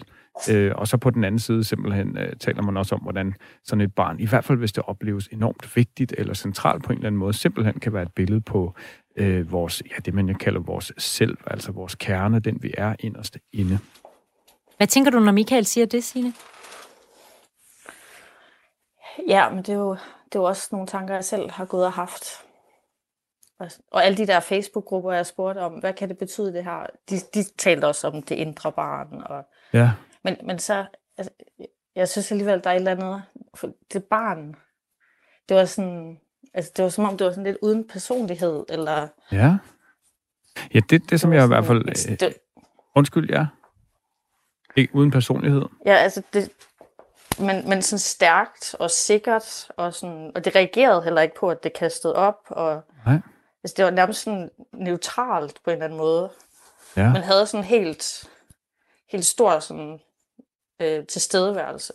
Øh, 0.52 0.72
og 0.76 0.88
så 0.88 0.98
på 0.98 1.10
den 1.10 1.24
anden 1.24 1.40
side 1.40 1.64
simpelthen 1.64 2.18
øh, 2.18 2.36
taler 2.40 2.62
man 2.62 2.78
også 2.78 2.96
om, 2.96 3.02
hvordan 3.02 3.34
sådan 3.64 3.82
et 3.82 3.96
barn, 3.96 4.20
i 4.20 4.26
hvert 4.26 4.46
fald 4.46 4.58
hvis 4.58 4.72
det 4.72 4.84
opleves 4.88 5.28
enormt 5.28 5.76
vigtigt 5.76 6.14
eller 6.18 6.34
centralt 6.34 6.84
på 6.84 6.92
en 6.92 6.98
eller 6.98 7.08
anden 7.08 7.20
måde, 7.20 7.34
simpelthen 7.34 7.80
kan 7.80 7.94
være 7.94 8.04
et 8.04 8.14
billede 8.16 8.42
på 8.42 8.74
øh, 9.18 9.52
vores, 9.52 9.84
ja, 9.92 9.96
det 10.06 10.14
man 10.14 10.30
jo 10.30 10.36
kalder 10.40 10.60
vores 10.60 10.92
selv, 10.98 11.38
altså 11.48 11.72
vores 11.72 11.96
kerne, 11.96 12.40
den 12.40 12.64
vi 12.64 12.74
er 12.78 12.96
inderst 13.00 13.38
inde. 13.52 13.80
Hvad 14.78 14.88
tænker 14.88 15.12
du, 15.12 15.20
når 15.20 15.32
Michael 15.32 15.66
siger 15.66 15.86
det, 15.86 16.04
Signe? 16.04 16.34
Ja, 19.28 19.50
men 19.50 19.58
det 19.58 19.70
er, 19.70 19.74
jo, 19.78 19.92
det 20.26 20.36
er 20.36 20.40
jo 20.40 20.44
også 20.44 20.70
nogle 20.72 20.88
tanker, 20.88 21.14
jeg 21.14 21.24
selv 21.24 21.52
har 21.52 21.66
gået 21.66 21.86
og 21.86 21.94
haft. 21.94 22.43
Og, 23.64 23.72
og 23.92 24.06
alle 24.06 24.18
de 24.18 24.28
der 24.28 24.40
Facebook-grupper, 24.40 25.12
jeg 25.12 25.26
spurgte 25.26 25.60
om, 25.60 25.74
hvad 25.74 25.94
kan 25.94 26.10
det 26.10 26.18
betyde 26.18 26.54
det 26.54 26.64
her? 26.64 26.86
De, 27.10 27.16
de 27.34 27.44
talte 27.58 27.86
også 27.86 28.08
om 28.08 28.22
det 28.24 28.36
indre 28.36 28.72
barn. 28.72 29.22
Og, 29.26 29.46
Ja, 29.74 29.92
men, 30.24 30.38
men 30.44 30.60
så, 30.60 30.86
altså, 31.18 31.34
jeg 31.96 32.10
synes 32.10 32.32
alligevel, 32.32 32.64
der 32.64 32.70
er 32.70 32.74
et 32.74 32.78
eller 32.78 32.92
andet, 32.92 33.24
for 33.56 33.70
det 33.94 34.04
barn, 34.04 34.56
det 35.50 35.58
var 35.58 35.66
sådan, 35.66 36.20
altså 36.54 36.72
det 36.78 36.84
var 36.84 36.90
som 36.90 37.06
om, 37.06 37.18
det 37.18 37.26
var 37.26 37.32
sådan 37.32 37.44
lidt 37.44 37.58
uden 37.62 37.88
personlighed, 37.88 38.66
eller... 38.70 39.08
ja. 39.32 39.58
Ja, 40.74 40.80
det, 40.90 41.10
det 41.10 41.20
som 41.22 41.30
det 41.32 41.38
jeg 41.38 41.50
var 41.50 41.56
i 41.56 41.60
hvert 41.60 41.66
fald... 41.66 41.96
sådan- 41.96 42.14
Øh, 42.14 42.20
Det, 42.20 42.34
undskyld, 42.96 43.30
ja. 43.30 43.46
Ikke 44.76 44.96
uden 44.96 45.12
personlighed. 45.12 45.62
ja, 45.86 45.94
altså 45.96 46.22
det, 46.34 46.52
men, 47.40 47.70
men 47.70 47.82
sådan 47.82 48.00
stærkt 48.00 48.76
og 48.80 48.92
sikkert, 48.92 49.72
og, 49.78 49.94
sådan, 49.94 50.32
og 50.36 50.46
det 50.46 50.56
reagerede 50.56 51.04
heller 51.04 51.22
ikke 51.22 51.36
på, 51.40 51.50
at 51.50 51.64
det 51.64 51.74
kastede 51.74 52.16
op, 52.16 52.40
og 52.50 52.82
Nej. 53.06 53.20
Altså, 53.64 53.74
det 53.78 53.86
var 53.86 53.92
nærmest 53.92 54.24
sådan 54.24 54.50
neutralt 54.74 55.60
på 55.64 55.70
en 55.70 55.74
eller 55.74 55.86
anden 55.86 55.98
måde. 55.98 56.30
Ja. 56.98 57.14
Man 57.14 57.24
havde 57.24 57.48
sådan 57.48 57.64
helt, 57.64 58.30
helt 59.12 59.26
stor 59.26 59.60
sådan, 59.60 60.00
øh, 60.82 61.06
tilstedeværelse. 61.06 61.94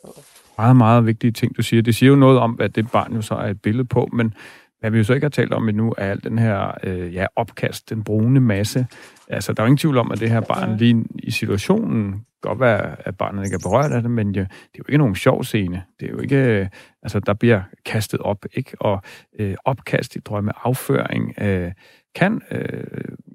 meget, 0.58 0.76
meget 0.76 1.06
vigtige 1.06 1.32
ting, 1.32 1.56
du 1.56 1.62
siger. 1.62 1.82
Det 1.82 1.94
siger 1.94 2.10
jo 2.10 2.16
noget 2.16 2.38
om, 2.38 2.52
hvad 2.52 2.68
det 2.68 2.90
barn 2.90 3.14
jo 3.14 3.22
så 3.22 3.34
er 3.34 3.46
et 3.46 3.62
billede 3.62 3.88
på, 3.88 4.08
men, 4.12 4.34
hvad 4.80 4.90
vi 4.90 4.98
jo 4.98 5.04
så 5.04 5.14
ikke 5.14 5.24
har 5.24 5.30
talt 5.30 5.52
om 5.52 5.68
endnu, 5.68 5.94
er 5.98 6.10
al 6.10 6.24
den 6.24 6.38
her 6.38 6.78
øh, 6.82 7.14
ja, 7.14 7.26
opkast, 7.36 7.90
den 7.90 8.04
brune 8.04 8.40
masse. 8.40 8.86
Altså, 9.28 9.52
der 9.52 9.62
er 9.62 9.64
jo 9.64 9.66
ingen 9.66 9.78
tvivl 9.78 9.98
om, 9.98 10.12
at 10.12 10.20
det 10.20 10.30
her 10.30 10.40
barn 10.40 10.76
lige 10.76 11.04
i 11.18 11.30
situationen, 11.30 12.24
godt 12.40 12.60
være, 12.60 13.08
at 13.08 13.16
barnet 13.16 13.44
ikke 13.44 13.54
er 13.54 13.68
berørt 13.68 13.92
af 13.92 14.02
det, 14.02 14.10
men 14.10 14.26
jo, 14.26 14.40
det 14.42 14.48
er 14.74 14.78
jo 14.78 14.84
ikke 14.88 14.98
nogen 14.98 15.14
sjov 15.14 15.44
scene. 15.44 15.82
Det 16.00 16.06
er 16.06 16.10
jo 16.10 16.18
ikke, 16.18 16.36
øh, 16.36 16.66
altså, 17.02 17.20
der 17.20 17.34
bliver 17.34 17.62
kastet 17.84 18.20
op, 18.20 18.44
ikke? 18.52 18.76
Og 18.80 19.02
øh, 19.40 19.54
opkast 19.64 20.16
i 20.16 20.18
drømme, 20.18 20.52
afføring, 20.64 21.34
øh, 21.40 21.72
kan 22.14 22.40
øh, 22.50 22.84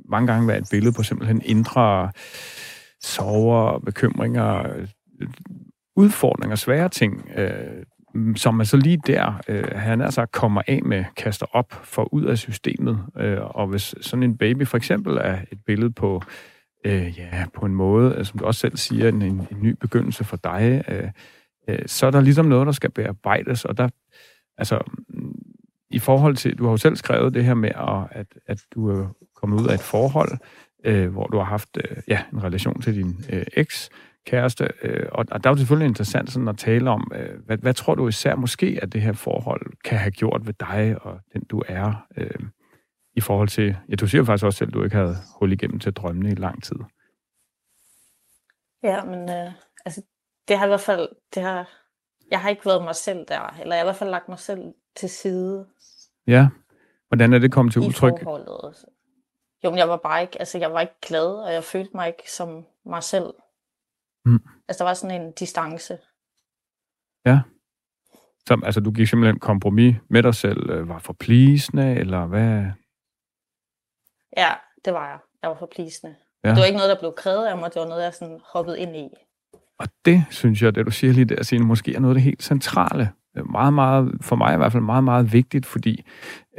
mange 0.09 0.27
gange 0.27 0.47
være 0.47 0.57
et 0.57 0.67
billede 0.71 0.93
på 0.93 1.03
simpelthen 1.03 1.41
indre 1.45 2.11
sover, 3.01 3.79
bekymringer, 3.79 4.75
øh, 4.75 4.87
udfordringer, 5.95 6.55
svære 6.55 6.89
ting, 6.89 7.29
øh, 7.35 7.83
som 8.35 8.55
man 8.55 8.65
så 8.65 8.77
lige 8.77 9.01
der, 9.07 9.41
øh, 9.47 9.63
han 9.75 10.01
altså 10.01 10.25
kommer 10.25 10.61
af 10.67 10.81
med, 10.85 11.05
kaster 11.17 11.45
op 11.51 11.71
for 11.83 12.13
ud 12.13 12.23
af 12.23 12.37
systemet. 12.37 13.05
Øh, 13.17 13.37
og 13.41 13.67
hvis 13.67 13.95
sådan 14.01 14.23
en 14.23 14.37
baby 14.37 14.67
for 14.67 14.77
eksempel 14.77 15.17
er 15.17 15.37
et 15.51 15.59
billede 15.65 15.91
på, 15.91 16.21
øh, 16.85 17.19
ja, 17.19 17.45
på 17.53 17.65
en 17.65 17.75
måde, 17.75 18.15
øh, 18.17 18.25
som 18.25 18.39
du 18.39 18.45
også 18.45 18.59
selv 18.59 18.77
siger, 18.77 19.09
en, 19.09 19.21
en, 19.21 19.47
en 19.51 19.57
ny 19.61 19.75
begyndelse 19.81 20.23
for 20.23 20.37
dig, 20.37 20.83
øh, 20.87 21.09
øh, 21.69 21.79
så 21.85 22.05
er 22.05 22.11
der 22.11 22.21
ligesom 22.21 22.45
noget, 22.45 22.65
der 22.65 22.71
skal 22.71 22.91
bearbejdes, 22.91 23.65
og 23.65 23.77
der, 23.77 23.89
altså, 24.57 24.79
i 25.89 25.99
forhold 25.99 26.35
til, 26.35 26.57
du 26.57 26.63
har 26.63 26.71
jo 26.71 26.77
selv 26.77 26.95
skrevet 26.95 27.33
det 27.33 27.45
her 27.45 27.53
med, 27.53 27.71
at, 28.11 28.27
at 28.45 28.59
du 28.75 28.89
er 28.89 29.07
kommet 29.35 29.61
ud 29.61 29.67
af 29.67 29.73
et 29.73 29.79
forhold, 29.79 30.37
øh, 30.85 31.11
hvor 31.11 31.27
du 31.27 31.37
har 31.37 31.45
haft 31.45 31.77
øh, 31.77 31.97
ja, 32.07 32.21
en 32.33 32.43
relation 32.43 32.81
til 32.81 32.95
din 32.95 33.25
øh, 33.29 33.45
eks, 33.53 33.89
kæreste, 34.25 34.69
øh, 34.81 35.07
og, 35.11 35.25
og 35.31 35.43
der 35.43 35.49
er 35.49 35.53
jo 35.53 35.57
selvfølgelig 35.57 35.87
interessant 35.87 36.31
sådan 36.31 36.47
at 36.47 36.57
tale 36.57 36.89
om, 36.89 37.11
øh, 37.15 37.39
hvad, 37.45 37.57
hvad 37.57 37.73
tror 37.73 37.95
du 37.95 38.07
især 38.07 38.35
måske, 38.35 38.79
at 38.81 38.93
det 38.93 39.01
her 39.01 39.13
forhold 39.13 39.71
kan 39.85 39.97
have 39.97 40.11
gjort 40.11 40.47
ved 40.47 40.53
dig 40.53 40.97
og 41.01 41.19
den 41.33 41.43
du 41.43 41.63
er, 41.67 42.07
øh, 42.17 42.39
i 43.15 43.21
forhold 43.21 43.47
til, 43.47 43.77
ja, 43.89 43.95
du 43.95 44.07
siger 44.07 44.23
faktisk 44.23 44.45
også 44.45 44.57
selv, 44.57 44.67
at 44.67 44.73
du 44.73 44.83
ikke 44.83 44.95
havde 44.95 45.15
hul 45.39 45.51
igennem 45.51 45.79
til 45.79 45.93
drømmene 45.93 46.31
i 46.31 46.35
lang 46.35 46.63
tid. 46.63 46.75
Ja, 48.83 49.03
men 49.03 49.29
øh, 49.29 49.51
altså, 49.85 50.01
det 50.47 50.57
har 50.57 50.65
i 50.65 50.67
hvert 50.67 50.79
fald, 50.79 51.09
det 51.35 51.43
har, 51.43 51.69
jeg 52.31 52.41
har 52.41 52.49
ikke 52.49 52.65
været 52.65 52.83
mig 52.83 52.95
selv 52.95 53.25
der, 53.27 53.57
eller 53.61 53.75
jeg 53.75 53.79
har 53.79 53.83
i 53.83 53.87
hvert 53.87 53.95
fald 53.95 54.09
lagt 54.09 54.29
mig 54.29 54.39
selv 54.39 54.73
til 54.95 55.09
side. 55.09 55.67
Ja, 56.27 56.47
hvordan 57.07 57.33
er 57.33 57.39
det 57.39 57.51
kommet 57.51 57.73
til 57.73 57.81
udtryk? 57.81 58.13
I 58.13 58.23
forholdet. 58.23 58.85
Jo, 59.63 59.69
men 59.69 59.79
jeg 59.79 59.89
var 59.89 59.97
bare 59.97 60.21
ikke, 60.21 60.39
altså 60.39 60.57
jeg 60.57 60.73
var 60.73 60.81
ikke 60.81 60.99
glad, 61.01 61.27
og 61.27 61.53
jeg 61.53 61.63
følte 61.63 61.91
mig 61.95 62.07
ikke 62.07 62.31
som 62.31 62.65
mig 62.85 63.03
selv. 63.03 63.33
Mm. 64.25 64.39
Altså, 64.67 64.83
der 64.83 64.89
var 64.89 64.93
sådan 64.93 65.21
en 65.21 65.31
distance. 65.31 65.97
Ja. 67.25 67.39
Så 68.47 68.61
altså, 68.63 68.81
du 68.81 68.91
gik 68.91 69.07
simpelthen 69.07 69.39
kompromis 69.39 69.95
med 70.09 70.23
dig 70.23 70.35
selv, 70.35 70.69
øh, 70.69 70.89
var 70.89 70.99
for 70.99 71.13
pleasende, 71.13 71.95
eller 71.95 72.25
hvad? 72.25 72.65
Ja, 74.37 74.49
det 74.85 74.93
var 74.93 75.09
jeg. 75.09 75.19
Jeg 75.41 75.49
var 75.49 75.57
for 75.59 75.69
pleasende. 75.75 76.15
Ja. 76.43 76.49
Det 76.49 76.57
var 76.57 76.65
ikke 76.65 76.77
noget, 76.77 76.89
der 76.89 76.99
blev 76.99 77.13
krævet 77.17 77.47
af 77.47 77.57
mig, 77.57 77.73
det 77.73 77.79
var 77.79 77.87
noget, 77.87 78.03
jeg 78.03 78.13
sådan 78.13 78.39
hoppede 78.53 78.79
ind 78.79 78.95
i. 78.95 79.09
Og 79.79 79.87
det, 80.05 80.25
synes 80.29 80.61
jeg, 80.61 80.75
det 80.75 80.85
du 80.85 80.91
siger 80.91 81.13
lige 81.13 81.25
der, 81.25 81.43
Signe, 81.43 81.65
måske 81.65 81.95
er 81.95 81.99
noget 81.99 82.13
af 82.13 82.15
det 82.15 82.23
helt 82.23 82.43
centrale. 82.43 83.09
Meget, 83.51 83.73
meget, 83.73 84.11
for 84.21 84.35
mig 84.35 84.53
i 84.53 84.57
hvert 84.57 84.71
fald 84.71 84.83
meget, 84.83 85.03
meget 85.03 85.33
vigtigt, 85.33 85.65
fordi 85.65 86.03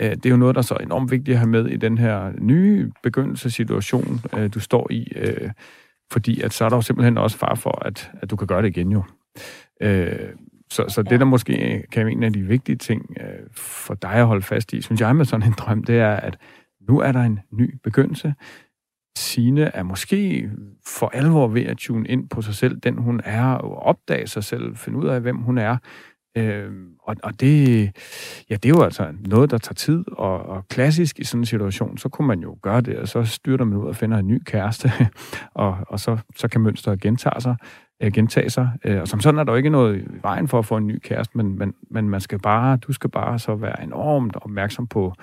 øh, 0.00 0.10
det 0.10 0.26
er 0.26 0.30
jo 0.30 0.36
noget, 0.36 0.54
der 0.54 0.58
er 0.58 0.62
så 0.62 0.74
enormt 0.74 1.10
vigtigt 1.10 1.34
at 1.34 1.38
have 1.38 1.48
med 1.48 1.66
i 1.66 1.76
den 1.76 1.98
her 1.98 2.32
nye 2.38 2.92
begyndelsessituation, 3.02 4.20
øh, 4.36 4.54
du 4.54 4.60
står 4.60 4.90
i. 4.90 5.12
Øh, 5.16 5.50
fordi 6.12 6.40
at 6.40 6.52
så 6.52 6.64
er 6.64 6.68
der 6.68 6.76
jo 6.76 6.82
simpelthen 6.82 7.18
også 7.18 7.38
far 7.38 7.54
for, 7.54 7.86
at, 7.86 8.10
at 8.22 8.30
du 8.30 8.36
kan 8.36 8.46
gøre 8.46 8.62
det 8.62 8.68
igen 8.68 8.92
jo. 8.92 9.02
Øh, 9.82 10.28
så, 10.70 10.84
så 10.88 11.02
det, 11.02 11.20
der 11.20 11.26
måske 11.26 11.84
kan 11.92 12.06
være 12.06 12.12
en 12.12 12.22
af 12.22 12.32
de 12.32 12.42
vigtige 12.42 12.76
ting 12.76 13.16
øh, 13.20 13.46
for 13.56 13.94
dig 13.94 14.12
at 14.12 14.26
holde 14.26 14.42
fast 14.42 14.72
i, 14.72 14.80
synes 14.80 15.00
jeg 15.00 15.16
med 15.16 15.24
sådan 15.24 15.46
en 15.46 15.54
drøm, 15.58 15.84
det 15.84 15.98
er, 15.98 16.16
at 16.16 16.38
nu 16.88 17.00
er 17.00 17.12
der 17.12 17.20
en 17.20 17.40
ny 17.52 17.74
begyndelse. 17.84 18.34
Sine 19.16 19.62
er 19.62 19.82
måske 19.82 20.50
for 20.86 21.08
alvor 21.08 21.48
ved 21.48 21.62
at 21.62 21.76
tune 21.76 22.08
ind 22.08 22.28
på 22.28 22.42
sig 22.42 22.54
selv, 22.54 22.76
den 22.76 22.98
hun 22.98 23.20
er, 23.24 23.44
og 23.44 23.76
opdage 23.76 24.26
sig 24.26 24.44
selv, 24.44 24.76
finde 24.76 24.98
ud 24.98 25.06
af, 25.06 25.20
hvem 25.20 25.36
hun 25.36 25.58
er. 25.58 25.76
Øh, 26.36 26.72
og, 27.02 27.16
og 27.22 27.40
det, 27.40 27.80
ja, 28.50 28.54
det 28.54 28.64
er 28.64 28.68
jo 28.68 28.82
altså 28.82 29.12
noget, 29.20 29.50
der 29.50 29.58
tager 29.58 29.74
tid, 29.74 30.04
og, 30.12 30.46
og 30.46 30.68
klassisk 30.68 31.18
i 31.18 31.24
sådan 31.24 31.40
en 31.40 31.46
situation, 31.46 31.98
så 31.98 32.08
kunne 32.08 32.28
man 32.28 32.40
jo 32.40 32.58
gøre 32.62 32.80
det, 32.80 32.96
og 32.96 33.08
så 33.08 33.24
styrter 33.24 33.64
man 33.64 33.78
ud 33.78 33.86
og 33.86 33.96
finder 33.96 34.18
en 34.18 34.28
ny 34.28 34.42
kæreste, 34.44 34.90
og, 35.54 35.78
og 35.88 36.00
så, 36.00 36.18
så 36.36 36.48
kan 36.48 36.60
mønstret 36.60 37.00
gentage 37.00 37.40
sig, 37.40 37.56
øh, 38.02 38.12
gentage 38.12 38.50
sig. 38.50 38.70
Øh, 38.84 39.00
og 39.00 39.08
som 39.08 39.20
sådan 39.20 39.40
er 39.40 39.44
der 39.44 39.52
jo 39.52 39.56
ikke 39.56 39.70
noget 39.70 40.00
i 40.00 40.04
vejen 40.22 40.48
for 40.48 40.58
at 40.58 40.66
få 40.66 40.76
en 40.76 40.86
ny 40.86 40.98
kæreste, 40.98 41.38
men, 41.38 41.58
men, 41.58 41.74
men 41.90 42.08
man 42.08 42.20
skal 42.20 42.38
bare, 42.38 42.76
du 42.76 42.92
skal 42.92 43.10
bare 43.10 43.38
så 43.38 43.54
være 43.54 43.82
enormt 43.82 44.36
opmærksom 44.36 44.86
på, 44.86 45.14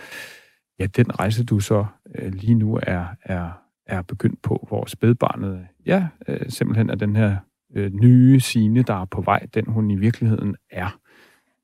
ja, 0.80 0.86
den 0.86 1.20
rejse, 1.20 1.46
du 1.46 1.60
så 1.60 1.86
øh, 2.16 2.34
lige 2.34 2.56
nu 2.56 2.80
er, 2.84 3.06
er, 3.24 3.50
er 3.86 4.02
begyndt 4.02 4.42
på, 4.42 4.66
hvor 4.68 4.86
spædbarnet, 4.86 5.68
ja, 5.86 6.08
øh, 6.28 6.50
simpelthen 6.50 6.90
er 6.90 6.96
den 6.96 7.16
her 7.16 7.38
øh, 7.76 7.94
nye 7.94 8.40
sine, 8.40 8.84
der 8.84 8.94
er 8.94 9.06
på 9.06 9.22
vej, 9.22 9.46
den 9.54 9.66
hun 9.68 9.92
i 9.92 9.96
virkeligheden 9.96 10.56
er. 10.72 11.01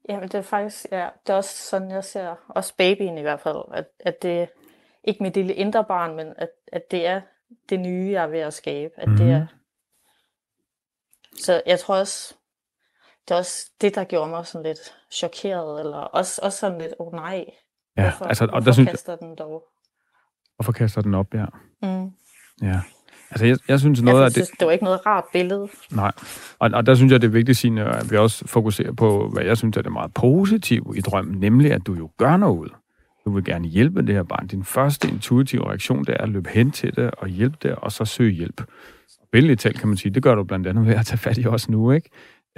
Jamen, 0.09 0.23
det 0.23 0.35
er 0.35 0.41
faktisk, 0.41 0.85
ja, 0.91 1.09
det 1.27 1.33
er 1.33 1.37
også 1.37 1.57
sådan, 1.57 1.91
jeg 1.91 2.03
ser 2.03 2.35
også 2.47 2.73
babyen 2.77 3.17
i 3.17 3.21
hvert 3.21 3.39
fald, 3.39 3.57
at, 3.73 3.85
at 3.99 4.21
det 4.21 4.49
ikke 5.03 5.23
mit 5.23 5.33
lille 5.33 5.53
indre 5.53 5.85
barn, 5.85 6.15
men 6.15 6.33
at, 6.37 6.49
at 6.71 6.91
det 6.91 7.07
er 7.07 7.21
det 7.69 7.79
nye, 7.79 8.11
jeg 8.11 8.23
er 8.23 8.27
ved 8.27 8.39
at 8.39 8.53
skabe. 8.53 8.93
At 8.97 9.09
mm. 9.09 9.15
det 9.15 9.31
er, 9.31 9.39
mhm. 9.39 9.47
så 11.39 11.61
jeg 11.65 11.79
tror 11.79 11.95
også, 11.95 12.35
det 13.27 13.33
er 13.33 13.37
også 13.37 13.71
det, 13.81 13.95
der 13.95 14.03
gjorde 14.03 14.29
mig 14.29 14.45
sådan 14.45 14.65
lidt 14.65 14.95
chokeret, 15.11 15.79
eller 15.79 15.97
også, 15.97 16.41
også 16.43 16.59
sådan 16.59 16.81
lidt, 16.81 16.93
åh 16.99 17.07
oh, 17.07 17.13
nej, 17.13 17.45
ja, 17.97 18.01
hvorfor, 18.01 18.25
altså, 18.25 18.43
og 18.43 18.49
hvorfor 18.49 18.65
der 18.65 18.71
synes, 18.71 18.89
kaster 18.89 19.15
den 19.15 19.35
dog? 19.35 19.63
Hvorfor 20.55 20.71
kaster 20.71 21.01
den 21.01 21.13
op, 21.13 21.33
ja. 21.33 21.45
Mm. 21.81 22.11
Ja. 22.61 22.81
Altså, 23.31 23.45
jeg, 23.45 23.57
jeg 23.67 23.79
synes 23.79 24.01
noget 24.01 24.23
jeg 24.23 24.31
synes, 24.31 24.47
af 24.49 24.51
det... 24.51 24.59
det 24.59 24.65
var 24.65 24.71
ikke 24.71 24.83
noget 24.83 25.05
rart 25.05 25.23
billede. 25.33 25.67
Nej, 25.91 26.11
og, 26.59 26.69
og 26.73 26.85
der 26.85 26.95
synes 26.95 27.11
jeg, 27.11 27.21
det 27.21 27.27
er 27.27 27.31
vigtigt, 27.31 27.57
Signe, 27.57 27.85
at 27.85 28.11
vi 28.11 28.17
også 28.17 28.47
fokuserer 28.47 28.91
på, 28.91 29.29
hvad 29.33 29.43
jeg 29.43 29.57
synes 29.57 29.77
er 29.77 29.81
det 29.81 29.91
meget 29.91 30.13
positive 30.13 30.93
i 30.97 31.01
drømmen, 31.01 31.39
nemlig 31.39 31.73
at 31.73 31.87
du 31.87 31.93
jo 31.93 32.09
gør 32.17 32.37
noget. 32.37 32.71
Du 33.25 33.31
vil 33.31 33.43
gerne 33.43 33.67
hjælpe 33.67 34.01
det 34.01 34.15
her 34.15 34.23
barn. 34.23 34.47
Din 34.47 34.63
første 34.63 35.07
intuitive 35.07 35.69
reaktion, 35.69 36.05
det 36.05 36.09
er 36.09 36.23
at 36.23 36.29
løbe 36.29 36.49
hen 36.49 36.71
til 36.71 36.95
det 36.95 37.11
og 37.17 37.27
hjælpe 37.27 37.57
det, 37.63 37.75
og 37.75 37.91
så 37.91 38.05
søge 38.05 38.31
hjælp. 38.31 38.63
Billedligt 39.31 39.59
talt 39.59 39.79
kan 39.79 39.87
man 39.87 39.97
sige, 39.97 40.13
det 40.13 40.23
gør 40.23 40.35
du 40.35 40.43
blandt 40.43 40.67
andet 40.67 40.87
ved 40.87 40.95
at 40.95 41.05
tage 41.05 41.17
fat 41.17 41.37
i 41.37 41.45
os 41.45 41.69
nu, 41.69 41.91
ikke? 41.91 42.09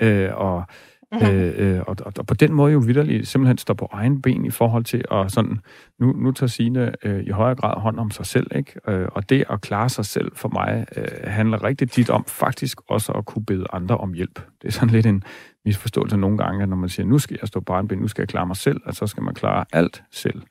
Øh, 0.02 0.30
og 0.36 0.64
Mm-hmm. 1.12 1.36
Øh, 1.36 1.82
og, 1.88 1.96
og, 2.00 2.14
og 2.18 2.26
på 2.26 2.34
den 2.34 2.54
måde 2.54 2.74
jo 2.74 2.80
vidderligt 2.80 3.28
simpelthen 3.28 3.58
står 3.58 3.74
på 3.74 3.90
egen 3.92 4.22
ben 4.22 4.46
i 4.46 4.50
forhold 4.50 4.84
til 4.84 5.06
at 5.12 5.32
sådan, 5.32 5.60
nu, 6.00 6.14
nu 6.14 6.32
tager 6.32 6.48
Signe 6.48 7.06
øh, 7.06 7.24
i 7.24 7.30
højere 7.30 7.56
grad 7.56 7.82
hånd 7.82 8.00
om 8.00 8.12
sig 8.12 8.26
selv, 8.26 8.48
ikke? 8.56 8.74
Øh, 8.88 9.08
og 9.12 9.30
det 9.30 9.44
at 9.50 9.62
klare 9.62 9.90
sig 9.90 10.06
selv 10.06 10.32
for 10.36 10.50
mig 10.50 10.86
øh, 10.98 11.04
handler 11.24 11.64
rigtig 11.64 11.92
tit 11.92 12.10
om 12.10 12.26
faktisk 12.28 12.82
også 12.90 13.12
at 13.12 13.26
kunne 13.26 13.46
bede 13.46 13.66
andre 13.74 13.98
om 13.98 14.14
hjælp. 14.14 14.42
Det 14.62 14.68
er 14.68 14.72
sådan 14.72 14.90
lidt 14.90 15.06
en 15.06 15.24
misforståelse 15.66 16.18
nogle 16.18 16.38
gange, 16.38 16.64
at 16.64 16.70
når 16.70 16.78
man 16.78 16.90
siger, 16.90 17.06
nu 17.06 17.20
skal 17.20 17.38
jeg 17.42 17.48
stå 17.48 17.60
på 17.60 17.74
egen 17.74 17.88
ben, 17.88 18.00
nu 18.00 18.08
skal 18.08 18.22
jeg 18.22 18.30
klare 18.30 18.46
mig 18.48 18.58
selv, 18.58 18.82
at 18.86 18.96
så 18.96 19.08
skal 19.08 19.24
man 19.24 19.34
klare 19.34 19.66
alt 19.74 20.04
selv. 20.12 20.42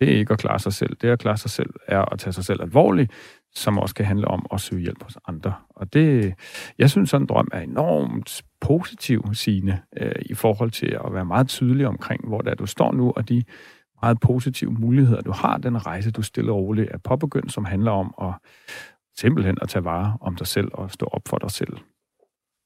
Det 0.00 0.12
er 0.12 0.18
ikke 0.18 0.32
at 0.32 0.38
klare 0.38 0.58
sig 0.58 0.72
selv. 0.72 0.96
Det 1.00 1.08
at 1.08 1.18
klare 1.18 1.36
sig 1.36 1.50
selv 1.50 1.70
er 1.86 2.12
at 2.12 2.18
tage 2.18 2.32
sig 2.32 2.44
selv 2.44 2.62
alvorligt, 2.62 3.12
som 3.54 3.78
også 3.78 3.94
kan 3.94 4.06
handle 4.06 4.28
om 4.28 4.46
at 4.52 4.60
søge 4.60 4.82
hjælp 4.82 5.02
hos 5.02 5.18
andre. 5.28 5.54
Og 5.68 5.92
det, 5.92 6.34
jeg 6.78 6.90
synes, 6.90 7.10
sådan 7.10 7.22
en 7.22 7.26
drøm 7.26 7.48
er 7.52 7.60
enormt 7.60 8.42
positiv, 8.60 9.34
sine 9.34 9.82
øh, 9.96 10.12
i 10.26 10.34
forhold 10.34 10.70
til 10.70 10.98
at 11.04 11.14
være 11.14 11.24
meget 11.24 11.48
tydelig 11.48 11.86
omkring, 11.86 12.28
hvor 12.28 12.40
det 12.40 12.50
er, 12.50 12.54
du 12.54 12.66
står 12.66 12.92
nu, 12.92 13.12
og 13.16 13.28
de 13.28 13.44
meget 14.02 14.20
positive 14.20 14.70
muligheder, 14.70 15.20
du 15.20 15.32
har, 15.32 15.58
den 15.58 15.86
rejse, 15.86 16.10
du 16.10 16.22
stille 16.22 16.52
og 16.52 16.58
roligt 16.58 16.90
er 16.90 16.98
påbegyndt, 16.98 17.52
som 17.52 17.64
handler 17.64 17.90
om 17.90 18.14
at 18.22 18.34
simpelthen 19.18 19.58
at 19.62 19.68
tage 19.68 19.84
vare 19.84 20.16
om 20.20 20.36
dig 20.36 20.46
selv 20.46 20.68
og 20.72 20.90
stå 20.90 21.06
op 21.06 21.22
for 21.28 21.38
dig 21.38 21.50
selv. 21.50 21.76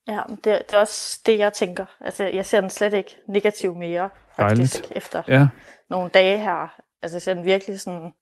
Ja, 0.09 0.21
det, 0.29 0.45
det 0.45 0.73
er 0.73 0.79
også 0.79 1.21
det, 1.27 1.39
jeg 1.39 1.53
tænker. 1.53 1.87
Altså, 2.01 2.25
jeg 2.25 2.47
ser 2.47 2.61
den 2.61 2.71
slet 2.71 2.95
ikke 2.95 3.17
negativ 3.29 3.75
mere, 3.75 4.11
faktisk, 4.37 4.75
Dejligt. 4.75 4.97
efter 4.97 5.23
ja. 5.29 5.49
nogle 5.91 6.11
dage 6.11 6.39
her. 6.39 6.75
Altså, 7.03 7.17
jeg 7.17 7.23
ser 7.23 7.35
den 7.35 7.45
virkelig 7.45 7.81
sådan 7.81 8.13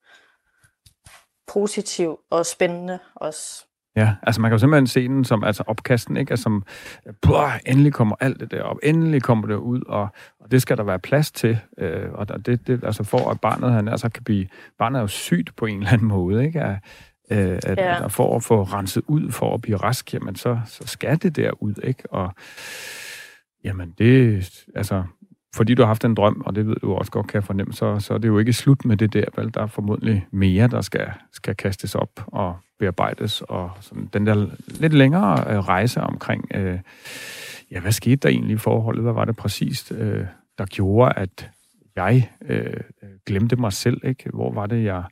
positiv 1.47 2.19
og 2.31 2.47
spændende 2.47 2.99
også. 3.15 3.67
Ja, 3.97 4.15
altså 4.23 4.41
man 4.41 4.51
kan 4.51 4.55
jo 4.55 4.59
simpelthen 4.59 4.87
se 4.87 5.09
den 5.09 5.25
som 5.25 5.45
altså 5.45 5.63
opkasten, 5.67 6.17
ikke? 6.17 6.31
Altså, 6.31 6.43
som, 6.43 6.65
blah, 7.23 7.59
endelig 7.67 7.93
kommer 7.93 8.17
alt 8.21 8.41
det 8.41 8.51
der 8.51 8.63
op, 8.63 8.79
endelig 8.83 9.23
kommer 9.23 9.47
det 9.47 9.55
ud, 9.55 9.81
og, 9.87 10.09
og 10.41 10.51
det 10.51 10.63
skal 10.63 10.77
der 10.77 10.83
være 10.83 10.99
plads 10.99 11.31
til. 11.33 11.59
Øh, 11.79 12.13
og 12.13 12.47
det, 12.47 12.67
det, 12.67 12.85
altså 12.85 13.05
for 13.05 13.31
at 13.31 13.41
barnet, 13.41 13.73
han 13.73 13.89
altså 13.89 14.09
kan 14.09 14.25
blive, 14.25 14.47
barnet 14.79 14.99
er 14.99 15.01
jo 15.01 15.07
sygt 15.07 15.57
på 15.57 15.67
en 15.67 15.79
eller 15.79 15.93
anden 15.93 16.09
måde, 16.09 16.47
ikke? 16.47 16.61
At, 16.61 16.77
øh, 17.31 17.59
at, 17.67 17.79
ja. 17.79 18.05
at 18.05 18.13
for 18.13 18.37
at 18.37 18.43
få 18.43 18.63
renset 18.63 19.03
ud, 19.07 19.31
for 19.31 19.55
at 19.55 19.61
blive 19.61 19.77
rask, 19.77 20.15
jamen 20.15 20.37
så, 20.37 20.61
så 20.67 20.83
skal 20.87 21.23
det 21.23 21.37
der 21.37 21.63
ud, 21.63 21.75
ikke? 21.83 22.13
Og 22.13 22.35
jamen 23.65 23.95
det, 23.99 24.65
altså 24.75 25.05
fordi 25.57 25.75
du 25.75 25.83
har 25.83 25.87
haft 25.87 26.05
en 26.05 26.15
drøm, 26.15 26.43
og 26.47 26.55
det 26.55 26.67
ved 26.67 26.77
du 26.77 26.95
også 26.95 27.13
godt 27.13 27.27
kan 27.27 27.43
fornemme, 27.43 27.73
så, 27.73 28.01
så 28.01 28.15
er 28.15 28.19
det 28.19 28.29
jo 28.29 28.39
ikke 28.39 28.53
slut 28.53 28.85
med 28.85 28.97
det 28.97 29.13
der, 29.13 29.25
vel? 29.37 29.55
Der 29.55 29.63
er 29.63 29.67
formodentlig 29.67 30.27
mere, 30.31 30.69
der 30.69 30.81
skal, 30.81 31.07
skal 31.33 31.55
kastes 31.55 31.95
op 31.95 32.11
og 32.27 32.57
bearbejdes, 32.79 33.43
og 33.43 33.71
sådan 33.81 34.09
den 34.13 34.27
der 34.27 34.47
lidt 34.81 34.93
længere 34.93 35.55
øh, 35.55 35.59
rejse 35.59 36.01
omkring, 36.01 36.45
øh, 36.55 36.79
ja, 37.71 37.81
hvad 37.81 37.93
skete 37.93 38.17
der 38.17 38.29
egentlig 38.29 38.55
i 38.55 38.59
forholdet? 38.59 39.03
Hvad 39.03 39.13
var 39.13 39.25
det 39.25 39.37
præcist, 39.37 39.93
øh, 39.93 40.27
der 40.59 40.67
gjorde, 40.67 41.13
at 41.17 41.51
jeg 41.97 42.31
øh, 42.49 42.81
glemte 43.27 43.57
mig 43.57 43.73
selv, 43.73 44.01
ikke? 44.05 44.31
Hvor 44.31 44.53
var 44.53 44.67
det, 44.67 44.85
jeg 44.85 45.05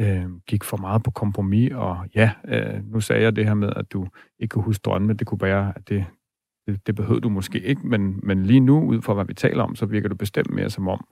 øh, 0.00 0.24
gik 0.46 0.64
for 0.64 0.76
meget 0.76 1.02
på 1.02 1.10
kompromis, 1.10 1.72
og 1.72 1.98
ja, 2.14 2.30
øh, 2.48 2.84
nu 2.84 3.00
sagde 3.00 3.22
jeg 3.22 3.36
det 3.36 3.46
her 3.46 3.54
med, 3.54 3.72
at 3.76 3.92
du 3.92 4.06
ikke 4.38 4.52
kunne 4.52 4.64
huske 4.64 4.82
drømme, 4.82 5.12
det 5.12 5.26
kunne 5.26 5.42
være, 5.42 5.72
at 5.76 5.88
det, 5.88 6.04
det, 6.66 6.86
det 6.86 6.94
behøvede 6.94 7.20
du 7.20 7.28
måske 7.28 7.60
ikke, 7.60 7.86
men, 7.86 8.20
men 8.22 8.46
lige 8.46 8.60
nu, 8.60 8.84
ud 8.84 9.02
fra 9.02 9.14
hvad 9.14 9.24
vi 9.24 9.34
taler 9.34 9.64
om, 9.64 9.76
så 9.76 9.86
virker 9.86 10.08
du 10.08 10.14
bestemt 10.14 10.50
mere 10.50 10.70
som 10.70 10.88
om, 10.88 11.08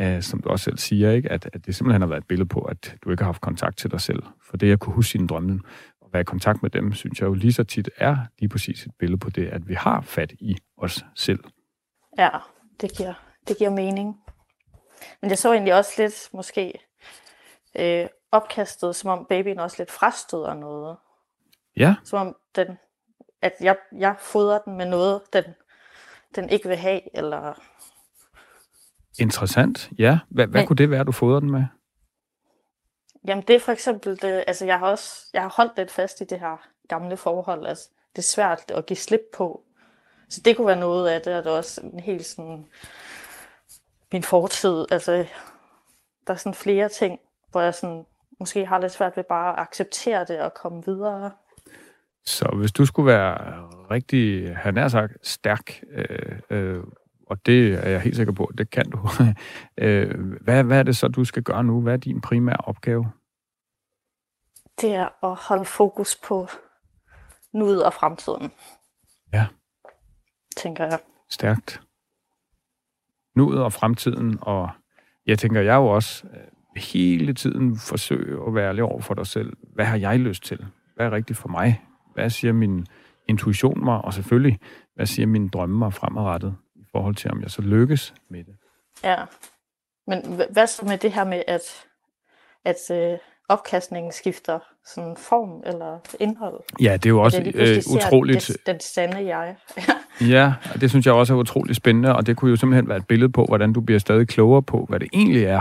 øh, 0.00 0.22
som 0.22 0.40
du 0.40 0.48
også 0.48 0.64
selv 0.64 0.78
siger, 0.78 1.10
ikke? 1.10 1.32
At, 1.32 1.50
at 1.52 1.66
det 1.66 1.74
simpelthen 1.74 2.02
har 2.02 2.08
været 2.08 2.20
et 2.20 2.26
billede 2.26 2.48
på, 2.48 2.60
at 2.60 2.96
du 3.04 3.10
ikke 3.10 3.22
har 3.22 3.28
haft 3.28 3.40
kontakt 3.40 3.78
til 3.78 3.90
dig 3.90 4.00
selv. 4.00 4.22
For 4.50 4.56
det 4.56 4.72
at 4.72 4.80
kunne 4.80 4.94
huske 4.94 5.10
sine 5.10 5.26
drømme 5.26 5.60
og 6.00 6.10
være 6.12 6.20
i 6.20 6.24
kontakt 6.24 6.62
med 6.62 6.70
dem, 6.70 6.92
synes 6.92 7.20
jeg 7.20 7.26
jo 7.26 7.34
lige 7.34 7.52
så 7.52 7.64
tit 7.64 7.90
er 7.96 8.16
lige 8.38 8.48
præcis 8.48 8.86
et 8.86 8.92
billede 8.98 9.18
på 9.18 9.30
det, 9.30 9.46
at 9.46 9.68
vi 9.68 9.74
har 9.74 10.00
fat 10.00 10.32
i 10.32 10.56
os 10.76 11.04
selv. 11.14 11.44
Ja, 12.18 12.28
det 12.80 12.96
giver, 12.96 13.14
det 13.48 13.58
giver 13.58 13.70
mening. 13.70 14.16
Men 15.22 15.30
jeg 15.30 15.38
så 15.38 15.52
egentlig 15.52 15.74
også 15.74 15.92
lidt, 15.98 16.28
måske, 16.32 16.72
øh, 17.78 18.06
opkastet, 18.32 18.96
som 18.96 19.10
om 19.10 19.26
babyen 19.28 19.58
også 19.58 19.76
lidt 19.78 19.90
frastøder 19.90 20.54
noget. 20.54 20.96
Ja. 21.76 21.94
Som 22.04 22.26
om 22.26 22.36
den, 22.56 22.78
at 23.42 23.52
jeg, 23.60 23.76
jeg 23.98 24.14
fodrer 24.18 24.58
den 24.58 24.76
med 24.76 24.86
noget, 24.86 25.22
den, 25.32 25.44
den 26.34 26.48
ikke 26.48 26.68
vil 26.68 26.76
have, 26.76 27.16
eller... 27.16 27.54
Interessant, 29.18 29.90
ja. 29.98 30.18
Hvad, 30.28 30.46
hvad 30.46 30.60
Men- 30.60 30.66
kunne 30.66 30.76
det 30.76 30.90
være, 30.90 31.04
du 31.04 31.12
fodrer 31.12 31.40
den 31.40 31.50
med? 31.50 31.64
Jamen 33.26 33.44
det 33.48 33.56
er 33.56 33.60
for 33.60 33.72
eksempel, 33.72 34.22
det, 34.22 34.44
altså 34.46 34.66
jeg 34.66 34.78
har 34.78 34.86
også, 34.86 35.26
jeg 35.32 35.42
har 35.42 35.52
holdt 35.56 35.76
lidt 35.76 35.90
fast 35.90 36.20
i 36.20 36.24
det 36.24 36.40
her 36.40 36.68
gamle 36.88 37.16
forhold, 37.16 37.66
altså 37.66 37.88
det 38.16 38.18
er 38.18 38.26
svært 38.26 38.70
at 38.70 38.86
give 38.86 38.96
slip 38.96 39.20
på. 39.36 39.62
Så 40.28 40.40
det 40.44 40.56
kunne 40.56 40.66
være 40.66 40.80
noget 40.80 41.08
af 41.08 41.20
det, 41.22 41.36
og 41.36 41.44
det 41.44 41.52
er 41.52 41.56
også 41.56 41.80
en 41.80 42.00
helt 42.00 42.26
sådan, 42.26 42.66
min 44.12 44.22
fortid, 44.22 44.86
altså 44.90 45.26
der 46.26 46.32
er 46.32 46.38
sådan 46.38 46.54
flere 46.54 46.88
ting, 46.88 47.20
hvor 47.50 47.60
jeg 47.60 47.74
sådan, 47.74 48.06
måske 48.40 48.66
har 48.66 48.78
lidt 48.78 48.92
svært 48.92 49.16
ved 49.16 49.24
bare 49.24 49.52
at 49.52 49.58
acceptere 49.58 50.24
det 50.24 50.40
og 50.40 50.54
komme 50.54 50.84
videre. 50.86 51.30
Så 52.28 52.54
hvis 52.56 52.72
du 52.72 52.86
skulle 52.86 53.06
være 53.06 53.36
rigtig, 53.90 54.56
han 54.56 54.76
er 54.76 54.88
sagt, 54.88 55.26
stærk, 55.26 55.82
øh, 55.90 56.38
øh, 56.50 56.84
og 57.26 57.46
det 57.46 57.74
er 57.74 57.88
jeg 57.88 58.00
helt 58.00 58.16
sikker 58.16 58.32
på, 58.32 58.50
det 58.58 58.70
kan 58.70 58.90
du. 58.90 59.08
øh, 59.84 60.32
hvad, 60.40 60.64
hvad 60.64 60.78
er 60.78 60.82
det 60.82 60.96
så, 60.96 61.08
du 61.08 61.24
skal 61.24 61.42
gøre 61.42 61.64
nu? 61.64 61.80
Hvad 61.80 61.92
er 61.92 61.96
din 61.96 62.20
primære 62.20 62.56
opgave? 62.56 63.10
Det 64.80 64.94
er 64.94 65.24
at 65.24 65.36
holde 65.48 65.64
fokus 65.64 66.16
på 66.28 66.48
nuet 67.54 67.84
og 67.84 67.92
fremtiden. 67.92 68.52
Ja. 69.32 69.46
Tænker 70.56 70.84
jeg. 70.84 70.98
Stærkt. 71.30 71.80
Nuet 73.36 73.62
og 73.62 73.72
fremtiden, 73.72 74.38
og 74.40 74.70
jeg 75.26 75.38
tænker, 75.38 75.60
jeg 75.60 75.74
jo 75.74 75.86
også 75.86 76.26
øh, 76.26 76.82
hele 76.82 77.34
tiden 77.34 77.76
forsøge 77.76 78.46
at 78.46 78.54
være 78.54 78.68
ærlig 78.68 78.82
over 78.82 79.00
for 79.00 79.14
dig 79.14 79.26
selv. 79.26 79.56
Hvad 79.74 79.84
har 79.84 79.96
jeg 79.96 80.18
lyst 80.18 80.42
til? 80.42 80.66
Hvad 80.96 81.06
er 81.06 81.10
rigtigt 81.10 81.38
for 81.38 81.48
mig? 81.48 81.87
Hvad 82.18 82.30
siger 82.30 82.52
min 82.52 82.86
intuition 83.28 83.84
mig? 83.84 83.98
Og 84.04 84.14
selvfølgelig, 84.14 84.58
hvad 84.94 85.06
siger 85.06 85.26
mine 85.26 85.48
drømme 85.48 85.78
mig 85.78 85.92
fremadrettet 85.94 86.56
i 86.76 86.84
forhold 86.92 87.14
til, 87.14 87.30
om 87.30 87.42
jeg 87.42 87.50
så 87.50 87.62
lykkes 87.62 88.14
med 88.30 88.44
det? 88.44 88.54
Ja. 89.04 89.16
Men 90.06 90.18
hva- 90.18 90.52
hvad 90.52 90.66
så 90.66 90.84
med 90.86 90.98
det 90.98 91.12
her 91.12 91.24
med, 91.24 91.42
at, 91.46 91.60
at 92.64 92.76
øh, 92.96 93.18
opkastningen 93.48 94.12
skifter 94.12 94.58
sådan 94.86 95.16
form 95.16 95.62
eller 95.66 95.98
indhold? 96.20 96.60
Ja, 96.80 96.92
det 96.92 97.06
er 97.06 97.10
jo 97.10 97.22
også 97.22 97.42
øh, 97.54 97.82
utroligt. 97.96 98.48
Det, 98.48 98.66
den 98.66 98.80
sande 98.80 99.36
jeg. 99.36 99.56
Ja, 100.20 100.54
og 100.74 100.80
det 100.80 100.90
synes 100.90 101.06
jeg 101.06 101.14
også 101.14 101.34
er 101.34 101.38
utrolig 101.38 101.76
spændende, 101.76 102.16
og 102.16 102.26
det 102.26 102.36
kunne 102.36 102.50
jo 102.50 102.56
simpelthen 102.56 102.88
være 102.88 102.98
et 102.98 103.06
billede 103.06 103.32
på, 103.32 103.44
hvordan 103.44 103.72
du 103.72 103.80
bliver 103.80 103.98
stadig 103.98 104.28
klogere 104.28 104.62
på, 104.62 104.86
hvad 104.88 105.00
det 105.00 105.08
egentlig 105.12 105.44
er 105.44 105.60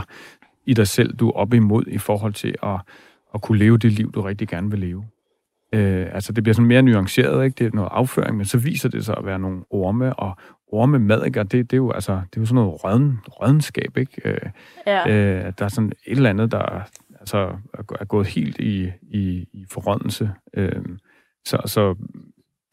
i 0.66 0.74
dig 0.74 0.88
selv, 0.88 1.16
du 1.16 1.30
er 1.30 1.34
op 1.34 1.54
imod 1.54 1.84
i 1.88 1.98
forhold 1.98 2.34
til 2.34 2.56
at, 2.64 2.80
at 3.34 3.42
kunne 3.42 3.58
leve 3.58 3.78
det 3.78 3.92
liv, 3.92 4.12
du 4.12 4.22
rigtig 4.22 4.48
gerne 4.48 4.72
vil 4.72 4.80
leve. 4.80 5.06
Øh, 5.74 6.08
altså, 6.14 6.34
det 6.34 6.44
bliver 6.44 6.54
sådan 6.54 6.68
mere 6.68 6.82
nuanceret, 6.82 7.46
ikke? 7.46 7.56
Det 7.56 7.68
er 7.68 7.76
noget 7.76 7.90
afføring, 7.92 8.38
men 8.38 8.46
så 8.46 8.58
viser 8.58 8.90
det 8.90 9.06
sig 9.06 9.16
at 9.18 9.26
være 9.26 9.40
nogle 9.40 9.64
orme, 9.70 10.14
og 10.14 10.38
orme 10.68 11.00
mad, 11.00 11.26
ikke? 11.26 11.40
Og 11.40 11.52
det, 11.52 11.72
det, 11.72 11.74
er 11.74 11.78
jo, 11.78 11.92
altså, 11.92 12.14
det 12.14 12.38
er 12.38 12.42
jo 12.42 12.46
sådan 12.46 12.56
noget 12.56 12.84
røden, 12.84 13.20
rødenskab, 13.28 13.98
ikke? 13.98 14.22
Øh, 14.26 14.50
ja. 14.88 15.10
øh, 15.10 15.54
der 15.60 15.66
er 15.66 15.70
sådan 15.70 15.92
et 16.06 16.18
eller 16.18 16.30
andet, 16.30 16.52
der 16.52 16.90
altså, 17.20 17.58
er 18.00 18.06
gået 18.06 18.28
helt 18.28 18.60
i, 18.60 18.92
i, 19.02 19.48
i 19.54 19.66
forrådnelse. 19.72 20.32
Øh, 20.54 20.86
så, 21.46 21.62
så 21.66 21.96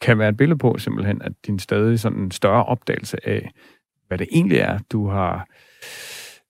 kan 0.00 0.18
være 0.18 0.28
et 0.28 0.36
billede 0.36 0.58
på 0.58 0.78
simpelthen, 0.78 1.22
at 1.22 1.32
din 1.46 1.58
stadig 1.58 2.00
sådan 2.00 2.30
større 2.30 2.64
opdagelse 2.64 3.28
af, 3.28 3.50
hvad 4.08 4.18
det 4.18 4.26
egentlig 4.32 4.58
er, 4.58 4.78
du 4.92 5.08
har 5.08 5.46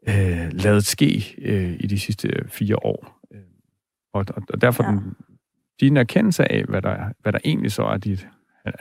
øh, 0.08 0.52
lavet 0.52 0.84
ske 0.84 1.34
øh, 1.38 1.76
i 1.80 1.86
de 1.86 1.98
sidste 1.98 2.28
fire 2.48 2.76
år. 2.84 3.20
Øh, 3.34 3.40
Og, 4.12 4.24
og, 4.28 4.42
og 4.52 4.60
derfor 4.60 4.84
ja. 4.84 4.90
den, 4.90 5.16
din 5.80 5.96
erkendelse 5.96 6.52
af, 6.52 6.64
hvad 6.64 6.82
der, 6.82 6.96
hvad 7.18 7.32
der 7.32 7.38
egentlig 7.44 7.72
så 7.72 7.82
er 7.84 7.96
dit 7.96 8.26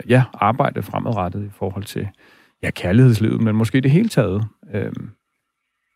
ja, 0.09 0.23
arbejde 0.33 0.83
fremadrettet 0.83 1.45
i 1.45 1.49
forhold 1.49 1.83
til 1.83 2.09
ja, 2.63 2.71
kærlighedslivet, 2.71 3.41
men 3.41 3.55
måske 3.55 3.81
det 3.81 3.91
hele 3.91 4.09
taget. 4.09 4.43
Øh, 4.73 4.91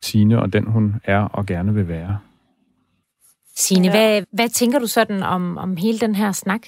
Signe 0.01 0.41
og 0.41 0.53
den, 0.53 0.65
hun 0.67 0.95
er 1.03 1.19
og 1.19 1.45
gerne 1.45 1.73
vil 1.73 1.87
være. 1.87 2.19
Signe, 3.55 3.85
Ja. 3.87 3.91
hvad, 3.91 4.23
hvad 4.31 4.49
tænker 4.49 4.79
du 4.79 4.87
sådan 4.87 5.23
om, 5.23 5.57
om 5.57 5.77
hele 5.77 5.99
den 5.99 6.15
her 6.15 6.31
snak? 6.31 6.61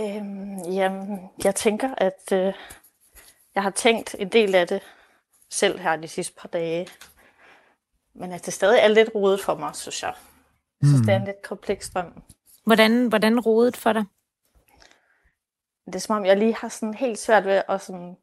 Øhm, 0.00 0.58
jamen, 0.72 1.18
jeg 1.44 1.54
tænker, 1.54 1.94
at 1.96 2.32
øh, 2.32 2.52
jeg 3.54 3.62
har 3.62 3.70
tænkt 3.70 4.16
en 4.18 4.28
del 4.28 4.54
af 4.54 4.66
det 4.68 4.80
selv 5.50 5.78
her 5.78 5.96
de 5.96 6.08
sidste 6.08 6.34
par 6.40 6.48
dage. 6.48 6.86
Men 8.14 8.32
at 8.32 8.46
det 8.46 8.52
stadig 8.54 8.78
er 8.82 8.88
lidt 8.88 9.10
rodet 9.14 9.40
for 9.40 9.56
mig, 9.56 9.74
synes 9.76 10.02
jeg. 10.02 10.12
Jeg 10.80 10.88
synes, 10.88 11.00
mm. 11.00 11.06
det 11.06 11.14
er 11.14 11.18
en 11.18 11.24
lidt 11.24 11.42
kompleks 11.42 11.90
drøm. 11.90 12.22
Hvordan, 12.68 13.08
hvordan 13.08 13.40
rodet 13.40 13.76
for 13.76 13.92
dig? 13.92 14.04
Det 15.86 15.94
er 15.94 15.98
som 15.98 16.16
om, 16.16 16.24
jeg 16.24 16.36
lige 16.36 16.54
har 16.54 16.68
sådan 16.68 16.94
helt 16.94 17.18
svært 17.18 17.44
ved 17.44 17.62
at 17.68 17.80
sådan 17.80 18.16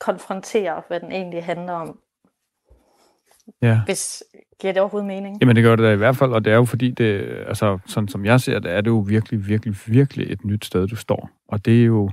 konfrontere, 0.00 0.82
hvad 0.88 1.00
den 1.00 1.12
egentlig 1.12 1.44
handler 1.44 1.72
om. 1.72 1.98
Ja. 3.62 3.80
Hvis 3.84 4.24
giver 4.60 4.72
det 4.72 4.82
overhovedet 4.82 5.06
mening? 5.06 5.36
Jamen 5.40 5.56
det 5.56 5.64
gør 5.64 5.76
det 5.76 5.84
da 5.84 5.92
i 5.92 5.96
hvert 5.96 6.16
fald, 6.16 6.32
og 6.32 6.44
det 6.44 6.52
er 6.52 6.56
jo 6.56 6.64
fordi, 6.64 6.90
det, 6.90 7.22
altså 7.46 7.78
sådan 7.86 8.08
som 8.08 8.24
jeg 8.24 8.40
ser 8.40 8.58
det, 8.58 8.70
er 8.70 8.80
det 8.80 8.90
jo 8.90 8.98
virkelig, 8.98 9.46
virkelig, 9.48 9.74
virkelig 9.86 10.32
et 10.32 10.44
nyt 10.44 10.64
sted, 10.64 10.88
du 10.88 10.96
står. 10.96 11.30
Og 11.48 11.64
det 11.64 11.80
er 11.80 11.84
jo 11.84 12.10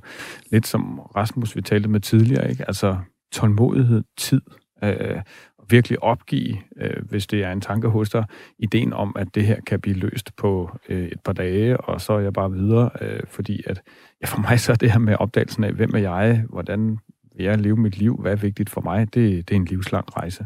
lidt 0.51 0.68
som 0.68 0.99
Rasmus, 0.99 1.55
vi 1.55 1.61
talte 1.61 1.89
med 1.89 1.99
tidligere, 1.99 2.49
ikke? 2.49 2.63
Altså 2.68 2.97
tålmodighed, 3.32 4.03
tid, 4.18 4.41
øh, 4.84 5.22
virkelig 5.70 6.03
opgive, 6.03 6.57
øh, 6.82 7.03
hvis 7.09 7.28
det 7.28 7.43
er 7.43 7.51
en 7.51 7.61
tanke 7.61 7.88
hos 7.88 8.09
dig, 8.09 8.26
ideen 8.59 8.93
om, 8.93 9.15
at 9.20 9.36
det 9.36 9.45
her 9.45 9.61
kan 9.68 9.82
blive 9.82 9.95
løst 9.95 10.36
på 10.36 10.72
øh, 10.89 11.07
et 11.07 11.22
par 11.26 11.34
dage, 11.34 11.78
og 11.78 12.01
så 12.01 12.13
er 12.13 12.20
jeg 12.20 12.34
bare 12.34 12.51
videre, 12.51 12.89
øh, 13.01 13.20
fordi 13.28 13.63
at, 13.65 13.82
ja, 14.22 14.28
for 14.28 14.41
mig 14.41 14.59
så 14.59 14.72
er 14.72 14.76
det 14.76 14.91
her 14.91 14.99
med 14.99 15.15
opdagelsen 15.20 15.63
af, 15.63 15.74
hvem 15.74 15.91
er 15.93 15.99
jeg, 15.99 16.43
hvordan 16.49 16.99
vil 17.36 17.45
jeg 17.45 17.57
leve 17.57 17.78
mit 17.78 17.97
liv, 17.97 18.18
hvad 18.22 18.32
er 18.32 18.36
vigtigt 18.36 18.70
for 18.70 18.82
mig, 18.82 19.13
det, 19.13 19.49
det 19.49 19.55
er 19.55 19.59
en 19.59 19.65
livslang 19.65 20.18
rejse. 20.18 20.45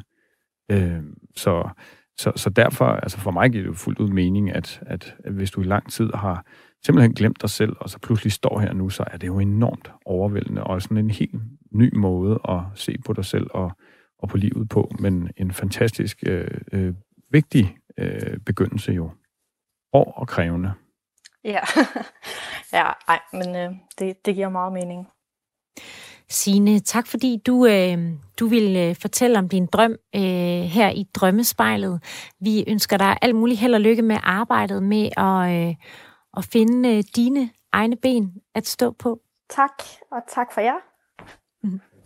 Øh, 0.71 1.03
så, 1.35 1.69
så, 2.17 2.31
så 2.35 2.49
derfor, 2.49 2.85
altså 2.85 3.17
for 3.17 3.31
mig 3.31 3.51
giver 3.51 3.63
det 3.63 3.69
jo 3.69 3.73
fuldt 3.73 3.99
ud 3.99 4.09
mening, 4.09 4.55
at, 4.55 4.81
at, 4.85 5.15
hvis 5.31 5.51
du 5.51 5.61
i 5.61 5.65
lang 5.65 5.91
tid 5.91 6.09
har 6.13 6.45
simpelthen 6.85 7.13
glemt 7.13 7.41
dig 7.41 7.49
selv, 7.49 7.75
og 7.79 7.89
så 7.89 7.99
pludselig 7.99 8.31
står 8.31 8.59
her 8.59 8.73
nu, 8.73 8.89
så 8.89 9.03
er 9.07 9.17
det 9.17 9.27
jo 9.27 9.39
enormt 9.39 9.91
overvældende, 10.05 10.63
og 10.63 10.81
sådan 10.81 10.97
en 10.97 11.09
helt 11.09 11.41
ny 11.71 11.95
måde 11.95 12.39
at 12.49 12.59
se 12.75 12.95
på 13.05 13.13
dig 13.13 13.25
selv 13.25 13.47
og, 13.49 13.71
og 14.21 14.29
på 14.29 14.37
livet 14.37 14.69
på, 14.69 14.91
men 14.99 15.31
en 15.37 15.51
fantastisk 15.51 16.23
øh, 16.27 16.47
øh, 16.71 16.93
vigtig 17.29 17.77
øh, 17.97 18.37
begyndelse 18.45 18.91
jo. 18.91 19.11
År 19.93 20.11
og 20.11 20.27
krævende. 20.27 20.73
Ja, 21.43 21.59
ja 22.73 22.91
ej, 23.07 23.19
men 23.33 23.55
øh, 23.55 23.71
det, 23.99 24.25
det 24.25 24.35
giver 24.35 24.49
meget 24.49 24.73
mening. 24.73 25.07
Signe, 26.29 26.79
tak 26.79 27.07
fordi 27.07 27.41
du, 27.45 27.65
øh, 27.65 27.97
du 28.39 28.47
vil 28.47 28.77
øh, 28.77 28.95
fortælle 28.95 29.39
om 29.39 29.49
din 29.49 29.65
drøm 29.65 29.95
øh, 30.15 30.21
her 30.61 30.89
i 30.89 31.03
Drømmespejlet. 31.13 32.03
Vi 32.39 32.63
ønsker 32.67 32.97
dig 32.97 33.17
alt 33.21 33.35
muligt 33.35 33.59
held 33.59 33.73
og 33.73 33.81
lykke 33.81 34.01
med 34.01 34.17
arbejdet 34.23 34.83
med 34.83 35.09
at, 35.17 35.67
øh, 35.69 35.75
at 36.37 36.45
finde 36.45 36.97
øh, 36.97 37.03
dine 37.15 37.49
egne 37.71 37.95
ben 37.95 38.33
at 38.55 38.67
stå 38.67 38.91
på. 38.91 39.21
Tak, 39.49 39.83
og 40.11 40.21
tak 40.27 40.53
for 40.53 40.61
jer. 40.61 40.77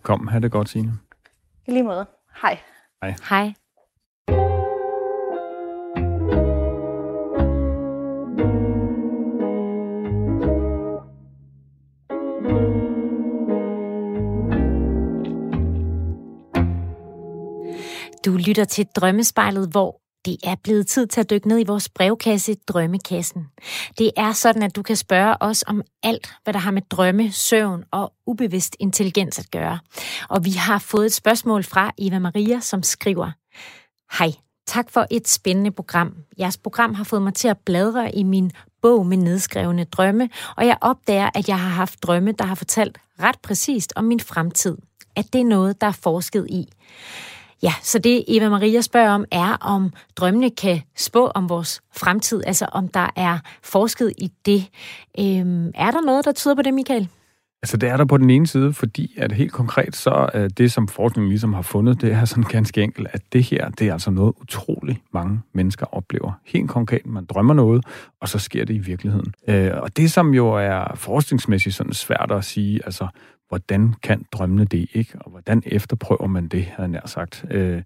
Kom, 0.02 0.28
have 0.28 0.42
det 0.42 0.52
godt, 0.52 0.70
Signe. 0.70 0.92
I 1.68 1.72
lige 1.72 1.84
måde. 1.84 2.06
Hej. 2.42 2.60
Hej. 3.30 3.54
Du 18.26 18.38
lytter 18.48 18.66
til 18.66 18.88
Drømmespejlet, 18.96 19.70
hvor 19.72 20.05
det 20.26 20.38
er 20.44 20.56
blevet 20.64 20.88
tid 20.88 21.08
til 21.08 21.22
at 21.22 21.30
dykke 21.30 21.48
ned 21.48 21.60
i 21.60 21.64
vores 21.64 21.90
brevkasse, 21.90 22.56
Drømmekassen. 22.68 23.48
Det 23.98 24.12
er 24.18 24.32
sådan, 24.32 24.64
at 24.64 24.76
du 24.76 24.82
kan 24.82 24.96
spørge 24.96 25.36
os 25.40 25.64
om 25.68 25.82
alt, 26.04 26.34
hvad 26.44 26.54
der 26.54 26.60
har 26.60 26.72
med 26.72 26.82
drømme, 26.82 27.32
søvn 27.32 27.84
og 27.92 28.14
ubevidst 28.28 28.76
intelligens 28.80 29.40
at 29.40 29.52
gøre. 29.52 29.80
Og 30.30 30.46
vi 30.46 30.52
har 30.52 30.80
fået 30.80 31.06
et 31.06 31.14
spørgsmål 31.14 31.64
fra 31.64 31.92
Eva 31.98 32.20
Maria, 32.20 32.60
som 32.60 32.84
skriver, 32.84 33.32
Hej. 34.20 34.32
Tak 34.68 34.90
for 34.92 35.06
et 35.12 35.28
spændende 35.28 35.72
program. 35.72 36.16
Jeres 36.40 36.58
program 36.58 36.94
har 36.94 37.04
fået 37.04 37.22
mig 37.22 37.34
til 37.34 37.48
at 37.48 37.58
bladre 37.66 38.16
i 38.16 38.24
min 38.24 38.52
bog 38.82 39.06
med 39.06 39.18
nedskrevne 39.18 39.84
drømme, 39.84 40.30
og 40.58 40.66
jeg 40.66 40.78
opdager, 40.82 41.30
at 41.36 41.48
jeg 41.48 41.60
har 41.60 41.70
haft 41.70 42.04
drømme, 42.04 42.32
der 42.32 42.46
har 42.46 42.56
fortalt 42.56 42.98
ret 43.20 43.40
præcist 43.44 43.94
om 43.96 44.04
min 44.04 44.20
fremtid. 44.20 44.78
At 45.16 45.26
det 45.34 45.42
er 45.42 45.46
noget, 45.46 45.82
der 45.82 45.88
er 45.88 45.92
forsket 45.92 46.48
i. 46.50 46.70
Ja, 47.64 47.74
så 47.82 48.00
det 48.00 48.24
Eva 48.28 48.50
Maria 48.50 48.82
spørger 48.82 49.10
om, 49.10 49.26
er 49.32 49.58
om 49.62 49.94
drømmene 50.16 50.50
kan 50.50 50.82
spå 50.96 51.28
om 51.28 51.50
vores 51.50 51.82
fremtid, 51.98 52.42
altså 52.48 52.66
om 52.72 52.88
der 52.88 53.10
er 53.16 53.40
forsket 53.64 54.14
i 54.18 54.32
det. 54.46 54.70
Øhm, 55.20 55.72
er 55.76 55.92
der 55.92 56.02
noget, 56.02 56.26
der 56.26 56.32
tyder 56.32 56.56
på 56.56 56.62
det, 56.62 56.74
Michael? 56.74 57.10
Altså 57.66 57.78
det 57.78 57.90
er 57.90 57.98
der 57.98 58.06
på 58.06 58.18
den 58.18 58.30
ene 58.30 58.48
side, 58.48 58.74
fordi 58.74 59.14
at 59.18 59.32
helt 59.32 59.52
konkret 59.52 59.96
så 59.96 60.30
er 60.34 60.48
det, 60.48 60.72
som 60.72 60.88
forskningen 60.88 61.30
ligesom 61.30 61.54
har 61.54 61.62
fundet, 61.62 62.02
det 62.02 62.12
er 62.12 62.26
sådan 62.26 62.44
ganske 62.44 62.82
enkelt, 62.82 63.08
at 63.12 63.22
det 63.34 63.44
her, 63.44 63.70
det 63.70 63.88
er 63.88 63.94
altså 63.94 64.12
noget 64.12 64.34
utrolig 64.42 65.02
mange 65.14 65.42
mennesker 65.54 65.86
oplever. 65.86 66.32
Helt 66.46 66.70
konkret, 66.70 67.06
man 67.06 67.26
drømmer 67.26 67.54
noget, 67.54 67.86
og 68.22 68.30
så 68.30 68.40
sker 68.40 68.66
det 68.66 68.74
i 68.74 68.78
virkeligheden. 68.78 69.34
Øh, 69.48 69.72
og 69.82 69.98
det, 69.98 70.12
som 70.12 70.34
jo 70.34 70.48
er 70.48 70.96
forskningsmæssigt 70.96 71.76
sådan 71.76 71.94
svært 71.94 72.32
at 72.32 72.46
sige, 72.46 72.82
altså 72.86 73.08
hvordan 73.50 73.94
kan 74.04 74.26
drømmene 74.32 74.66
det, 74.66 74.88
ikke? 74.94 75.18
Og 75.20 75.32
hvordan 75.32 75.64
efterprøver 75.66 76.28
man 76.28 76.48
det, 76.48 76.66
havde 76.66 76.82
jeg 76.82 76.88
nær 76.88 77.06
sagt. 77.06 77.46
Øh, 77.52 77.82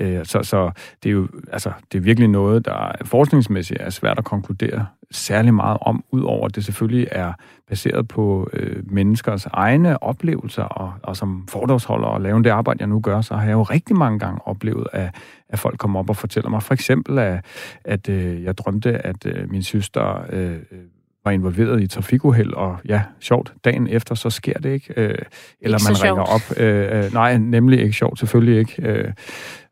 øh, 0.00 0.26
så, 0.26 0.42
så 0.42 0.70
det 1.02 1.08
er 1.08 1.12
jo 1.12 1.28
altså, 1.52 1.72
det 1.92 1.98
er 1.98 2.02
virkelig 2.02 2.28
noget, 2.28 2.64
der 2.64 2.92
forskningsmæssigt 3.04 3.80
er 3.80 3.90
svært 3.90 4.18
at 4.18 4.24
konkludere 4.24 4.86
særlig 5.10 5.54
meget 5.54 5.78
om, 5.80 6.04
udover 6.10 6.46
at 6.46 6.54
det 6.54 6.64
selvfølgelig 6.64 7.08
er 7.10 7.32
baseret 7.68 8.08
på 8.08 8.50
øh, 8.52 8.92
menneskers 8.92 9.46
egne 9.46 10.02
oplevelser, 10.02 10.62
og, 10.62 10.92
og 11.02 11.16
som 11.16 11.46
fordragsholder 11.48 12.08
og 12.08 12.20
lavende 12.20 12.48
det 12.48 12.54
arbejde, 12.54 12.80
jeg 12.80 12.88
nu 12.88 13.00
gør, 13.00 13.20
så 13.20 13.34
har 13.34 13.44
jeg 13.44 13.52
jo 13.52 13.62
rigtig 13.62 13.96
mange 13.96 14.18
gange 14.18 14.40
oplevet, 14.44 14.86
at, 14.92 15.14
at 15.48 15.58
folk 15.58 15.78
kommer 15.78 16.00
op 16.00 16.10
og 16.10 16.16
fortæller 16.16 16.50
mig 16.50 16.62
for 16.62 16.74
eksempel, 16.74 17.18
at, 17.18 17.44
at 17.84 18.08
øh, 18.08 18.42
jeg 18.42 18.58
drømte, 18.58 19.06
at 19.06 19.26
øh, 19.26 19.50
min 19.50 19.62
søster 19.62 20.26
øh, 20.30 20.52
øh 20.52 20.78
var 21.24 21.30
involveret 21.30 21.82
i 21.82 21.86
trafikuheld, 21.86 22.52
og 22.52 22.78
ja, 22.88 23.02
sjovt, 23.20 23.54
dagen 23.64 23.88
efter, 23.88 24.14
så 24.14 24.30
sker 24.30 24.58
det 24.58 24.72
ikke. 24.72 24.94
Øh, 24.96 25.18
eller 25.60 25.78
ikke 25.78 25.92
man 25.92 26.02
ringer 26.02 26.22
op. 26.22 26.40
Øh, 26.56 27.04
øh, 27.04 27.12
nej, 27.12 27.38
nemlig 27.38 27.80
ikke 27.80 27.92
sjovt, 27.92 28.18
selvfølgelig 28.18 28.58
ikke. 28.58 28.82
Øh, 28.82 29.12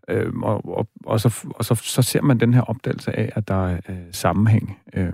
øh, 0.09 0.33
og 0.43 0.77
og, 0.77 0.87
og, 1.07 1.21
så, 1.21 1.45
og 1.55 1.65
så, 1.65 1.75
så 1.75 2.03
ser 2.03 2.23
man 2.23 2.41
den 2.41 2.55
her 2.55 2.63
opdagelse 2.63 3.17
af, 3.17 3.33
at 3.35 3.49
der 3.49 3.69
er 3.69 3.81
øh, 3.89 3.97
sammenhæng. 4.13 4.79
Øh, 4.95 5.13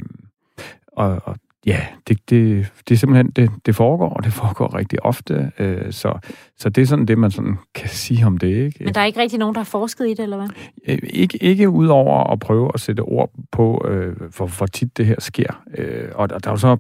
og, 0.93 1.21
og 1.25 1.37
ja, 1.67 1.87
det, 2.09 2.31
det, 2.31 2.73
det 2.89 2.95
er 2.95 2.99
simpelthen, 2.99 3.31
det, 3.31 3.51
det 3.67 3.77
foregår, 3.77 4.09
og 4.09 4.25
det 4.25 4.33
foregår 4.33 4.75
rigtig 4.75 5.05
ofte. 5.05 5.53
Øh, 5.59 5.93
så, 5.93 6.19
så 6.57 6.69
det 6.69 6.83
er 6.83 6.87
sådan 6.87 7.07
det, 7.07 7.19
man 7.19 7.31
sådan 7.31 7.57
kan 7.75 7.89
sige 7.89 8.27
om 8.27 8.39
det. 8.39 8.65
Ikke? 8.65 8.85
Men 8.85 8.95
der 8.95 9.01
er 9.01 9.05
ikke 9.05 9.21
rigtig 9.21 9.39
nogen, 9.39 9.55
der 9.55 9.61
har 9.61 9.65
forsket 9.65 10.07
i 10.07 10.11
det, 10.11 10.21
eller 10.21 10.37
hvad? 10.37 10.49
Øh, 10.89 10.99
ikke, 11.03 11.43
ikke 11.43 11.69
ud 11.69 11.87
over 11.87 12.33
at 12.33 12.41
prøve 12.41 12.71
at 12.75 12.81
sætte 12.81 13.01
ord 13.01 13.31
på, 13.53 13.87
øh, 13.89 14.17
hvor, 14.37 14.47
hvor 14.57 14.67
tit 14.67 14.97
det 14.97 15.07
her 15.07 15.21
sker. 15.21 15.63
Øh, 15.79 16.09
og 16.15 16.29
der, 16.29 16.39
der 16.39 16.51
er 16.51 16.53
jo 16.53 16.59
så 16.59 16.77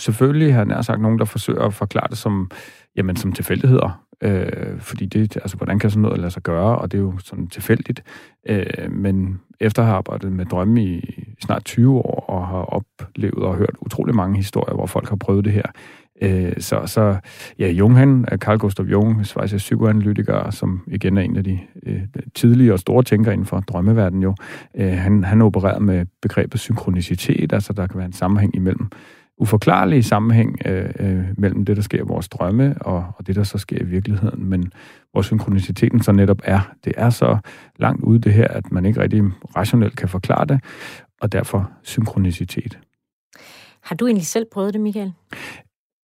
selvfølgelig, 0.00 0.54
har 0.54 0.66
jeg 0.68 0.84
sagt, 0.84 1.00
nogen, 1.00 1.18
der 1.18 1.24
forsøger 1.24 1.62
at 1.62 1.74
forklare 1.74 2.06
det 2.10 2.18
som, 2.18 2.50
jamen, 2.96 3.16
som 3.16 3.32
tilfældigheder. 3.32 4.03
Øh, 4.20 4.80
fordi 4.80 5.06
det, 5.06 5.36
altså, 5.36 5.56
hvordan 5.56 5.78
kan 5.78 5.90
sådan 5.90 6.02
noget 6.02 6.18
lade 6.18 6.30
sig 6.30 6.42
gøre, 6.42 6.78
og 6.78 6.92
det 6.92 6.98
er 6.98 7.02
jo 7.02 7.18
sådan 7.18 7.48
tilfældigt. 7.48 8.02
Øh, 8.48 8.92
men 8.92 9.40
efter 9.60 9.82
at 9.82 9.86
have 9.86 9.96
arbejdet 9.96 10.32
med 10.32 10.44
drømme 10.44 10.84
i 10.84 11.24
snart 11.44 11.64
20 11.64 11.98
år, 11.98 12.24
og 12.28 12.46
har 12.46 12.62
oplevet 12.62 13.44
og 13.44 13.56
hørt 13.56 13.76
utrolig 13.80 14.14
mange 14.14 14.36
historier, 14.36 14.74
hvor 14.74 14.86
folk 14.86 15.08
har 15.08 15.16
prøvet 15.16 15.44
det 15.44 15.52
her, 15.52 15.66
øh, 16.22 16.52
så, 16.58 16.82
så 16.86 17.16
ja, 17.58 17.68
Jung, 17.68 17.96
han, 17.96 18.24
øh, 18.32 18.38
Carl 18.38 18.58
Gustav 18.58 18.86
Jung, 18.86 19.26
svejser 19.26 19.58
psykoanalytiker, 19.58 20.50
som 20.50 20.84
igen 20.86 21.18
er 21.18 21.22
en 21.22 21.36
af 21.36 21.44
de 21.44 21.58
øh, 21.86 22.02
tidlige 22.34 22.72
og 22.72 22.78
store 22.78 23.02
tænkere 23.02 23.34
inden 23.34 23.46
for 23.46 23.60
drømmeverdenen 23.60 24.22
jo, 24.22 24.34
øh, 24.76 24.92
han, 24.92 25.24
han 25.24 25.42
opererer 25.42 25.78
med 25.78 26.06
begrebet 26.22 26.60
synkronicitet, 26.60 27.52
altså 27.52 27.72
der 27.72 27.86
kan 27.86 27.98
være 27.98 28.06
en 28.06 28.12
sammenhæng 28.12 28.56
imellem 28.56 28.88
uforklarlig 29.38 30.04
sammenhæng 30.04 30.58
øh, 30.66 30.90
øh, 30.98 31.24
mellem 31.38 31.64
det, 31.64 31.76
der 31.76 31.82
sker 31.82 31.98
i 31.98 32.06
vores 32.06 32.28
drømme, 32.28 32.74
og, 32.80 33.12
og 33.16 33.26
det, 33.26 33.36
der 33.36 33.42
så 33.42 33.58
sker 33.58 33.80
i 33.80 33.84
virkeligheden. 33.84 34.44
Men 34.44 34.72
hvor 35.12 35.22
synkroniciteten 35.22 36.02
så 36.02 36.12
netop 36.12 36.40
er, 36.44 36.74
det 36.84 36.92
er 36.96 37.10
så 37.10 37.38
langt 37.76 38.04
ude 38.04 38.18
det 38.18 38.32
her, 38.32 38.48
at 38.48 38.72
man 38.72 38.86
ikke 38.86 39.00
rigtig 39.00 39.22
rationelt 39.56 39.96
kan 39.96 40.08
forklare 40.08 40.44
det, 40.44 40.60
og 41.20 41.32
derfor 41.32 41.70
synkronicitet. 41.82 42.78
Har 43.82 43.96
du 43.96 44.06
egentlig 44.06 44.26
selv 44.26 44.46
prøvet 44.52 44.74
det, 44.74 44.80
Michael? 44.80 45.12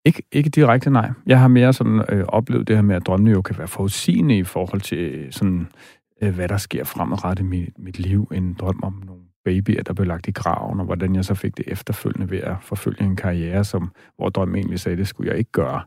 Ikke, 0.05 0.23
ikke 0.31 0.49
direkte, 0.49 0.89
nej. 0.89 1.11
Jeg 1.25 1.39
har 1.39 1.47
mere 1.47 1.73
sådan 1.73 2.03
øh, 2.09 2.25
oplevet 2.27 2.67
det 2.67 2.75
her 2.75 2.83
med, 2.83 2.95
at 2.95 3.05
drømmene 3.05 3.31
jo 3.31 3.41
kan 3.41 3.57
være 3.57 3.67
forudsigende 3.67 4.37
i 4.37 4.43
forhold 4.43 4.81
til 4.81 5.27
sådan, 5.31 5.67
øh, 6.21 6.35
hvad 6.35 6.47
der 6.47 6.57
sker 6.57 6.83
fremadrettet 6.83 7.43
i 7.43 7.47
mit, 7.47 7.79
mit 7.79 7.99
liv. 7.99 8.31
En 8.33 8.53
drøm 8.53 8.79
om 8.83 9.03
nogle 9.05 9.21
babyer, 9.45 9.83
der 9.83 9.93
blev 9.93 10.07
lagt 10.07 10.27
i 10.27 10.31
graven, 10.31 10.79
og 10.79 10.85
hvordan 10.85 11.15
jeg 11.15 11.25
så 11.25 11.33
fik 11.33 11.57
det 11.57 11.65
efterfølgende 11.67 12.31
ved 12.31 12.39
at 12.39 12.55
forfølge 12.61 13.01
en 13.01 13.15
karriere, 13.15 13.63
som, 13.63 13.91
hvor 14.17 14.29
drømmen 14.29 14.55
egentlig 14.55 14.79
sagde, 14.79 14.97
det 14.97 15.07
skulle 15.07 15.29
jeg 15.29 15.37
ikke 15.37 15.51
gøre. 15.51 15.81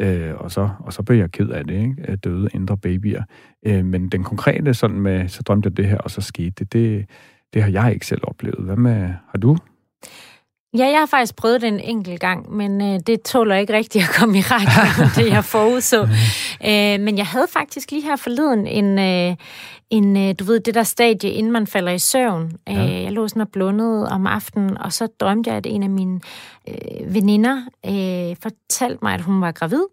Øh, 0.00 0.34
og, 0.34 0.50
så, 0.50 0.68
og 0.78 0.92
så 0.92 1.02
blev 1.02 1.18
jeg 1.18 1.30
ked 1.30 1.48
af 1.48 1.64
det, 1.64 1.74
ikke? 1.74 1.96
At 2.04 2.24
døde 2.24 2.48
indre 2.54 2.76
babyer. 2.76 3.22
Øh, 3.66 3.84
men 3.84 4.08
den 4.08 4.24
konkrete 4.24 4.74
sådan 4.74 5.00
med, 5.00 5.28
så 5.28 5.42
drømte 5.42 5.66
jeg 5.66 5.76
det 5.76 5.86
her, 5.86 5.98
og 5.98 6.10
så 6.10 6.20
skete 6.20 6.50
det, 6.50 6.72
det, 6.72 7.06
det 7.54 7.62
har 7.62 7.70
jeg 7.70 7.94
ikke 7.94 8.06
selv 8.06 8.20
oplevet. 8.22 8.64
Hvad 8.64 8.76
med, 8.76 9.08
har 9.28 9.38
du? 9.42 9.56
Ja, 10.76 10.86
jeg 10.86 10.98
har 10.98 11.06
faktisk 11.06 11.36
prøvet 11.36 11.60
det 11.60 11.68
en 11.68 11.80
enkelt 11.80 12.20
gang, 12.20 12.52
men 12.52 12.80
øh, 12.80 13.00
det 13.06 13.22
tåler 13.22 13.56
ikke 13.56 13.72
rigtigt 13.72 14.04
at 14.04 14.10
komme 14.14 14.38
i 14.38 14.40
radioen, 14.40 15.10
det 15.16 15.32
jeg 15.32 15.44
forudså. 15.44 16.02
øh, 16.68 17.00
men 17.00 17.18
jeg 17.18 17.26
havde 17.26 17.46
faktisk 17.52 17.90
lige 17.90 18.02
her 18.02 18.16
forleden 18.16 18.66
en, 18.66 18.98
øh, 18.98 19.36
en 19.90 20.16
øh, 20.16 20.34
du 20.38 20.44
ved, 20.44 20.60
det 20.60 20.74
der 20.74 20.82
stadie, 20.82 21.30
inden 21.30 21.52
man 21.52 21.66
falder 21.66 21.92
i 21.92 21.98
søvn. 21.98 22.52
Ja. 22.66 22.84
Øh, 22.84 23.02
jeg 23.02 23.12
lå 23.12 23.28
sådan 23.28 23.42
og 23.42 23.48
blundede 23.48 24.08
om 24.08 24.26
aftenen, 24.26 24.78
og 24.78 24.92
så 24.92 25.06
drømte 25.20 25.50
jeg, 25.50 25.56
at 25.56 25.66
en 25.66 25.82
af 25.82 25.90
mine 25.90 26.20
øh, 26.68 27.14
veninder 27.14 27.62
øh, 27.86 28.36
fortalte 28.42 28.98
mig, 29.02 29.14
at 29.14 29.20
hun 29.20 29.40
var 29.40 29.52
gravid. 29.52 29.84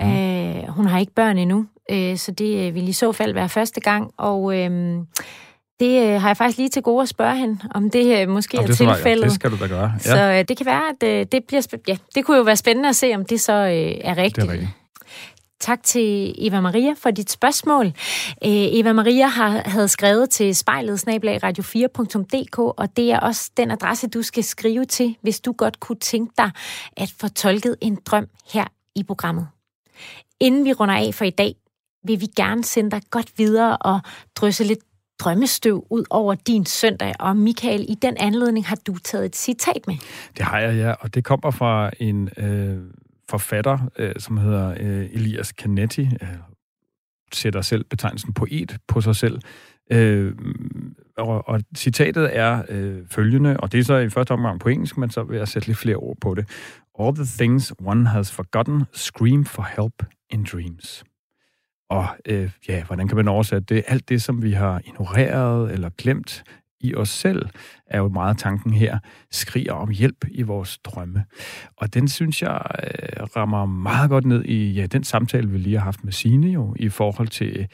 Mm. 0.00 0.08
Øh, 0.08 0.68
hun 0.68 0.86
har 0.86 0.98
ikke 0.98 1.14
børn 1.14 1.38
endnu, 1.38 1.66
øh, 1.90 2.16
så 2.16 2.32
det 2.32 2.68
øh, 2.68 2.74
ville 2.74 2.88
i 2.88 2.92
så 2.92 3.12
fald 3.12 3.34
være 3.34 3.48
første 3.48 3.80
gang, 3.80 4.10
og... 4.16 4.58
Øh, 4.58 4.98
det 5.80 6.02
øh, 6.06 6.20
har 6.20 6.28
jeg 6.28 6.36
faktisk 6.36 6.58
lige 6.58 6.68
til 6.68 6.82
gode 6.82 7.02
at 7.02 7.08
spørge 7.08 7.36
hende, 7.36 7.58
om 7.74 7.90
det 7.90 8.20
øh, 8.20 8.28
måske 8.28 8.56
Jamen, 8.56 8.70
er 8.70 8.74
tilfældet. 8.74 9.22
Ja, 9.22 9.28
det 9.28 9.34
skal 9.34 9.50
du 9.50 9.56
da 9.60 9.66
gøre. 9.66 9.92
Ja. 9.94 9.98
Så 9.98 10.18
øh, 10.22 10.44
det 10.48 10.56
kan 10.56 10.66
være, 10.66 10.82
at 10.88 11.08
øh, 11.08 11.26
det 11.32 11.44
bliver 11.44 11.62
spæ- 11.62 11.82
ja, 11.88 11.96
det 12.14 12.24
kunne 12.24 12.36
jo 12.36 12.42
være 12.42 12.56
spændende 12.56 12.88
at 12.88 12.96
se, 12.96 13.14
om 13.14 13.24
det 13.24 13.40
så 13.40 13.52
øh, 13.52 14.00
er 14.04 14.16
rigtigt. 14.16 14.36
Det 14.36 14.48
er 14.48 14.52
rigtigt. 14.52 14.70
Tak 15.60 15.82
til 15.82 16.34
Eva 16.38 16.60
Maria 16.60 16.94
for 16.98 17.10
dit 17.10 17.30
spørgsmål. 17.30 17.86
Øh, 17.86 17.92
Eva 18.44 18.92
Maria 18.92 19.26
har, 19.26 19.62
havde 19.68 19.88
skrevet 19.88 20.30
til 20.30 20.54
spejlet 20.56 21.08
radio4.dk, 21.08 22.58
og 22.58 22.96
det 22.96 23.12
er 23.12 23.20
også 23.20 23.50
den 23.56 23.70
adresse, 23.70 24.08
du 24.08 24.22
skal 24.22 24.44
skrive 24.44 24.84
til, 24.84 25.16
hvis 25.22 25.40
du 25.40 25.52
godt 25.52 25.80
kunne 25.80 25.98
tænke 25.98 26.32
dig 26.38 26.50
at 26.96 27.12
få 27.20 27.28
tolket 27.28 27.76
en 27.80 27.98
drøm 28.06 28.26
her 28.52 28.64
i 28.96 29.02
programmet. 29.02 29.48
Inden 30.40 30.64
vi 30.64 30.72
runder 30.72 30.94
af 30.94 31.14
for 31.14 31.24
i 31.24 31.30
dag, 31.30 31.54
vil 32.04 32.20
vi 32.20 32.26
gerne 32.36 32.64
sende 32.64 32.90
dig 32.90 33.02
godt 33.10 33.32
videre 33.38 33.76
og 33.76 34.00
drysse 34.36 34.64
lidt 34.64 34.80
drømmestøv 35.18 35.86
ud 35.90 36.04
over 36.10 36.34
din 36.34 36.66
søndag. 36.66 37.12
Og 37.20 37.36
Michael, 37.36 37.86
i 37.88 37.94
den 37.94 38.16
anledning 38.16 38.66
har 38.66 38.78
du 38.86 38.98
taget 38.98 39.24
et 39.24 39.36
citat 39.36 39.86
med. 39.86 39.94
Det 40.36 40.44
har 40.44 40.58
jeg, 40.58 40.76
ja, 40.76 40.92
og 40.92 41.14
det 41.14 41.24
kommer 41.24 41.50
fra 41.50 41.90
en 42.00 42.30
øh, 42.36 42.78
forfatter, 43.30 43.78
øh, 43.98 44.14
som 44.18 44.36
hedder 44.36 44.74
øh, 44.80 45.08
Elias 45.12 45.48
Canetti, 45.48 46.02
øh, 46.02 46.28
sætter 47.32 47.60
selv 47.60 47.84
betegnelsen 47.84 48.32
poet 48.32 48.76
på 48.88 49.00
sig 49.00 49.16
selv. 49.16 49.40
Øh, 49.90 50.34
og, 51.16 51.48
og 51.48 51.60
citatet 51.76 52.36
er 52.36 52.62
øh, 52.68 53.02
følgende, 53.10 53.56
og 53.56 53.72
det 53.72 53.80
er 53.80 53.84
så 53.84 53.96
i 53.96 54.08
første 54.08 54.32
omgang 54.32 54.60
på 54.60 54.68
engelsk, 54.68 54.96
men 54.98 55.10
så 55.10 55.22
vil 55.22 55.38
jeg 55.38 55.48
sætte 55.48 55.68
lidt 55.68 55.78
flere 55.78 55.96
ord 55.96 56.16
på 56.20 56.34
det. 56.34 56.48
All 57.00 57.16
the 57.16 57.24
things 57.24 57.72
one 57.84 58.08
has 58.08 58.32
forgotten 58.32 58.84
scream 58.92 59.44
for 59.44 59.66
help 59.76 60.02
in 60.30 60.44
dreams. 60.52 61.04
Og 61.90 62.06
øh, 62.26 62.50
ja, 62.68 62.84
hvordan 62.84 63.08
kan 63.08 63.16
man 63.16 63.28
oversætte 63.28 63.74
det? 63.74 63.84
Alt 63.88 64.08
det, 64.08 64.22
som 64.22 64.42
vi 64.42 64.52
har 64.52 64.80
ignoreret 64.84 65.72
eller 65.72 65.90
glemt 65.98 66.44
i 66.80 66.94
os 66.94 67.08
selv, 67.08 67.48
er 67.86 67.98
jo 67.98 68.08
meget 68.08 68.38
tanken 68.38 68.72
her, 68.72 68.98
skriger 69.30 69.72
om 69.72 69.90
hjælp 69.90 70.24
i 70.30 70.42
vores 70.42 70.78
drømme. 70.78 71.24
Og 71.76 71.94
den 71.94 72.08
synes 72.08 72.42
jeg 72.42 72.62
øh, 72.84 73.26
rammer 73.36 73.66
meget 73.66 74.10
godt 74.10 74.24
ned 74.24 74.44
i 74.44 74.72
ja, 74.72 74.86
den 74.86 75.04
samtale, 75.04 75.48
vi 75.48 75.58
lige 75.58 75.76
har 75.76 75.84
haft 75.84 76.04
med 76.04 76.12
Signe 76.12 76.46
jo, 76.46 76.74
i 76.78 76.88
forhold 76.88 77.28
til, 77.28 77.66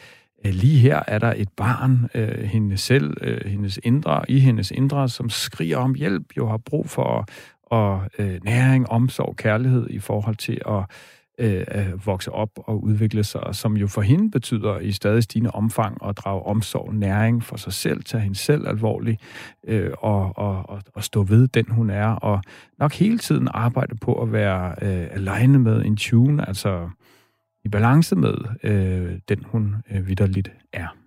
øh, 0.45 0.53
lige 0.55 0.79
her 0.79 1.03
er 1.07 1.19
der 1.19 1.35
et 1.37 1.49
barn, 1.57 2.09
øh, 2.15 2.45
hendes 2.45 2.81
selv, 2.81 3.17
øh, 3.21 3.51
hendes 3.51 3.79
indre, 3.83 4.25
i 4.29 4.39
hendes 4.39 4.71
indre, 4.71 5.09
som 5.09 5.31
skriger 5.31 5.79
om 5.79 5.95
hjælp, 5.95 6.37
jo 6.37 6.49
har 6.49 6.57
brug 6.57 6.91
for 6.91 7.27
og, 7.63 8.03
øh, 8.19 8.41
næring, 8.45 8.91
omsorg, 8.91 9.37
kærlighed 9.37 9.87
i 9.91 9.99
forhold 9.99 10.37
til 10.37 10.61
at 10.69 10.85
øh, 11.41 11.64
at 11.68 12.07
vokse 12.07 12.32
op 12.32 12.51
og 12.57 12.82
udvikle 12.82 13.24
sig, 13.24 13.43
som 13.53 13.76
jo 13.76 13.86
for 13.86 14.03
hende 14.03 14.30
betyder 14.30 14.78
i 14.78 14.93
stadig 14.93 15.22
stigende 15.22 15.51
omfang 15.51 15.99
at 16.05 16.16
drage 16.16 16.43
omsorg, 16.43 16.95
næring 16.95 17.45
for 17.45 17.57
sig 17.57 17.72
selv, 17.72 18.03
tage 18.03 18.20
hende 18.20 18.38
selv 18.38 18.68
alvorligt 18.68 19.20
øh, 19.66 19.91
og, 19.99 20.38
og, 20.38 20.68
og, 20.68 20.82
og 20.95 21.05
stå 21.05 21.22
ved 21.22 21.49
den, 21.49 21.64
hun 21.70 21.91
er, 21.91 22.07
og 22.07 22.43
nok 22.78 22.93
hele 22.93 23.18
tiden 23.18 23.49
arbejde 23.55 23.97
på 23.97 24.22
at 24.22 24.32
være 24.32 24.74
øh, 24.82 25.09
alene 25.11 25.59
med 25.59 25.84
en 25.84 25.97
tune, 25.97 26.49
altså 26.49 26.88
i 27.64 27.68
balance 27.68 28.16
med 28.16 28.34
øh, 28.62 29.18
den, 29.28 29.45
hun 29.45 29.76
øh, 29.91 30.09
vidderligt 30.09 30.51
er. 30.72 31.00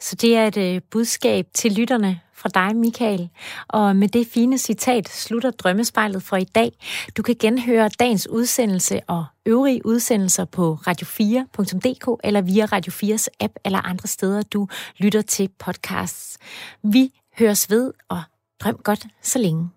Så 0.00 0.16
det 0.16 0.36
er 0.36 0.46
et 0.46 0.56
øh, 0.56 0.80
budskab 0.90 1.46
til 1.54 1.72
lytterne 1.72 2.20
fra 2.34 2.48
dig, 2.48 2.76
Michael. 2.76 3.28
Og 3.68 3.96
med 3.96 4.08
det 4.08 4.26
fine 4.26 4.58
citat 4.58 5.08
slutter 5.08 5.50
Drømmespejlet 5.50 6.22
for 6.22 6.36
i 6.36 6.44
dag. 6.44 6.72
Du 7.16 7.22
kan 7.22 7.36
genhøre 7.40 7.88
dagens 7.88 8.28
udsendelse 8.28 9.00
og 9.06 9.24
øvrige 9.46 9.86
udsendelser 9.86 10.44
på 10.44 10.78
radio4.dk 10.86 12.20
eller 12.24 12.40
via 12.40 12.64
Radio 12.64 12.92
4's 12.92 13.26
app 13.40 13.52
eller 13.64 13.78
andre 13.78 14.08
steder, 14.08 14.42
du 14.42 14.68
lytter 14.98 15.22
til 15.22 15.48
podcasts. 15.58 16.38
Vi 16.82 17.10
høres 17.38 17.70
ved, 17.70 17.92
og 18.08 18.22
drøm 18.60 18.80
godt 18.84 19.06
så 19.22 19.38
længe. 19.38 19.70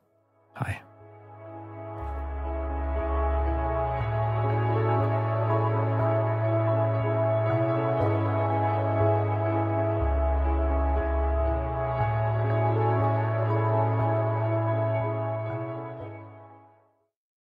Hej. 0.60 0.85